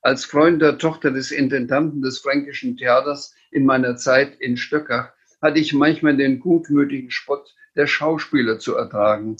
Als 0.00 0.24
Freund 0.24 0.62
der 0.62 0.78
Tochter 0.78 1.10
des 1.10 1.30
Intendanten 1.30 2.02
des 2.02 2.20
Fränkischen 2.20 2.76
Theaters 2.76 3.34
in 3.50 3.64
meiner 3.64 3.96
Zeit 3.96 4.34
in 4.40 4.56
Stöckach 4.56 5.12
hatte 5.40 5.58
ich 5.58 5.72
manchmal 5.72 6.16
den 6.16 6.40
gutmütigen 6.40 7.10
Spott 7.10 7.54
der 7.76 7.86
Schauspieler 7.86 8.58
zu 8.58 8.74
ertragen. 8.74 9.36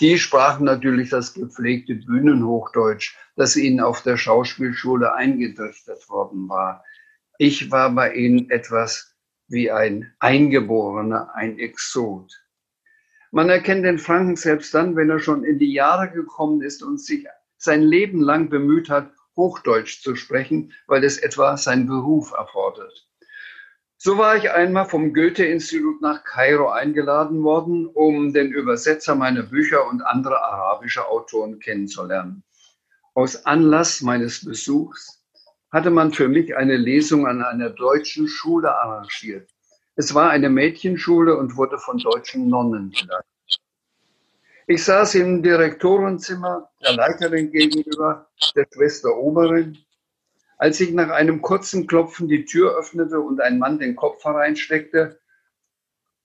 Die 0.00 0.18
sprachen 0.18 0.64
natürlich 0.64 1.10
das 1.10 1.34
gepflegte 1.34 1.94
Bühnenhochdeutsch, 1.94 3.16
das 3.34 3.56
ihnen 3.56 3.80
auf 3.80 4.02
der 4.02 4.16
Schauspielschule 4.16 5.14
eingedrichtet 5.14 6.08
worden 6.08 6.48
war. 6.48 6.84
Ich 7.38 7.70
war 7.70 7.90
bei 7.90 8.14
ihnen 8.14 8.50
etwas 8.50 9.16
wie 9.48 9.70
ein 9.70 10.12
Eingeborener, 10.18 11.34
ein 11.34 11.58
Exot. 11.58 12.32
Man 13.30 13.48
erkennt 13.48 13.84
den 13.84 13.98
Franken 13.98 14.36
selbst 14.36 14.72
dann, 14.74 14.96
wenn 14.96 15.10
er 15.10 15.18
schon 15.18 15.44
in 15.44 15.58
die 15.58 15.72
Jahre 15.72 16.10
gekommen 16.10 16.62
ist 16.62 16.82
und 16.82 17.00
sich 17.00 17.26
sein 17.56 17.82
Leben 17.82 18.20
lang 18.20 18.50
bemüht 18.50 18.88
hat, 18.88 19.12
Hochdeutsch 19.36 20.02
zu 20.02 20.14
sprechen, 20.14 20.72
weil 20.86 21.04
es 21.04 21.18
etwa 21.18 21.56
sein 21.56 21.86
Beruf 21.86 22.32
erfordert. 22.32 23.07
So 24.00 24.16
war 24.16 24.36
ich 24.36 24.48
einmal 24.48 24.86
vom 24.86 25.12
Goethe-Institut 25.12 26.00
nach 26.00 26.22
Kairo 26.22 26.68
eingeladen 26.68 27.42
worden, 27.42 27.84
um 27.86 28.32
den 28.32 28.52
Übersetzer 28.52 29.16
meiner 29.16 29.42
Bücher 29.42 29.88
und 29.88 30.02
andere 30.02 30.40
arabische 30.40 31.08
Autoren 31.08 31.58
kennenzulernen. 31.58 32.44
Aus 33.14 33.44
Anlass 33.44 34.00
meines 34.00 34.44
Besuchs 34.44 35.20
hatte 35.72 35.90
man 35.90 36.12
für 36.12 36.28
mich 36.28 36.56
eine 36.56 36.76
Lesung 36.76 37.26
an 37.26 37.42
einer 37.42 37.70
deutschen 37.70 38.28
Schule 38.28 38.72
arrangiert. 38.72 39.50
Es 39.96 40.14
war 40.14 40.30
eine 40.30 40.48
Mädchenschule 40.48 41.36
und 41.36 41.56
wurde 41.56 41.76
von 41.78 41.98
deutschen 41.98 42.48
Nonnen 42.48 42.92
geleitet. 42.92 43.26
Ich 44.68 44.84
saß 44.84 45.16
im 45.16 45.42
Direktorenzimmer 45.42 46.70
der 46.84 46.92
Leiterin 46.92 47.50
gegenüber, 47.50 48.28
der 48.54 48.68
Schwester 48.72 49.16
Oberin. 49.16 49.76
Als 50.58 50.80
ich 50.80 50.92
nach 50.92 51.10
einem 51.10 51.40
kurzen 51.40 51.86
Klopfen 51.86 52.28
die 52.28 52.44
Tür 52.44 52.76
öffnete 52.76 53.20
und 53.20 53.40
ein 53.40 53.58
Mann 53.58 53.78
den 53.78 53.94
Kopf 53.94 54.24
hereinsteckte, 54.24 55.20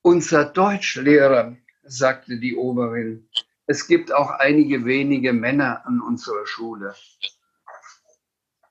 unser 0.02 0.46
Deutschlehrer, 0.46 1.56
sagte 1.84 2.40
die 2.40 2.56
Oberin, 2.56 3.30
es 3.68 3.88
gibt 3.88 4.12
auch 4.12 4.32
einige 4.32 4.86
wenige 4.86 5.34
Männer 5.34 5.86
an 5.86 6.02
unserer 6.02 6.48
Schule. 6.48 6.96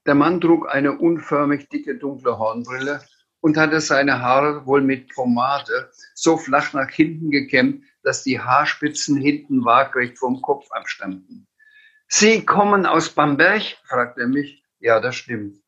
Der 0.05 0.17
Mann 0.17 0.41
trug 0.41 0.69
eine 0.69 0.99
unförmig 0.99 1.69
dicke 1.69 1.97
dunkle 1.97 2.39
Hornbrille 2.39 3.01
und 3.41 3.57
hatte 3.57 3.81
seine 3.81 4.21
Haare 4.21 4.67
wohl 4.67 4.83
mit 4.83 5.15
Pomade 5.15 5.91
so 6.15 6.37
flach 6.39 6.73
nach 6.73 6.91
hinten 6.91 7.31
gekämmt, 7.31 7.85
dass 8.03 8.25
die 8.25 8.41
Haarspitzen 8.41 9.17
hinten 9.17 9.65
waagrecht 9.65 10.19
vom 10.19 10.43
Kopf 10.43 10.71
abstammten. 10.73 11.47
Sie 12.09 12.45
kommen 12.45 12.85
aus 12.85 13.11
Bamberg? 13.11 13.63
fragte 13.85 14.23
er 14.23 14.29
mich. 14.29 14.62
Ja, 14.83 14.99
das 14.99 15.15
stimmt. 15.15 15.63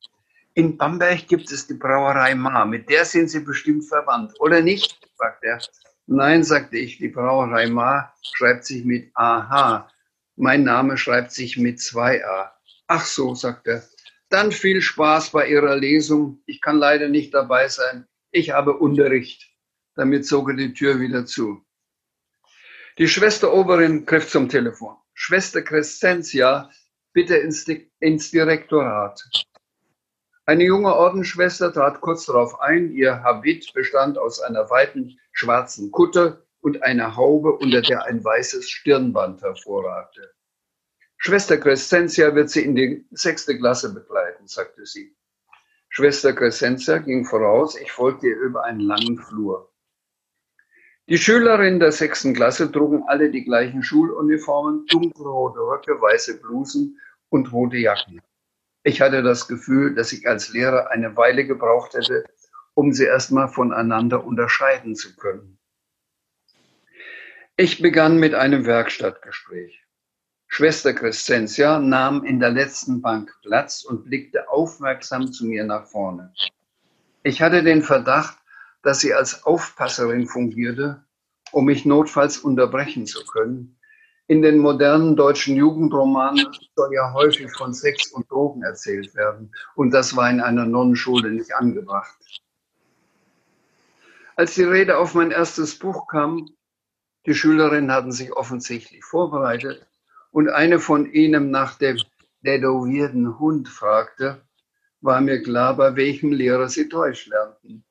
In 0.55 0.77
Bamberg 0.77 1.27
gibt 1.29 1.49
es 1.49 1.67
die 1.67 1.73
Brauerei 1.73 2.35
Ma. 2.35 2.65
Mit 2.65 2.89
der 2.89 3.05
sind 3.05 3.29
Sie 3.29 3.39
bestimmt 3.39 3.85
verwandt, 3.85 4.33
oder 4.41 4.61
nicht? 4.61 4.99
fragte 5.17 5.47
er. 5.47 5.59
Nein, 6.05 6.43
sagte 6.43 6.77
ich, 6.77 6.97
die 6.97 7.07
Brauerei 7.07 7.67
Ma 7.67 8.13
schreibt 8.21 8.65
sich 8.65 8.83
mit 8.83 9.11
AH. 9.15 9.89
Mein 10.35 10.63
Name 10.63 10.97
schreibt 10.97 11.31
sich 11.31 11.57
mit 11.57 11.79
zwei 11.79 12.25
A. 12.25 12.53
Ach 12.87 13.05
so, 13.05 13.35
sagte 13.35 13.71
er. 13.71 13.83
Dann 14.27 14.51
viel 14.51 14.81
Spaß 14.81 15.31
bei 15.31 15.47
Ihrer 15.47 15.77
Lesung. 15.77 16.41
Ich 16.45 16.59
kann 16.59 16.77
leider 16.77 17.07
nicht 17.07 17.33
dabei 17.33 17.69
sein. 17.69 18.05
Ich 18.31 18.51
habe 18.51 18.73
Unterricht. 18.73 19.49
Damit 19.95 20.25
zog 20.25 20.49
er 20.49 20.55
die 20.57 20.73
Tür 20.73 20.99
wieder 20.99 21.25
zu. 21.25 21.65
Die 22.97 23.07
Schwester 23.07 23.53
Oberin 23.53 24.05
griff 24.05 24.27
zum 24.27 24.49
Telefon. 24.49 24.97
Schwester 25.13 25.61
Crescentia, 25.61 26.69
bitte 27.15 27.37
ins, 27.37 27.65
ins 27.99 28.29
Direktorat. 28.29 29.23
Eine 30.45 30.65
junge 30.65 30.93
Ordensschwester 30.93 31.73
trat 31.73 32.01
kurz 32.01 32.25
darauf 32.25 32.59
ein. 32.59 32.91
Ihr 32.91 33.23
Habit 33.23 33.73
bestand 33.73 34.17
aus 34.17 34.41
einer 34.41 34.69
weiten 34.69 35.17
schwarzen 35.31 35.91
Kutte 35.91 36.45
und 36.59 36.83
einer 36.83 37.15
Haube, 37.15 37.53
unter 37.53 37.81
der 37.81 38.03
ein 38.03 38.23
weißes 38.23 38.69
Stirnband 38.69 39.41
hervorragte. 39.41 40.33
Schwester 41.17 41.57
Crescentia 41.57 42.35
wird 42.35 42.49
Sie 42.49 42.63
in 42.63 42.75
die 42.75 43.07
sechste 43.11 43.57
Klasse 43.57 43.93
begleiten, 43.93 44.47
sagte 44.47 44.85
sie. 44.85 45.15
Schwester 45.87 46.33
Crescentia 46.33 46.97
ging 46.97 47.25
voraus, 47.25 47.79
ich 47.79 47.91
folgte 47.91 48.27
ihr 48.27 48.37
über 48.37 48.65
einen 48.65 48.81
langen 48.81 49.17
Flur. 49.17 49.71
Die 51.07 51.19
Schülerinnen 51.19 51.79
der 51.79 51.91
sechsten 51.91 52.33
Klasse 52.33 52.71
trugen 52.71 53.03
alle 53.07 53.29
die 53.29 53.43
gleichen 53.43 53.83
Schuluniformen, 53.83 54.87
dunkelrote 54.87 55.59
Röcke, 55.59 56.01
weiße 56.01 56.41
Blusen 56.41 56.99
und 57.29 57.53
rote 57.53 57.77
Jacken. 57.77 58.21
Ich 58.81 59.01
hatte 59.01 59.21
das 59.21 59.47
Gefühl, 59.47 59.93
dass 59.93 60.11
ich 60.13 60.27
als 60.27 60.49
Lehrer 60.49 60.89
eine 60.89 61.15
Weile 61.15 61.45
gebraucht 61.45 61.93
hätte, 61.93 62.25
um 62.73 62.91
sie 62.91 63.05
erstmal 63.05 63.47
voneinander 63.47 64.25
unterscheiden 64.25 64.95
zu 64.95 65.15
können. 65.15 65.59
Ich 67.55 67.81
begann 67.83 68.19
mit 68.19 68.33
einem 68.33 68.65
Werkstattgespräch. 68.65 69.85
Schwester 70.47 70.93
Crescentia 70.93 71.79
nahm 71.79 72.23
in 72.23 72.39
der 72.39 72.49
letzten 72.49 73.01
Bank 73.01 73.31
Platz 73.43 73.83
und 73.83 74.05
blickte 74.05 74.49
aufmerksam 74.49 75.31
zu 75.31 75.45
mir 75.45 75.65
nach 75.65 75.85
vorne. 75.85 76.33
Ich 77.21 77.41
hatte 77.41 77.61
den 77.61 77.83
Verdacht, 77.83 78.37
dass 78.85 78.99
sie 78.99 79.15
als 79.15 79.45
Aufpasserin 79.45 80.27
fungierte, 80.27 81.03
um 81.51 81.65
mich 81.65 81.85
notfalls 81.85 82.37
unterbrechen 82.37 83.07
zu 83.07 83.25
können. 83.25 83.79
In 84.27 84.43
den 84.43 84.59
modernen 84.59 85.15
deutschen 85.15 85.55
Jugendromanen 85.55 86.45
soll 86.75 86.93
ja 86.93 87.11
häufig 87.11 87.51
von 87.57 87.73
Sex 87.73 88.11
und 88.11 88.29
Drogen 88.29 88.61
erzählt 88.61 89.15
werden. 89.15 89.51
Und 89.73 89.89
das 89.91 90.15
war 90.15 90.29
in 90.29 90.39
einer 90.39 90.67
Nonnenschule 90.67 91.31
nicht 91.31 91.51
angebracht. 91.55 92.15
Als 94.35 94.53
die 94.53 94.63
Rede 94.63 94.99
auf 94.99 95.15
mein 95.15 95.31
erstes 95.31 95.79
Buch 95.79 96.07
kam, 96.07 96.47
die 97.25 97.33
Schülerinnen 97.33 97.91
hatten 97.91 98.11
sich 98.11 98.33
offensichtlich 98.33 99.03
vorbereitet, 99.03 99.87
und 100.29 100.49
eine 100.49 100.77
von 100.77 101.11
ihnen 101.11 101.49
nach 101.49 101.75
dem 101.79 101.97
tätowierten 102.43 103.39
Hund 103.39 103.67
fragte, 103.67 104.43
war 105.01 105.21
mir 105.21 105.41
klar, 105.41 105.75
bei 105.75 105.95
welchem 105.95 106.31
Lehrer 106.31 106.69
sie 106.69 106.87
Deutsch 106.87 107.25
lernten. 107.25 107.83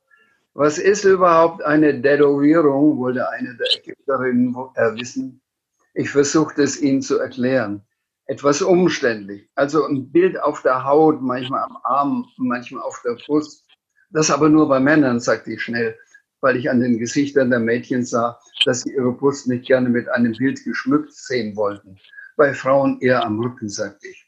Was 0.55 0.78
ist 0.78 1.05
überhaupt 1.05 1.64
eine 1.64 2.00
Tätowierung, 2.00 2.98
wollte 2.98 3.28
eine 3.28 3.57
der 3.57 3.66
Ägypterinnen 3.76 4.55
wissen. 4.55 5.40
Ich 5.94 6.11
versuchte 6.11 6.62
es 6.62 6.80
ihnen 6.80 7.02
zu 7.02 7.18
erklären. 7.18 7.82
Etwas 8.26 8.62
umständlich. 8.62 9.48
Also 9.55 9.84
ein 9.84 10.11
Bild 10.11 10.40
auf 10.40 10.62
der 10.62 10.84
Haut, 10.84 11.20
manchmal 11.20 11.64
am 11.64 11.78
Arm, 11.82 12.26
manchmal 12.38 12.82
auf 12.82 13.02
der 13.05 13.16
Brust. 13.26 13.66
Das 14.11 14.30
aber 14.30 14.48
nur 14.48 14.68
bei 14.68 14.80
Männern, 14.80 15.20
sagte 15.20 15.52
ich 15.52 15.62
schnell, 15.62 15.98
weil 16.40 16.57
ich 16.57 16.70
an 16.70 16.80
den 16.80 16.98
Gesichtern 16.98 17.50
der 17.50 17.61
Mädchen 17.61 18.05
sah, 18.05 18.38
dass 18.64 18.82
sie 18.82 18.94
ihre 18.94 19.12
Brust 19.12 19.48
nicht 19.48 19.66
gerne 19.66 19.88
mit 19.88 20.09
einem 20.09 20.32
Bild 20.32 20.62
geschmückt 20.64 21.12
sehen 21.12 21.57
wollten 21.57 21.98
bei 22.36 22.52
Frauen 22.52 23.00
eher 23.00 23.24
am 23.24 23.38
Rücken, 23.40 23.68
sagte 23.68 24.09
ich. 24.09 24.23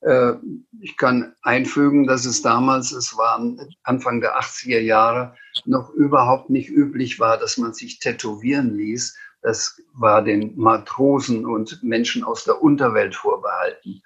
Äh, 0.00 0.32
ich 0.80 0.96
kann 0.96 1.34
einfügen, 1.42 2.06
dass 2.06 2.24
es 2.24 2.42
damals, 2.42 2.92
es 2.92 3.16
waren 3.16 3.60
Anfang 3.82 4.20
der 4.20 4.38
80er 4.38 4.80
Jahre, 4.80 5.34
noch 5.64 5.90
überhaupt 5.90 6.50
nicht 6.50 6.70
üblich 6.70 7.20
war, 7.20 7.38
dass 7.38 7.58
man 7.58 7.74
sich 7.74 7.98
tätowieren 7.98 8.76
ließ. 8.76 9.16
Das 9.42 9.80
war 9.94 10.22
den 10.22 10.56
Matrosen 10.56 11.46
und 11.46 11.82
Menschen 11.82 12.24
aus 12.24 12.44
der 12.44 12.62
Unterwelt 12.62 13.14
vorbehalten. 13.14 14.02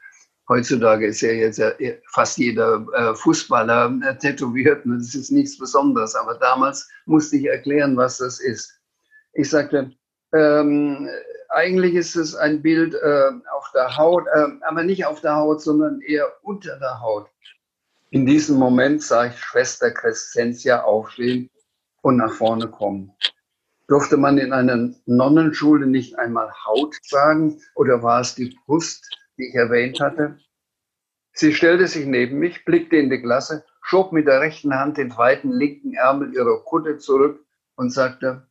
Heutzutage 0.48 1.06
ist 1.06 1.22
ja 1.22 1.32
jetzt 1.32 1.60
fast 2.12 2.36
jeder 2.36 2.86
äh, 2.92 3.14
Fußballer 3.14 3.98
äh, 4.04 4.18
tätowiert 4.18 4.84
und 4.84 4.98
das 4.98 5.14
ist 5.14 5.30
nichts 5.30 5.56
Besonderes. 5.56 6.14
Aber 6.14 6.34
damals 6.34 6.88
musste 7.06 7.36
ich 7.36 7.46
erklären, 7.46 7.96
was 7.96 8.18
das 8.18 8.40
ist. 8.40 8.78
Ich 9.32 9.48
sagte, 9.48 9.92
ähm, 10.34 11.08
eigentlich 11.54 11.94
ist 11.94 12.16
es 12.16 12.34
ein 12.34 12.62
Bild 12.62 12.94
äh, 12.94 13.30
auf 13.56 13.70
der 13.74 13.96
Haut, 13.96 14.26
äh, 14.34 14.46
aber 14.62 14.82
nicht 14.82 15.06
auf 15.06 15.20
der 15.20 15.36
Haut, 15.36 15.62
sondern 15.62 16.00
eher 16.00 16.32
unter 16.42 16.78
der 16.78 17.00
Haut. 17.00 17.28
In 18.10 18.26
diesem 18.26 18.58
Moment 18.58 19.02
sah 19.02 19.26
ich 19.26 19.38
Schwester 19.38 19.90
Crescentia 19.90 20.82
aufstehen 20.82 21.50
und 22.02 22.16
nach 22.16 22.32
vorne 22.32 22.68
kommen. 22.68 23.12
Durfte 23.88 24.16
man 24.16 24.38
in 24.38 24.52
einer 24.52 24.94
Nonnenschule 25.06 25.86
nicht 25.86 26.18
einmal 26.18 26.50
Haut 26.64 26.96
sagen 27.02 27.60
oder 27.74 28.02
war 28.02 28.20
es 28.20 28.34
die 28.34 28.56
Brust, 28.66 29.08
die 29.36 29.48
ich 29.48 29.54
erwähnt 29.54 30.00
hatte? 30.00 30.38
Sie 31.32 31.52
stellte 31.52 31.88
sich 31.88 32.06
neben 32.06 32.38
mich, 32.38 32.64
blickte 32.64 32.96
in 32.96 33.10
die 33.10 33.20
Klasse, 33.20 33.64
schob 33.82 34.12
mit 34.12 34.26
der 34.26 34.40
rechten 34.40 34.74
Hand 34.74 34.96
den 34.96 35.16
weiten 35.16 35.50
linken 35.50 35.94
Ärmel 35.94 36.32
ihrer 36.32 36.62
Kutte 36.62 36.98
zurück 36.98 37.44
und 37.74 37.90
sagte, 37.90 38.46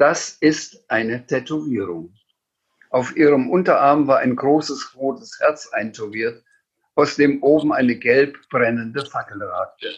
das 0.00 0.30
ist 0.40 0.82
eine 0.88 1.26
Tätowierung. 1.26 2.14
Auf 2.88 3.14
ihrem 3.16 3.50
Unterarm 3.50 4.06
war 4.06 4.20
ein 4.20 4.34
großes 4.34 4.96
rotes 4.96 5.38
Herz 5.40 5.68
eintätowiert, 5.72 6.42
aus 6.94 7.16
dem 7.16 7.42
oben 7.42 7.74
eine 7.74 7.96
gelb 7.96 8.38
brennende 8.48 9.04
Fackel 9.04 9.42
ragte. 9.42 9.92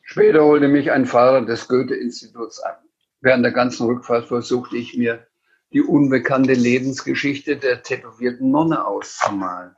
Später 0.00 0.44
holte 0.44 0.68
mich 0.68 0.90
ein 0.90 1.04
Fahrer 1.04 1.44
des 1.44 1.68
Goethe-Instituts 1.68 2.58
an. 2.60 2.76
Während 3.20 3.44
der 3.44 3.52
ganzen 3.52 3.86
Rückfahrt 3.86 4.28
versuchte 4.28 4.78
ich 4.78 4.96
mir 4.96 5.26
die 5.74 5.82
unbekannte 5.82 6.54
Lebensgeschichte 6.54 7.58
der 7.58 7.82
tätowierten 7.82 8.50
Nonne 8.50 8.86
auszumalen. 8.86 9.76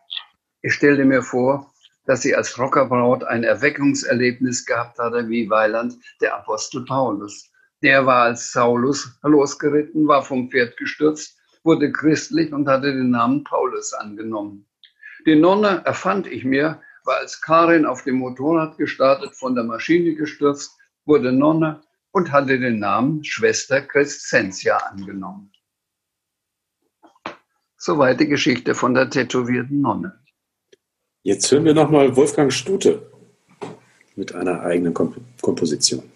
Ich 0.62 0.74
stellte 0.74 1.04
mir 1.04 1.22
vor, 1.22 1.72
dass 2.06 2.22
sie 2.22 2.36
als 2.36 2.56
Rockerbraut 2.56 3.24
ein 3.24 3.42
Erweckungserlebnis 3.42 4.64
gehabt 4.64 5.00
hatte 5.00 5.28
wie 5.28 5.50
Weiland 5.50 5.96
der 6.20 6.36
Apostel 6.36 6.84
Paulus 6.84 7.50
der 7.84 8.06
war 8.06 8.22
als 8.24 8.50
Saulus 8.50 9.18
losgeritten, 9.22 10.08
war 10.08 10.24
vom 10.24 10.50
Pferd 10.50 10.76
gestürzt, 10.78 11.38
wurde 11.62 11.92
christlich 11.92 12.52
und 12.52 12.66
hatte 12.66 12.92
den 12.92 13.10
Namen 13.10 13.44
Paulus 13.44 13.92
angenommen. 13.92 14.66
Die 15.26 15.36
Nonne, 15.36 15.82
erfand 15.84 16.26
ich 16.26 16.44
mir, 16.44 16.80
war 17.04 17.18
als 17.18 17.42
Karin 17.42 17.84
auf 17.84 18.02
dem 18.02 18.16
Motorrad 18.16 18.78
gestartet, 18.78 19.34
von 19.36 19.54
der 19.54 19.64
Maschine 19.64 20.14
gestürzt, 20.14 20.72
wurde 21.04 21.30
Nonne 21.30 21.82
und 22.12 22.32
hatte 22.32 22.58
den 22.58 22.78
Namen 22.78 23.22
Schwester 23.22 23.82
Crescentia 23.82 24.78
angenommen. 24.78 25.52
Soweit 27.76 28.18
die 28.18 28.28
Geschichte 28.28 28.74
von 28.74 28.94
der 28.94 29.10
tätowierten 29.10 29.82
Nonne. 29.82 30.18
Jetzt 31.22 31.52
hören 31.52 31.66
wir 31.66 31.74
nochmal 31.74 32.16
Wolfgang 32.16 32.50
Stute 32.50 33.10
mit 34.16 34.34
einer 34.34 34.62
eigenen 34.62 34.94
Komp 34.94 35.16
Komposition. 35.42 36.13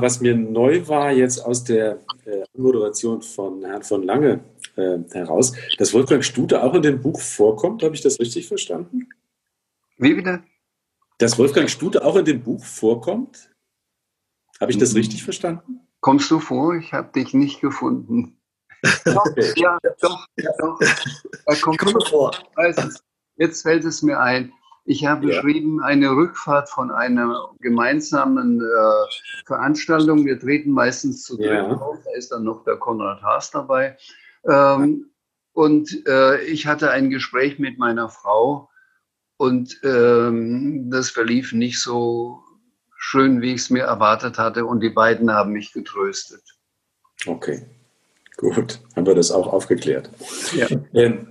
Was 0.00 0.20
mir 0.20 0.36
neu 0.36 0.86
war 0.88 1.12
jetzt 1.12 1.38
aus 1.44 1.64
der 1.64 1.98
äh, 2.24 2.44
Moderation 2.56 3.22
von 3.22 3.64
Herrn 3.64 3.82
von 3.82 4.02
Lange 4.02 4.40
äh, 4.76 4.98
heraus, 5.12 5.52
dass 5.78 5.94
Wolfgang 5.94 6.24
Stute 6.24 6.62
auch 6.62 6.74
in 6.74 6.82
dem 6.82 7.00
Buch 7.00 7.20
vorkommt. 7.20 7.82
Habe 7.82 7.94
ich 7.94 8.02
das 8.02 8.20
richtig 8.20 8.48
verstanden? 8.48 9.08
Wie 9.98 10.14
bitte? 10.14 10.42
Dass 11.18 11.38
Wolfgang 11.38 11.70
Stute 11.70 12.04
auch 12.04 12.16
in 12.16 12.24
dem 12.24 12.42
Buch 12.42 12.64
vorkommt? 12.64 13.50
Habe 14.60 14.70
ich 14.70 14.78
das 14.78 14.92
mhm. 14.92 14.98
richtig 14.98 15.24
verstanden? 15.24 15.80
Kommst 16.00 16.30
du 16.30 16.40
vor? 16.40 16.74
Ich 16.76 16.92
habe 16.92 17.12
dich 17.12 17.34
nicht 17.34 17.60
gefunden. 17.60 18.38
doch, 19.04 19.26
ja, 19.56 19.78
doch, 20.00 20.26
doch. 20.36 20.80
Er 21.46 21.56
kommt 21.56 21.74
ich 21.74 21.78
komme 21.78 22.04
vor. 22.08 22.32
Jetzt 23.36 23.62
fällt 23.62 23.84
es 23.84 24.02
mir 24.02 24.20
ein. 24.20 24.52
Ich 24.86 25.04
habe 25.04 25.26
ja. 25.26 25.34
geschrieben, 25.34 25.82
eine 25.82 26.10
Rückfahrt 26.10 26.70
von 26.70 26.92
einer 26.92 27.50
gemeinsamen 27.60 28.60
äh, 28.60 29.44
Veranstaltung. 29.44 30.24
Wir 30.24 30.38
treten 30.38 30.70
meistens 30.70 31.24
zu 31.24 31.36
dritt 31.36 31.50
ja. 31.50 31.66
auf. 31.66 31.98
Da 32.04 32.10
ist 32.16 32.30
dann 32.30 32.44
noch 32.44 32.62
der 32.64 32.76
Konrad 32.76 33.20
Haas 33.20 33.50
dabei. 33.50 33.96
Ähm, 34.48 35.10
und 35.52 36.06
äh, 36.06 36.40
ich 36.42 36.66
hatte 36.66 36.90
ein 36.92 37.10
Gespräch 37.10 37.58
mit 37.58 37.78
meiner 37.78 38.08
Frau 38.08 38.68
und 39.38 39.80
ähm, 39.82 40.88
das 40.90 41.10
verlief 41.10 41.52
nicht 41.52 41.80
so 41.80 42.44
schön, 42.96 43.40
wie 43.40 43.54
ich 43.54 43.62
es 43.62 43.70
mir 43.70 43.84
erwartet 43.84 44.38
hatte. 44.38 44.66
Und 44.66 44.80
die 44.80 44.90
beiden 44.90 45.32
haben 45.32 45.52
mich 45.52 45.72
getröstet. 45.72 46.42
Okay, 47.26 47.66
gut. 48.36 48.80
Haben 48.94 49.06
wir 49.06 49.14
das 49.16 49.32
auch 49.32 49.52
aufgeklärt. 49.52 50.10
Ja. 50.54 50.68
Ähm, 50.94 51.26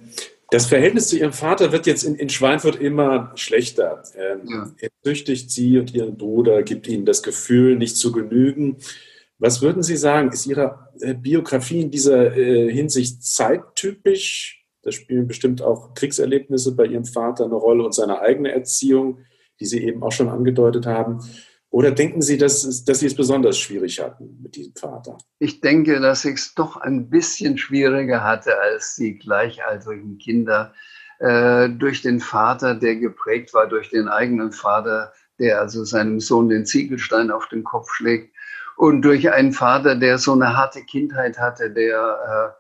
das 0.52 0.68
Verhältnis 0.68 1.08
zu 1.08 1.18
ihrem 1.18 1.34
Vater 1.34 1.72
wird 1.72 1.88
jetzt 1.88 2.04
in, 2.04 2.16
in 2.16 2.30
Schweinfurt 2.30 2.76
immer 2.76 3.32
schlechter. 3.36 4.04
Ähm, 4.16 4.42
ja. 4.48 4.72
Er 4.80 4.90
züchtigt 5.04 5.52
sie 5.52 5.80
und 5.80 5.94
ihren 5.94 6.18
Bruder, 6.18 6.64
gibt 6.64 6.88
ihnen 6.88 7.06
das 7.06 7.24
Gefühl, 7.24 7.76
nicht 7.78 7.98
zu 7.98 8.12
genügen. 8.12 8.78
Was 9.38 9.62
würden 9.62 9.84
Sie 9.84 9.98
sagen, 9.98 10.32
ist 10.32 10.46
Ihre 10.46 10.90
äh, 11.02 11.14
Biografie 11.14 11.82
in 11.82 11.92
dieser 11.92 12.36
äh, 12.38 12.72
Hinsicht 12.72 13.24
zeittypisch? 13.24 14.66
Da 14.82 14.92
spielen 14.92 15.28
bestimmt 15.28 15.62
auch 15.62 15.94
Kriegserlebnisse 15.94 16.76
bei 16.76 16.86
Ihrem 16.86 17.06
Vater 17.06 17.46
eine 17.46 17.56
Rolle 17.56 17.84
und 17.84 17.94
seine 17.94 18.22
eigene 18.22 18.52
Erziehung, 18.52 19.20
die 19.60 19.66
Sie 19.66 19.84
eben 19.84 20.04
auch 20.04 20.12
schon 20.12 20.30
angedeutet 20.30 20.86
haben. 20.86 21.20
Oder 21.76 21.92
denken 21.92 22.22
Sie, 22.22 22.38
dass, 22.38 22.86
dass 22.86 23.00
Sie 23.00 23.06
es 23.06 23.18
besonders 23.18 23.58
schwierig 23.58 24.00
hatten 24.00 24.40
mit 24.42 24.56
diesem 24.56 24.74
Vater? 24.76 25.18
Ich 25.40 25.60
denke, 25.60 26.00
dass 26.00 26.24
ich 26.24 26.36
es 26.36 26.56
doch 26.56 26.78
ein 26.78 27.10
bisschen 27.10 27.58
schwieriger 27.58 28.24
hatte 28.24 28.58
als 28.58 28.96
die 28.96 29.20
gleichaltrigen 29.20 30.18
Kinder. 30.18 30.74
Äh, 31.20 31.68
durch 31.68 32.02
den 32.02 32.22
Vater, 32.22 32.76
der 32.76 32.96
geprägt 32.96 33.54
war, 33.54 33.68
durch 33.68 33.90
den 33.90 34.08
eigenen 34.08 34.54
Vater, 34.54 35.12
der 35.38 35.60
also 35.60 35.84
seinem 35.84 36.22
Sohn 36.22 36.48
den 36.48 36.66
Ziegelstein 36.66 37.30
auf 37.30 37.50
den 37.50 37.66
Kopf 37.66 37.92
schlägt. 37.92 38.34
Und 38.78 39.02
durch 39.02 39.30
einen 39.34 39.52
Vater, 39.52 39.96
der 39.96 40.18
so 40.18 40.32
eine 40.32 40.56
harte 40.56 40.82
Kindheit 40.82 41.38
hatte, 41.38 41.72
der 41.72 42.56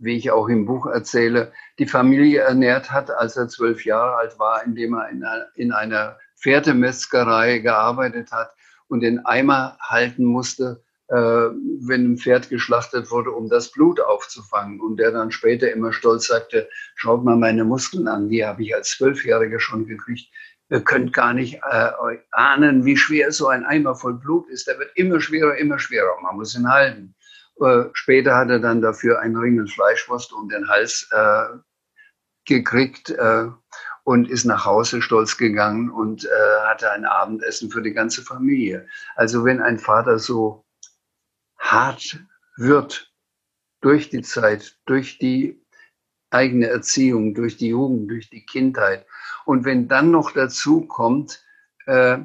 wie 0.00 0.16
ich 0.16 0.30
auch 0.30 0.48
im 0.48 0.66
Buch 0.66 0.86
erzähle, 0.86 1.52
die 1.78 1.86
Familie 1.86 2.40
ernährt 2.40 2.90
hat, 2.90 3.10
als 3.10 3.36
er 3.36 3.48
zwölf 3.48 3.84
Jahre 3.84 4.16
alt 4.16 4.38
war, 4.38 4.64
indem 4.64 4.94
er 4.94 5.10
in 5.10 5.22
einer, 5.22 5.46
in 5.54 5.72
einer 5.72 6.16
Pferdemetzgerei 6.40 7.58
gearbeitet 7.58 8.32
hat 8.32 8.54
und 8.88 9.00
den 9.00 9.24
Eimer 9.24 9.76
halten 9.80 10.24
musste, 10.24 10.82
äh, 11.08 11.14
wenn 11.16 12.12
ein 12.12 12.18
Pferd 12.18 12.50
geschlachtet 12.50 13.10
wurde, 13.10 13.30
um 13.30 13.48
das 13.48 13.72
Blut 13.72 14.00
aufzufangen. 14.00 14.80
Und 14.80 14.98
der 14.98 15.10
dann 15.10 15.30
später 15.30 15.70
immer 15.70 15.92
stolz 15.92 16.26
sagte, 16.26 16.68
schaut 16.96 17.24
mal 17.24 17.36
meine 17.36 17.64
Muskeln 17.64 18.08
an, 18.08 18.28
die 18.28 18.44
habe 18.44 18.62
ich 18.62 18.74
als 18.74 18.90
Zwölfjähriger 18.90 19.60
schon 19.60 19.86
gekriegt. 19.86 20.28
Ihr 20.70 20.82
könnt 20.82 21.14
gar 21.14 21.32
nicht 21.32 21.54
äh, 21.54 21.90
ahnen, 22.32 22.84
wie 22.84 22.96
schwer 22.96 23.32
so 23.32 23.48
ein 23.48 23.64
Eimer 23.64 23.94
voll 23.94 24.14
Blut 24.14 24.50
ist. 24.50 24.68
Der 24.68 24.78
wird 24.78 24.90
immer 24.96 25.20
schwerer, 25.20 25.56
immer 25.56 25.78
schwerer. 25.78 26.20
Man 26.22 26.36
muss 26.36 26.54
ihn 26.54 26.68
halten. 26.68 27.14
Äh, 27.60 27.84
später 27.94 28.36
hat 28.36 28.50
er 28.50 28.58
dann 28.58 28.82
dafür 28.82 29.20
einen 29.20 29.36
Ringel 29.36 29.66
Fleischwurst 29.66 30.32
um 30.32 30.48
den 30.48 30.68
Hals 30.68 31.08
äh, 31.10 31.56
gekriegt 32.44 33.10
äh, 33.10 33.46
und 34.08 34.30
ist 34.30 34.46
nach 34.46 34.64
Hause 34.64 35.02
stolz 35.02 35.36
gegangen 35.36 35.90
und 35.90 36.24
äh, 36.24 36.28
hatte 36.66 36.90
ein 36.90 37.04
Abendessen 37.04 37.70
für 37.70 37.82
die 37.82 37.92
ganze 37.92 38.22
Familie. 38.22 38.88
Also 39.16 39.44
wenn 39.44 39.60
ein 39.60 39.78
Vater 39.78 40.18
so 40.18 40.64
hart 41.58 42.18
wird 42.56 43.12
durch 43.82 44.08
die 44.08 44.22
Zeit, 44.22 44.78
durch 44.86 45.18
die 45.18 45.62
eigene 46.30 46.68
Erziehung, 46.68 47.34
durch 47.34 47.58
die 47.58 47.68
Jugend, 47.68 48.10
durch 48.10 48.30
die 48.30 48.46
Kindheit. 48.46 49.04
Und 49.44 49.66
wenn 49.66 49.88
dann 49.88 50.10
noch 50.10 50.30
dazu 50.30 50.86
kommt, 50.86 51.44
äh, 51.84 52.16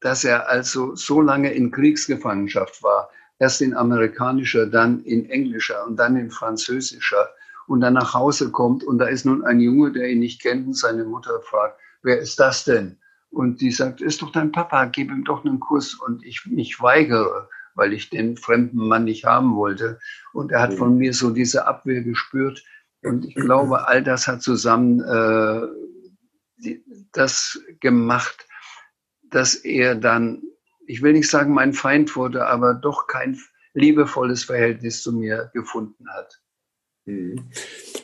dass 0.00 0.24
er 0.24 0.48
also 0.48 0.96
so 0.96 1.20
lange 1.20 1.52
in 1.52 1.70
Kriegsgefangenschaft 1.70 2.82
war, 2.82 3.10
erst 3.38 3.62
in 3.62 3.76
amerikanischer, 3.76 4.66
dann 4.66 5.04
in 5.04 5.30
englischer 5.30 5.86
und 5.86 5.98
dann 5.98 6.16
in 6.16 6.32
französischer 6.32 7.28
und 7.68 7.80
dann 7.80 7.94
nach 7.94 8.14
Hause 8.14 8.50
kommt 8.50 8.82
und 8.84 8.98
da 8.98 9.06
ist 9.06 9.24
nun 9.24 9.44
ein 9.44 9.60
Junge, 9.60 9.92
der 9.92 10.08
ihn 10.08 10.20
nicht 10.20 10.42
kennt 10.42 10.66
und 10.66 10.76
seine 10.76 11.04
Mutter 11.04 11.40
fragt, 11.42 11.80
wer 12.02 12.18
ist 12.18 12.40
das 12.40 12.64
denn? 12.64 12.98
Und 13.30 13.60
die 13.60 13.70
sagt, 13.70 14.00
ist 14.00 14.22
doch 14.22 14.32
dein 14.32 14.52
Papa, 14.52 14.86
gib 14.86 15.10
ihm 15.10 15.24
doch 15.24 15.44
einen 15.44 15.60
Kuss 15.60 15.94
und 15.94 16.24
ich 16.24 16.46
mich 16.46 16.80
weigere 16.80 17.48
weil 17.78 17.92
ich 17.92 18.10
den 18.10 18.36
fremden 18.36 18.88
Mann 18.88 19.04
nicht 19.04 19.24
haben 19.24 19.54
wollte. 19.54 20.00
Und 20.32 20.50
er 20.50 20.60
hat 20.60 20.74
von 20.74 20.98
mir 20.98 21.14
so 21.14 21.30
diese 21.30 21.66
Abwehr 21.68 22.02
gespürt. 22.02 22.64
Und 23.04 23.24
ich 23.24 23.36
glaube, 23.36 23.86
all 23.86 24.02
das 24.02 24.26
hat 24.26 24.42
zusammen 24.42 25.00
äh, 25.00 26.74
das 27.12 27.62
gemacht, 27.78 28.46
dass 29.30 29.54
er 29.54 29.94
dann, 29.94 30.42
ich 30.88 31.02
will 31.02 31.12
nicht 31.12 31.30
sagen, 31.30 31.54
mein 31.54 31.72
Feind 31.72 32.16
wurde, 32.16 32.48
aber 32.48 32.74
doch 32.74 33.06
kein 33.06 33.38
liebevolles 33.74 34.42
Verhältnis 34.42 35.02
zu 35.02 35.12
mir 35.12 35.52
gefunden 35.54 36.04
hat. 36.10 36.42
Mhm. 37.08 37.48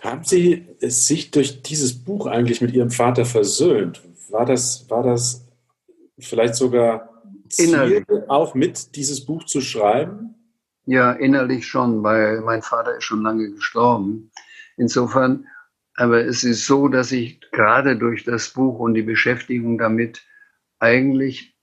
Haben 0.00 0.24
Sie 0.24 0.66
sich 0.80 1.30
durch 1.30 1.62
dieses 1.62 2.04
Buch 2.04 2.26
eigentlich 2.26 2.62
mit 2.62 2.72
Ihrem 2.72 2.90
Vater 2.90 3.26
versöhnt? 3.26 4.02
War 4.30 4.46
das, 4.46 4.88
war 4.88 5.02
das 5.02 5.46
vielleicht 6.18 6.54
sogar 6.54 7.22
Ziel, 7.50 8.04
auch 8.28 8.54
mit 8.54 8.96
dieses 8.96 9.24
Buch 9.24 9.44
zu 9.44 9.60
schreiben? 9.60 10.34
Ja, 10.86 11.12
innerlich 11.12 11.66
schon, 11.66 12.02
weil 12.02 12.40
mein 12.40 12.62
Vater 12.62 12.96
ist 12.96 13.04
schon 13.04 13.22
lange 13.22 13.50
gestorben. 13.50 14.30
Insofern, 14.76 15.46
aber 15.96 16.24
es 16.24 16.42
ist 16.42 16.66
so, 16.66 16.88
dass 16.88 17.12
ich 17.12 17.40
gerade 17.52 17.96
durch 17.98 18.24
das 18.24 18.50
Buch 18.50 18.78
und 18.78 18.94
die 18.94 19.02
Beschäftigung 19.02 19.76
damit 19.76 20.22
eigentlich, 20.78 21.56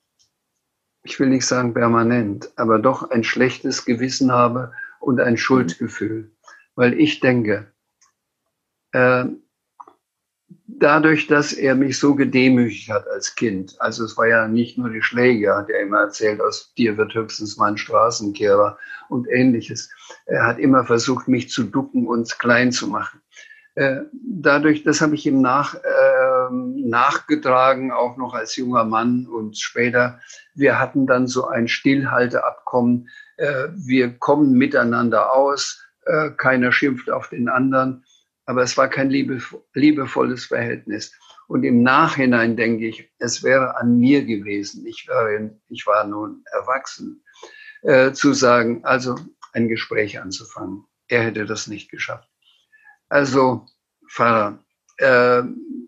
ich 1.03 1.19
will 1.19 1.29
nicht 1.29 1.45
sagen 1.45 1.73
permanent, 1.73 2.51
aber 2.55 2.77
doch 2.77 3.09
ein 3.09 3.23
schlechtes 3.23 3.85
Gewissen 3.85 4.31
habe 4.31 4.73
und 4.99 5.19
ein 5.19 5.37
Schuldgefühl. 5.37 6.31
Weil 6.75 6.99
ich 6.99 7.19
denke, 7.19 7.71
äh, 8.91 9.25
dadurch, 10.81 11.27
dass 11.27 11.53
er 11.53 11.75
mich 11.75 11.99
so 11.99 12.15
gedemütigt 12.15 12.89
hat 12.89 13.07
als 13.07 13.35
Kind, 13.35 13.75
also 13.79 14.03
es 14.03 14.17
war 14.17 14.27
ja 14.27 14.47
nicht 14.47 14.77
nur 14.77 14.89
die 14.89 15.01
Schläge, 15.01 15.55
hat 15.55 15.69
er 15.69 15.81
immer 15.81 15.99
erzählt, 16.01 16.41
aus 16.41 16.73
dir 16.73 16.97
wird 16.97 17.13
höchstens 17.13 17.57
mal 17.57 17.71
ein 17.71 17.77
Straßenkehrer 17.77 18.77
und 19.09 19.27
ähnliches. 19.29 19.89
Er 20.25 20.45
hat 20.45 20.59
immer 20.59 20.85
versucht, 20.85 21.27
mich 21.27 21.49
zu 21.49 21.63
ducken 21.63 22.07
und 22.07 22.39
klein 22.39 22.71
zu 22.71 22.87
machen. 22.87 23.21
Äh, 23.75 24.01
dadurch, 24.11 24.83
das 24.83 24.99
habe 24.99 25.15
ich 25.15 25.25
ihm 25.25 25.41
nach, 25.41 25.75
äh, 25.75 26.49
nachgetragen, 26.51 27.91
auch 27.91 28.17
noch 28.17 28.33
als 28.33 28.55
junger 28.57 28.83
Mann 28.83 29.27
und 29.27 29.57
später. 29.57 30.19
Wir 30.53 30.79
hatten 30.79 31.07
dann 31.07 31.27
so 31.27 31.47
ein 31.47 31.69
Stillhalteabkommen. 31.69 33.07
Äh, 33.37 33.69
wir 33.73 34.17
kommen 34.17 34.53
miteinander 34.53 35.31
aus. 35.33 35.81
Äh, 36.05 36.31
keiner 36.31 36.71
schimpft 36.71 37.09
auf 37.09 37.29
den 37.29 37.49
anderen 37.49 38.03
aber 38.45 38.63
es 38.63 38.77
war 38.77 38.89
kein 38.89 39.09
liebevolles 39.09 40.45
Verhältnis. 40.45 41.13
Und 41.47 41.63
im 41.63 41.83
Nachhinein 41.83 42.55
denke 42.55 42.87
ich, 42.87 43.09
es 43.17 43.43
wäre 43.43 43.77
an 43.77 43.97
mir 43.97 44.25
gewesen, 44.25 44.85
ich, 44.85 45.07
wäre, 45.07 45.57
ich 45.69 45.85
war 45.85 46.05
nun 46.05 46.43
erwachsen, 46.51 47.23
äh, 47.81 48.11
zu 48.11 48.33
sagen, 48.33 48.83
also 48.83 49.15
ein 49.53 49.67
Gespräch 49.67 50.19
anzufangen. 50.19 50.85
Er 51.07 51.23
hätte 51.23 51.45
das 51.45 51.67
nicht 51.67 51.89
geschafft. 51.91 52.29
Also, 53.09 53.65
Pfarrer, 54.09 54.63
äh, 54.97 55.43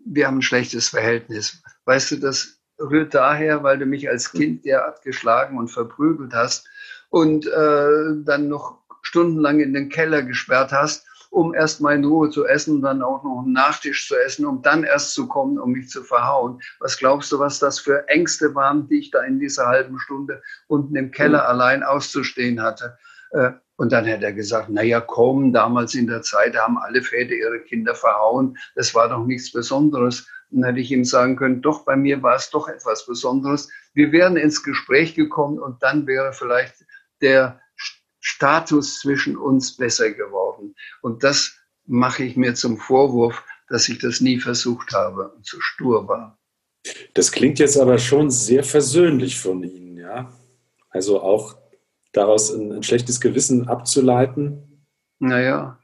wir 0.06 0.26
haben 0.26 0.38
ein 0.38 0.42
schlechtes 0.42 0.90
Verhältnis. 0.90 1.62
Weißt 1.86 2.12
du, 2.12 2.16
das 2.16 2.60
rührt 2.78 3.14
daher, 3.14 3.62
weil 3.62 3.78
du 3.78 3.86
mich 3.86 4.08
als 4.08 4.32
Kind 4.32 4.64
derart 4.64 5.02
geschlagen 5.02 5.58
und 5.58 5.68
verprügelt 5.68 6.34
hast 6.34 6.66
und 7.08 7.46
äh, 7.46 8.22
dann 8.24 8.48
noch 8.48 8.83
stundenlang 9.04 9.60
in 9.60 9.72
den 9.72 9.88
Keller 9.88 10.22
gesperrt 10.22 10.72
hast 10.72 11.06
um 11.34 11.52
erst 11.52 11.80
mal 11.80 11.96
in 11.96 12.04
Ruhe 12.04 12.30
zu 12.30 12.46
essen 12.46 12.76
und 12.76 12.82
dann 12.82 13.02
auch 13.02 13.24
noch 13.24 13.42
einen 13.42 13.52
Nachtisch 13.52 14.06
zu 14.06 14.14
essen, 14.16 14.46
um 14.46 14.62
dann 14.62 14.84
erst 14.84 15.14
zu 15.14 15.26
kommen, 15.26 15.58
um 15.58 15.72
mich 15.72 15.88
zu 15.88 16.04
verhauen. 16.04 16.60
Was 16.78 16.96
glaubst 16.96 17.32
du, 17.32 17.40
was 17.40 17.58
das 17.58 17.80
für 17.80 18.08
Ängste 18.08 18.54
waren, 18.54 18.86
die 18.86 19.00
ich 19.00 19.10
da 19.10 19.20
in 19.22 19.40
dieser 19.40 19.66
halben 19.66 19.98
Stunde 19.98 20.42
unten 20.68 20.94
im 20.94 21.10
Keller 21.10 21.42
mhm. 21.42 21.48
allein 21.48 21.82
auszustehen 21.82 22.62
hatte? 22.62 22.96
Äh, 23.32 23.50
und 23.76 23.90
dann 23.90 24.04
hätte 24.04 24.26
er 24.26 24.32
gesagt, 24.32 24.68
na 24.70 24.82
ja, 24.82 25.00
komm, 25.00 25.52
damals 25.52 25.96
in 25.96 26.06
der 26.06 26.22
Zeit 26.22 26.56
haben 26.56 26.78
alle 26.78 27.02
Väter 27.02 27.34
ihre 27.34 27.58
Kinder 27.60 27.96
verhauen. 27.96 28.56
Das 28.76 28.94
war 28.94 29.08
doch 29.08 29.26
nichts 29.26 29.50
Besonderes. 29.50 30.28
Dann 30.50 30.62
hätte 30.62 30.78
ich 30.78 30.92
ihm 30.92 31.04
sagen 31.04 31.34
können, 31.34 31.62
doch, 31.62 31.84
bei 31.84 31.96
mir 31.96 32.22
war 32.22 32.36
es 32.36 32.50
doch 32.50 32.68
etwas 32.68 33.06
Besonderes. 33.06 33.68
Wir 33.92 34.12
wären 34.12 34.36
ins 34.36 34.62
Gespräch 34.62 35.16
gekommen 35.16 35.58
und 35.58 35.82
dann 35.82 36.06
wäre 36.06 36.32
vielleicht 36.32 36.84
der 37.20 37.60
Status 38.24 39.00
zwischen 39.00 39.36
uns 39.36 39.76
besser 39.76 40.10
geworden. 40.10 40.74
Und 41.02 41.22
das 41.22 41.58
mache 41.84 42.24
ich 42.24 42.36
mir 42.36 42.54
zum 42.54 42.78
Vorwurf, 42.78 43.44
dass 43.68 43.88
ich 43.90 43.98
das 43.98 44.22
nie 44.22 44.40
versucht 44.40 44.92
habe 44.92 45.28
und 45.28 45.44
zu 45.44 45.60
stur 45.60 46.08
war. 46.08 46.38
Das 47.12 47.32
klingt 47.32 47.58
jetzt 47.58 47.78
aber 47.78 47.98
schon 47.98 48.30
sehr 48.30 48.64
versöhnlich 48.64 49.38
von 49.38 49.62
Ihnen, 49.62 49.98
ja? 49.98 50.32
Also 50.88 51.20
auch 51.20 51.56
daraus 52.12 52.50
ein, 52.50 52.72
ein 52.72 52.82
schlechtes 52.82 53.20
Gewissen 53.20 53.68
abzuleiten. 53.68 54.86
Naja. 55.18 55.78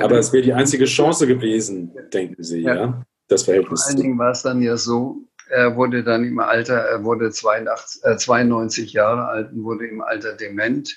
Aber 0.00 0.18
es 0.18 0.32
wäre 0.32 0.42
die 0.42 0.54
einzige 0.54 0.86
Chance 0.86 1.26
gewesen, 1.26 1.92
denken 2.14 2.42
Sie, 2.42 2.62
ja? 2.62 2.74
ja? 2.74 3.02
Das 3.28 3.42
Verhältnis. 3.42 3.82
Vor 3.82 3.90
allen 3.90 4.02
Dingen 4.02 4.18
war 4.18 4.30
es 4.30 4.42
dann 4.42 4.62
ja 4.62 4.76
so, 4.78 5.18
er 5.50 5.76
wurde 5.76 6.02
dann 6.02 6.24
im 6.24 6.38
Alter, 6.38 6.76
er 6.76 7.04
wurde 7.04 7.30
82, 7.30 8.04
äh, 8.04 8.16
92 8.16 8.94
Jahre 8.94 9.26
alt 9.26 9.52
und 9.52 9.64
wurde 9.64 9.86
im 9.86 10.00
Alter 10.00 10.32
dement. 10.32 10.96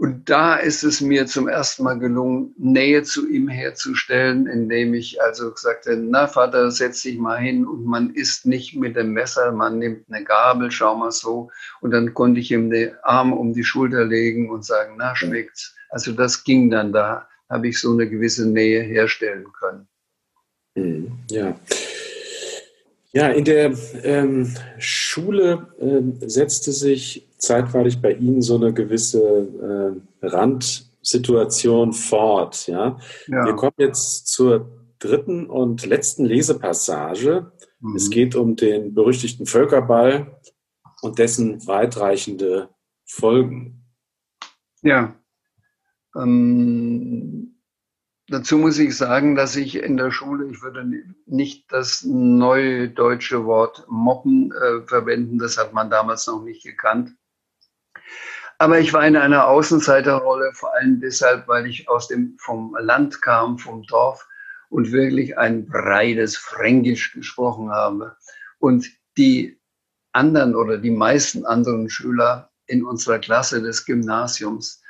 Und 0.00 0.30
da 0.30 0.56
ist 0.56 0.82
es 0.82 1.02
mir 1.02 1.26
zum 1.26 1.46
ersten 1.46 1.82
Mal 1.84 1.98
gelungen, 1.98 2.54
Nähe 2.56 3.02
zu 3.02 3.28
ihm 3.28 3.48
herzustellen, 3.48 4.46
indem 4.46 4.94
ich 4.94 5.20
also 5.20 5.54
sagte, 5.54 5.94
na 5.94 6.26
Vater, 6.26 6.70
setz 6.70 7.02
dich 7.02 7.18
mal 7.18 7.36
hin 7.36 7.66
und 7.66 7.84
man 7.84 8.14
isst 8.14 8.46
nicht 8.46 8.74
mit 8.74 8.96
dem 8.96 9.12
Messer, 9.12 9.52
man 9.52 9.78
nimmt 9.78 10.06
eine 10.08 10.24
Gabel, 10.24 10.70
schau 10.70 10.96
mal 10.96 11.12
so. 11.12 11.50
Und 11.82 11.90
dann 11.90 12.14
konnte 12.14 12.40
ich 12.40 12.50
ihm 12.50 12.70
den 12.70 12.94
Arm 13.02 13.34
um 13.34 13.52
die 13.52 13.62
Schulter 13.62 14.06
legen 14.06 14.48
und 14.48 14.64
sagen, 14.64 14.94
na 14.96 15.14
schmeckt's. 15.14 15.76
Also 15.90 16.12
das 16.12 16.44
ging 16.44 16.70
dann, 16.70 16.94
da 16.94 17.28
habe 17.50 17.68
ich 17.68 17.78
so 17.78 17.92
eine 17.92 18.08
gewisse 18.08 18.48
Nähe 18.48 18.80
herstellen 18.80 19.48
können. 19.52 19.86
Mhm, 20.76 21.12
ja. 21.28 21.54
Ja, 23.12 23.28
in 23.28 23.44
der 23.44 23.74
ähm, 24.02 24.56
Schule 24.78 25.68
äh, 25.78 26.26
setzte 26.26 26.72
sich 26.72 27.29
zeitweilig 27.40 28.00
bei 28.00 28.12
Ihnen 28.12 28.42
so 28.42 28.56
eine 28.56 28.72
gewisse 28.72 29.20
äh, 30.22 30.26
Randsituation 30.26 31.92
fort. 31.92 32.66
Ja? 32.66 32.98
ja? 33.26 33.44
Wir 33.46 33.54
kommen 33.54 33.74
jetzt 33.78 34.28
zur 34.28 34.70
dritten 34.98 35.46
und 35.46 35.86
letzten 35.86 36.24
Lesepassage. 36.24 37.52
Mhm. 37.80 37.96
Es 37.96 38.10
geht 38.10 38.36
um 38.36 38.56
den 38.56 38.94
berüchtigten 38.94 39.46
Völkerball 39.46 40.38
und 41.00 41.18
dessen 41.18 41.66
weitreichende 41.66 42.68
Folgen. 43.06 43.84
Ja. 44.82 45.16
Ähm, 46.14 47.60
dazu 48.28 48.58
muss 48.58 48.78
ich 48.78 48.96
sagen, 48.96 49.34
dass 49.34 49.56
ich 49.56 49.76
in 49.76 49.96
der 49.96 50.10
Schule, 50.10 50.50
ich 50.50 50.62
würde 50.62 50.86
nicht 51.26 51.72
das 51.72 52.04
neue 52.04 52.88
deutsche 52.88 53.46
Wort 53.46 53.86
Moppen 53.88 54.52
äh, 54.52 54.86
verwenden, 54.86 55.38
das 55.38 55.58
hat 55.58 55.72
man 55.72 55.90
damals 55.90 56.26
noch 56.26 56.42
nicht 56.42 56.64
gekannt. 56.64 57.14
Aber 58.60 58.78
ich 58.78 58.92
war 58.92 59.06
in 59.06 59.16
einer 59.16 59.46
Außenseiterrolle, 59.48 60.52
vor 60.52 60.74
allem 60.74 61.00
deshalb, 61.00 61.48
weil 61.48 61.64
ich 61.64 61.88
aus 61.88 62.08
dem, 62.08 62.36
vom 62.38 62.76
Land 62.78 63.22
kam, 63.22 63.56
vom 63.56 63.84
Dorf 63.84 64.28
und 64.68 64.92
wirklich 64.92 65.38
ein 65.38 65.66
breites 65.66 66.36
Fränkisch 66.36 67.14
gesprochen 67.14 67.70
habe. 67.70 68.18
Und 68.58 68.86
die 69.16 69.58
anderen 70.12 70.54
oder 70.54 70.76
die 70.76 70.90
meisten 70.90 71.46
anderen 71.46 71.88
Schüler 71.88 72.50
in 72.66 72.84
unserer 72.84 73.18
Klasse 73.18 73.62
des 73.62 73.86
Gymnasiums, 73.86 74.82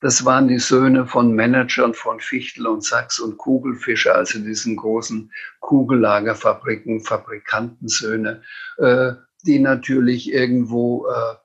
das 0.00 0.26
waren 0.26 0.48
die 0.48 0.58
Söhne 0.58 1.06
von 1.06 1.32
Managern 1.32 1.94
von 1.94 2.20
Fichtel 2.20 2.66
und 2.66 2.84
Sachs 2.84 3.18
und 3.18 3.38
Kugelfischer, 3.38 4.16
also 4.16 4.38
diesen 4.38 4.76
großen 4.76 5.32
Kugellagerfabriken, 5.60 7.00
Fabrikantensöhne, 7.00 8.42
äh, 8.76 9.12
die 9.46 9.60
natürlich 9.60 10.30
irgendwo 10.30 11.06
äh, 11.06 11.36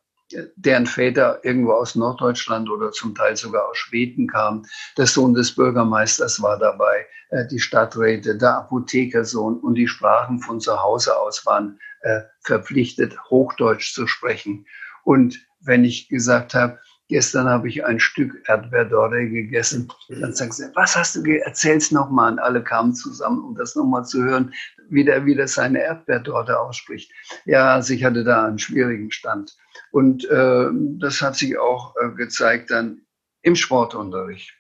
deren 0.56 0.86
Väter 0.86 1.40
irgendwo 1.44 1.74
aus 1.74 1.96
Norddeutschland 1.96 2.70
oder 2.70 2.92
zum 2.92 3.16
Teil 3.16 3.36
sogar 3.36 3.68
aus 3.68 3.78
Schweden 3.78 4.28
kamen. 4.28 4.68
Der 4.98 5.08
Sohn 5.08 5.34
des 5.34 5.56
Bürgermeisters 5.56 6.42
war 6.42 6.58
dabei, 6.58 7.08
äh, 7.30 7.48
die 7.48 7.60
Stadträte, 7.60 8.38
der 8.38 8.58
Apothekersohn 8.58 9.60
und 9.60 9.76
die 9.76 9.88
sprachen 9.88 10.40
von 10.40 10.60
zu 10.60 10.82
Hause 10.82 11.18
aus 11.18 11.46
waren 11.46 11.80
äh, 12.02 12.22
verpflichtet, 12.42 13.18
Hochdeutsch 13.30 13.94
zu 13.94 14.08
sprechen. 14.08 14.66
Und 15.04 15.40
wenn 15.62 15.84
ich 15.84 16.10
gesagt 16.10 16.54
habe, 16.54 16.80
gestern 17.10 17.50
habe 17.50 17.68
ich 17.68 17.84
ein 17.84 18.00
Stück 18.00 18.42
Erdbeerdorre 18.48 19.28
gegessen. 19.28 19.92
Dann 20.08 20.34
sagt 20.34 20.54
sie, 20.54 20.70
was 20.76 20.96
hast 20.96 21.16
du 21.16 21.24
erzähl's 21.26 21.92
nochmal? 21.92 22.34
Und 22.34 22.40
alle 22.40 22.64
kamen 22.64 22.94
zusammen, 22.94 23.44
um 23.44 23.56
das 23.56 23.76
nochmal 23.76 24.06
zu 24.06 24.24
hören, 24.24 24.54
wie 24.90 25.04
der 25.04 25.26
wieder 25.26 25.48
seine 25.48 25.82
Erdbeerdorte 25.82 26.58
ausspricht. 26.58 27.12
Ja, 27.46 27.74
also 27.74 27.94
ich 27.94 28.04
hatte 28.04 28.24
da 28.24 28.46
einen 28.46 28.60
schwierigen 28.60 29.12
Stand. 29.12 29.58
Und 29.92 30.30
äh, 30.30 30.68
das 31.00 31.22
hat 31.22 31.36
sich 31.36 31.58
auch 31.58 31.96
äh, 31.98 32.10
gezeigt 32.16 32.72
dann 32.72 33.02
im 33.42 33.56
Sportunterricht. 33.56 34.54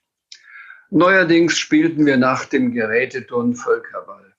Neuerdings 0.89 1.57
spielten 1.57 2.05
wir 2.05 2.17
nach 2.17 2.45
dem 2.45 2.71
Geräteturnen 2.71 3.55
Völkerball. 3.55 4.33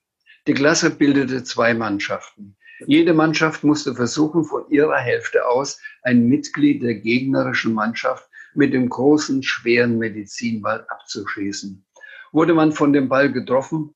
Die 0.46 0.54
Klasse 0.54 0.90
bildete 0.90 1.44
zwei 1.44 1.74
Mannschaften. 1.74 2.56
Jede 2.86 3.12
Mannschaft 3.12 3.62
musste 3.62 3.94
versuchen, 3.94 4.44
von 4.44 4.68
ihrer 4.70 4.98
Hälfte 4.98 5.46
aus 5.46 5.80
ein 6.02 6.26
Mitglied 6.26 6.82
der 6.82 6.94
gegnerischen 6.94 7.74
Mannschaft 7.74 8.28
mit 8.54 8.72
dem 8.72 8.88
großen, 8.88 9.42
schweren 9.42 9.98
Medizinball 9.98 10.86
abzuschießen. 10.88 11.84
Wurde 12.32 12.54
man 12.54 12.72
von 12.72 12.92
dem 12.92 13.08
Ball 13.08 13.30
getroffen, 13.30 13.94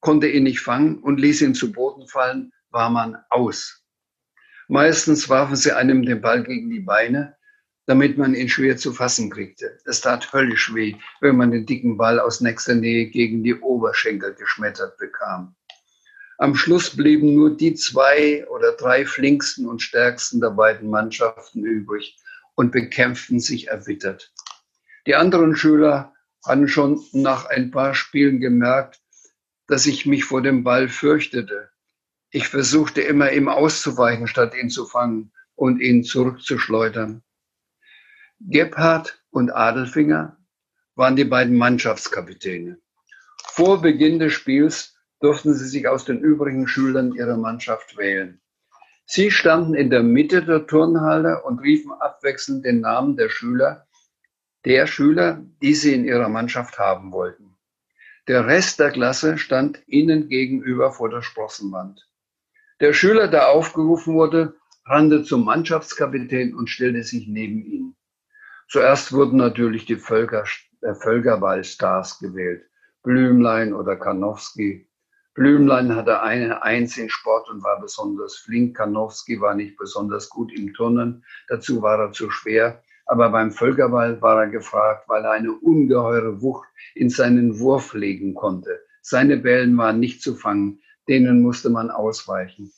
konnte 0.00 0.28
ihn 0.28 0.44
nicht 0.44 0.60
fangen 0.60 0.98
und 0.98 1.18
ließ 1.18 1.42
ihn 1.42 1.54
zu 1.54 1.72
Boden 1.72 2.06
fallen, 2.06 2.52
war 2.70 2.90
man 2.90 3.16
aus. 3.30 3.84
Meistens 4.68 5.28
warfen 5.28 5.56
sie 5.56 5.72
einem 5.72 6.04
den 6.04 6.20
Ball 6.20 6.44
gegen 6.44 6.68
die 6.70 6.80
Beine, 6.80 7.36
damit 7.86 8.18
man 8.18 8.34
ihn 8.34 8.50
schwer 8.50 8.76
zu 8.76 8.92
fassen 8.92 9.30
kriegte. 9.30 9.78
Es 9.86 10.02
tat 10.02 10.32
höllisch 10.34 10.74
weh, 10.74 10.96
wenn 11.22 11.36
man 11.36 11.50
den 11.50 11.64
dicken 11.64 11.96
Ball 11.96 12.20
aus 12.20 12.42
nächster 12.42 12.74
Nähe 12.74 13.06
gegen 13.06 13.42
die 13.42 13.54
Oberschenkel 13.54 14.34
geschmettert 14.34 14.98
bekam. 14.98 15.56
Am 16.40 16.54
Schluss 16.54 16.96
blieben 16.96 17.34
nur 17.34 17.56
die 17.56 17.74
zwei 17.74 18.46
oder 18.48 18.72
drei 18.72 19.04
flinksten 19.04 19.66
und 19.66 19.82
stärksten 19.82 20.40
der 20.40 20.50
beiden 20.50 20.88
Mannschaften 20.88 21.64
übrig 21.64 22.16
und 22.54 22.70
bekämpften 22.70 23.40
sich 23.40 23.66
erbittert. 23.66 24.32
Die 25.08 25.16
anderen 25.16 25.56
Schüler 25.56 26.14
hatten 26.46 26.68
schon 26.68 27.04
nach 27.12 27.46
ein 27.46 27.72
paar 27.72 27.92
Spielen 27.92 28.38
gemerkt, 28.38 29.00
dass 29.66 29.86
ich 29.86 30.06
mich 30.06 30.24
vor 30.24 30.40
dem 30.40 30.62
Ball 30.62 30.88
fürchtete. 30.88 31.70
Ich 32.30 32.46
versuchte 32.46 33.00
immer, 33.00 33.32
ihm 33.32 33.48
auszuweichen, 33.48 34.28
statt 34.28 34.54
ihn 34.54 34.70
zu 34.70 34.86
fangen 34.86 35.32
und 35.56 35.80
ihn 35.80 36.04
zurückzuschleudern. 36.04 37.24
Gebhardt 38.38 39.20
und 39.30 39.50
Adelfinger 39.50 40.36
waren 40.94 41.16
die 41.16 41.24
beiden 41.24 41.56
Mannschaftskapitäne. 41.56 42.78
Vor 43.44 43.82
Beginn 43.82 44.20
des 44.20 44.34
Spiels 44.34 44.97
durften 45.20 45.54
sie 45.54 45.66
sich 45.66 45.88
aus 45.88 46.04
den 46.04 46.20
übrigen 46.20 46.68
Schülern 46.68 47.12
ihrer 47.12 47.36
Mannschaft 47.36 47.96
wählen. 47.96 48.40
Sie 49.06 49.30
standen 49.30 49.74
in 49.74 49.90
der 49.90 50.02
Mitte 50.02 50.44
der 50.44 50.66
Turnhalle 50.66 51.42
und 51.42 51.60
riefen 51.60 51.92
abwechselnd 51.92 52.64
den 52.64 52.80
Namen 52.80 53.16
der 53.16 53.30
Schüler, 53.30 53.86
der 54.64 54.86
Schüler, 54.86 55.42
die 55.62 55.74
sie 55.74 55.94
in 55.94 56.04
ihrer 56.04 56.28
Mannschaft 56.28 56.78
haben 56.78 57.12
wollten. 57.12 57.56
Der 58.26 58.46
Rest 58.46 58.78
der 58.78 58.90
Klasse 58.90 59.38
stand 59.38 59.82
ihnen 59.86 60.28
gegenüber 60.28 60.92
vor 60.92 61.08
der 61.08 61.22
Sprossenwand. 61.22 62.06
Der 62.80 62.92
Schüler, 62.92 63.28
der 63.28 63.48
aufgerufen 63.48 64.14
wurde, 64.14 64.54
rannte 64.84 65.22
zum 65.22 65.44
Mannschaftskapitän 65.44 66.54
und 66.54 66.68
stellte 66.68 67.02
sich 67.02 67.26
neben 67.26 67.64
ihn. 67.64 67.96
Zuerst 68.68 69.12
wurden 69.12 69.38
natürlich 69.38 69.86
die 69.86 69.96
Völker, 69.96 70.44
äh, 70.82 70.94
Völkerballstars 70.94 72.18
gewählt. 72.18 72.68
Blümlein 73.02 73.72
oder 73.72 73.96
Karnowski, 73.96 74.87
Blümlein 75.38 75.94
hatte 75.94 76.20
eine 76.20 76.64
Eins 76.64 76.96
in 76.96 77.08
Sport 77.08 77.48
und 77.48 77.62
war 77.62 77.80
besonders 77.80 78.36
flink. 78.38 78.76
Karnowski 78.76 79.40
war 79.40 79.54
nicht 79.54 79.76
besonders 79.76 80.28
gut 80.28 80.52
im 80.52 80.74
Turnen. 80.74 81.24
Dazu 81.46 81.80
war 81.80 81.96
er 82.00 82.10
zu 82.10 82.28
schwer. 82.28 82.82
Aber 83.06 83.30
beim 83.30 83.52
Völkerball 83.52 84.20
war 84.20 84.42
er 84.42 84.48
gefragt, 84.48 85.08
weil 85.08 85.24
er 85.24 85.30
eine 85.30 85.52
ungeheure 85.52 86.42
Wucht 86.42 86.66
in 86.96 87.08
seinen 87.08 87.60
Wurf 87.60 87.94
legen 87.94 88.34
konnte. 88.34 88.80
Seine 89.00 89.36
Bällen 89.36 89.78
waren 89.78 90.00
nicht 90.00 90.22
zu 90.22 90.34
fangen. 90.34 90.80
Denen 91.06 91.40
musste 91.40 91.70
man 91.70 91.92
ausweichen. 91.92 92.72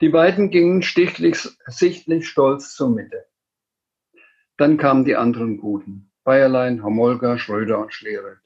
Die 0.00 0.08
beiden 0.08 0.50
gingen 0.50 0.82
stichlich, 0.82 1.56
sichtlich 1.68 2.28
stolz 2.28 2.74
zur 2.74 2.90
Mitte. 2.90 3.26
Dann 4.56 4.76
kamen 4.76 5.04
die 5.04 5.14
anderen 5.14 5.58
Guten. 5.58 6.10
Bayerlein, 6.24 6.82
Homolka, 6.82 7.38
Schröder 7.38 7.78
und 7.78 7.94
Schleret. 7.94 8.38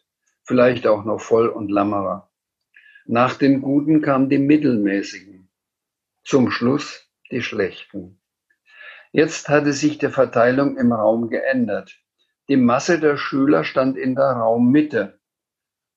Vielleicht 0.43 0.87
auch 0.87 1.07
noch 1.07 1.23
Voll 1.23 1.49
und 1.49 1.71
Lammerer. 1.71 2.31
Nach 3.07 3.35
den 3.35 3.61
Guten 3.61 4.01
kamen 4.01 4.31
die 4.31 4.39
Mittelmäßigen, 4.39 5.51
zum 6.23 6.51
Schluss 6.51 7.07
die 7.31 7.43
Schlechten. 7.43 8.19
Jetzt 9.13 9.51
hatte 9.51 9.75
sich 9.75 9.99
die 9.99 10.09
Verteilung 10.09 10.79
im 10.79 10.91
Raum 10.91 11.29
geändert. 11.29 12.01
Die 12.49 12.57
Masse 12.57 12.99
der 12.99 13.19
Schüler 13.19 13.63
stand 13.63 13.99
in 13.99 14.15
der 14.15 14.33
Raummitte. 14.33 15.21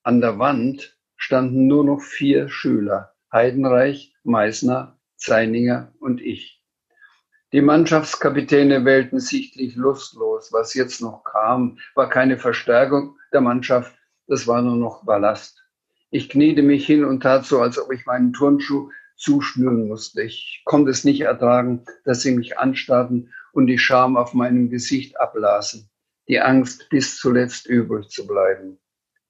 An 0.03 0.19
der 0.19 0.37
Wand 0.37 0.99
standen 1.15 1.67
nur 1.67 1.85
noch 1.85 2.01
vier 2.01 2.49
Schüler, 2.49 3.15
Heidenreich, 3.31 4.13
Meißner, 4.23 4.99
Zeininger 5.15 5.93
und 6.01 6.19
ich. 6.19 6.61
Die 7.53 7.61
Mannschaftskapitäne 7.61 8.83
wählten 8.83 9.21
sichtlich 9.21 9.77
lustlos. 9.77 10.51
Was 10.51 10.73
jetzt 10.73 11.01
noch 11.01 11.23
kam, 11.23 11.79
war 11.95 12.09
keine 12.09 12.37
Verstärkung 12.37 13.17
der 13.31 13.39
Mannschaft, 13.39 13.97
das 14.27 14.45
war 14.45 14.61
nur 14.61 14.75
noch 14.75 15.05
Ballast. 15.05 15.66
Ich 16.09 16.29
kniete 16.29 16.63
mich 16.63 16.85
hin 16.85 17.03
und 17.03 17.21
tat 17.21 17.45
so, 17.45 17.59
als 17.59 17.77
ob 17.77 17.91
ich 17.91 18.05
meinen 18.05 18.33
Turnschuh 18.33 18.89
zuschnüren 19.17 19.87
musste. 19.87 20.21
Ich 20.21 20.61
konnte 20.63 20.91
es 20.91 21.03
nicht 21.03 21.21
ertragen, 21.21 21.85
dass 22.05 22.21
sie 22.21 22.31
mich 22.31 22.57
anstarrten 22.57 23.33
und 23.51 23.67
die 23.67 23.79
Scham 23.79 24.15
auf 24.15 24.33
meinem 24.33 24.69
Gesicht 24.69 25.19
ablasen. 25.19 25.89
Die 26.27 26.39
Angst, 26.39 26.89
bis 26.89 27.17
zuletzt 27.17 27.67
übrig 27.67 28.09
zu 28.09 28.25
bleiben. 28.25 28.77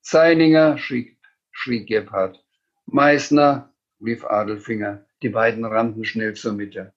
Zeininger, 0.02 0.78
schrie, 0.78 1.18
schrie 1.52 1.86
Gebhardt. 1.86 2.44
Meißner, 2.86 3.74
rief 4.04 4.26
Adelfinger. 4.26 5.06
Die 5.24 5.30
beiden 5.30 5.66
rannten 5.66 6.04
schnell 6.06 6.34
zur 6.34 6.54
Mitte. 6.54 6.94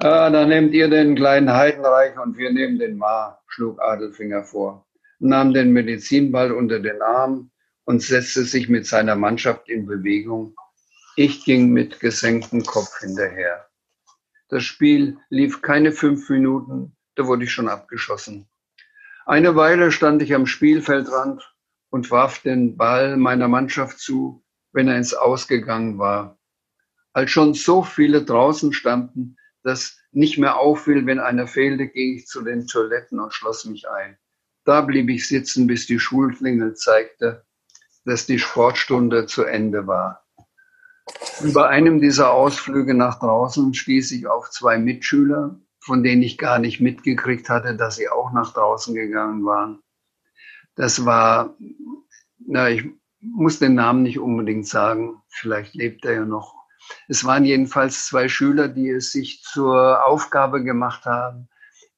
Ah, 0.00 0.30
dann 0.30 0.50
nehmt 0.50 0.74
ihr 0.74 0.88
den 0.88 1.16
kleinen 1.16 1.52
Heidenreich 1.52 2.18
und 2.18 2.36
wir 2.36 2.52
nehmen 2.52 2.78
den 2.78 2.98
Ma, 2.98 3.40
schlug 3.48 3.80
Adelfinger 3.82 4.44
vor, 4.44 4.86
nahm 5.18 5.52
den 5.52 5.72
Medizinball 5.72 6.52
unter 6.52 6.78
den 6.78 7.02
Arm, 7.02 7.50
und 7.88 8.02
setzte 8.02 8.44
sich 8.44 8.68
mit 8.68 8.86
seiner 8.86 9.16
Mannschaft 9.16 9.70
in 9.70 9.86
Bewegung. 9.86 10.54
Ich 11.16 11.46
ging 11.46 11.70
mit 11.70 12.00
gesenktem 12.00 12.62
Kopf 12.62 13.00
hinterher. 13.00 13.66
Das 14.50 14.62
Spiel 14.62 15.16
lief 15.30 15.62
keine 15.62 15.92
fünf 15.92 16.28
Minuten, 16.28 16.94
da 17.14 17.26
wurde 17.26 17.44
ich 17.44 17.50
schon 17.50 17.66
abgeschossen. 17.66 18.46
Eine 19.24 19.56
Weile 19.56 19.90
stand 19.90 20.20
ich 20.20 20.34
am 20.34 20.44
Spielfeldrand 20.44 21.50
und 21.88 22.10
warf 22.10 22.40
den 22.42 22.76
Ball 22.76 23.16
meiner 23.16 23.48
Mannschaft 23.48 24.00
zu, 24.00 24.44
wenn 24.72 24.88
er 24.88 24.98
ins 24.98 25.14
Ausgegangen 25.14 25.98
war. 25.98 26.38
Als 27.14 27.30
schon 27.30 27.54
so 27.54 27.82
viele 27.82 28.22
draußen 28.22 28.74
standen, 28.74 29.38
dass 29.62 29.96
nicht 30.12 30.36
mehr 30.36 30.58
auffiel, 30.58 31.06
wenn 31.06 31.20
einer 31.20 31.46
fehlte, 31.46 31.88
ging 31.88 32.18
ich 32.18 32.26
zu 32.26 32.42
den 32.42 32.66
Toiletten 32.66 33.18
und 33.18 33.32
schloss 33.32 33.64
mich 33.64 33.88
ein. 33.88 34.18
Da 34.66 34.82
blieb 34.82 35.08
ich 35.08 35.26
sitzen, 35.26 35.66
bis 35.66 35.86
die 35.86 35.98
Schulklingel 35.98 36.74
zeigte, 36.74 37.46
dass 38.08 38.26
die 38.26 38.38
Sportstunde 38.38 39.26
zu 39.26 39.44
Ende 39.44 39.86
war. 39.86 40.24
Über 41.42 41.68
einem 41.68 42.00
dieser 42.00 42.32
Ausflüge 42.32 42.94
nach 42.94 43.18
draußen 43.18 43.74
stieß 43.74 44.12
ich 44.12 44.26
auf 44.26 44.50
zwei 44.50 44.78
Mitschüler, 44.78 45.60
von 45.80 46.02
denen 46.02 46.22
ich 46.22 46.38
gar 46.38 46.58
nicht 46.58 46.80
mitgekriegt 46.80 47.48
hatte, 47.48 47.76
dass 47.76 47.96
sie 47.96 48.08
auch 48.08 48.32
nach 48.32 48.52
draußen 48.52 48.94
gegangen 48.94 49.44
waren. 49.44 49.80
Das 50.74 51.04
war, 51.04 51.54
na, 52.38 52.70
ich 52.70 52.84
muss 53.20 53.58
den 53.58 53.74
Namen 53.74 54.02
nicht 54.02 54.18
unbedingt 54.18 54.66
sagen, 54.66 55.20
vielleicht 55.28 55.74
lebt 55.74 56.04
er 56.04 56.14
ja 56.14 56.24
noch. 56.24 56.54
Es 57.08 57.24
waren 57.24 57.44
jedenfalls 57.44 58.06
zwei 58.06 58.28
Schüler, 58.28 58.68
die 58.68 58.88
es 58.88 59.12
sich 59.12 59.42
zur 59.42 60.04
Aufgabe 60.06 60.62
gemacht 60.62 61.04
haben, 61.04 61.48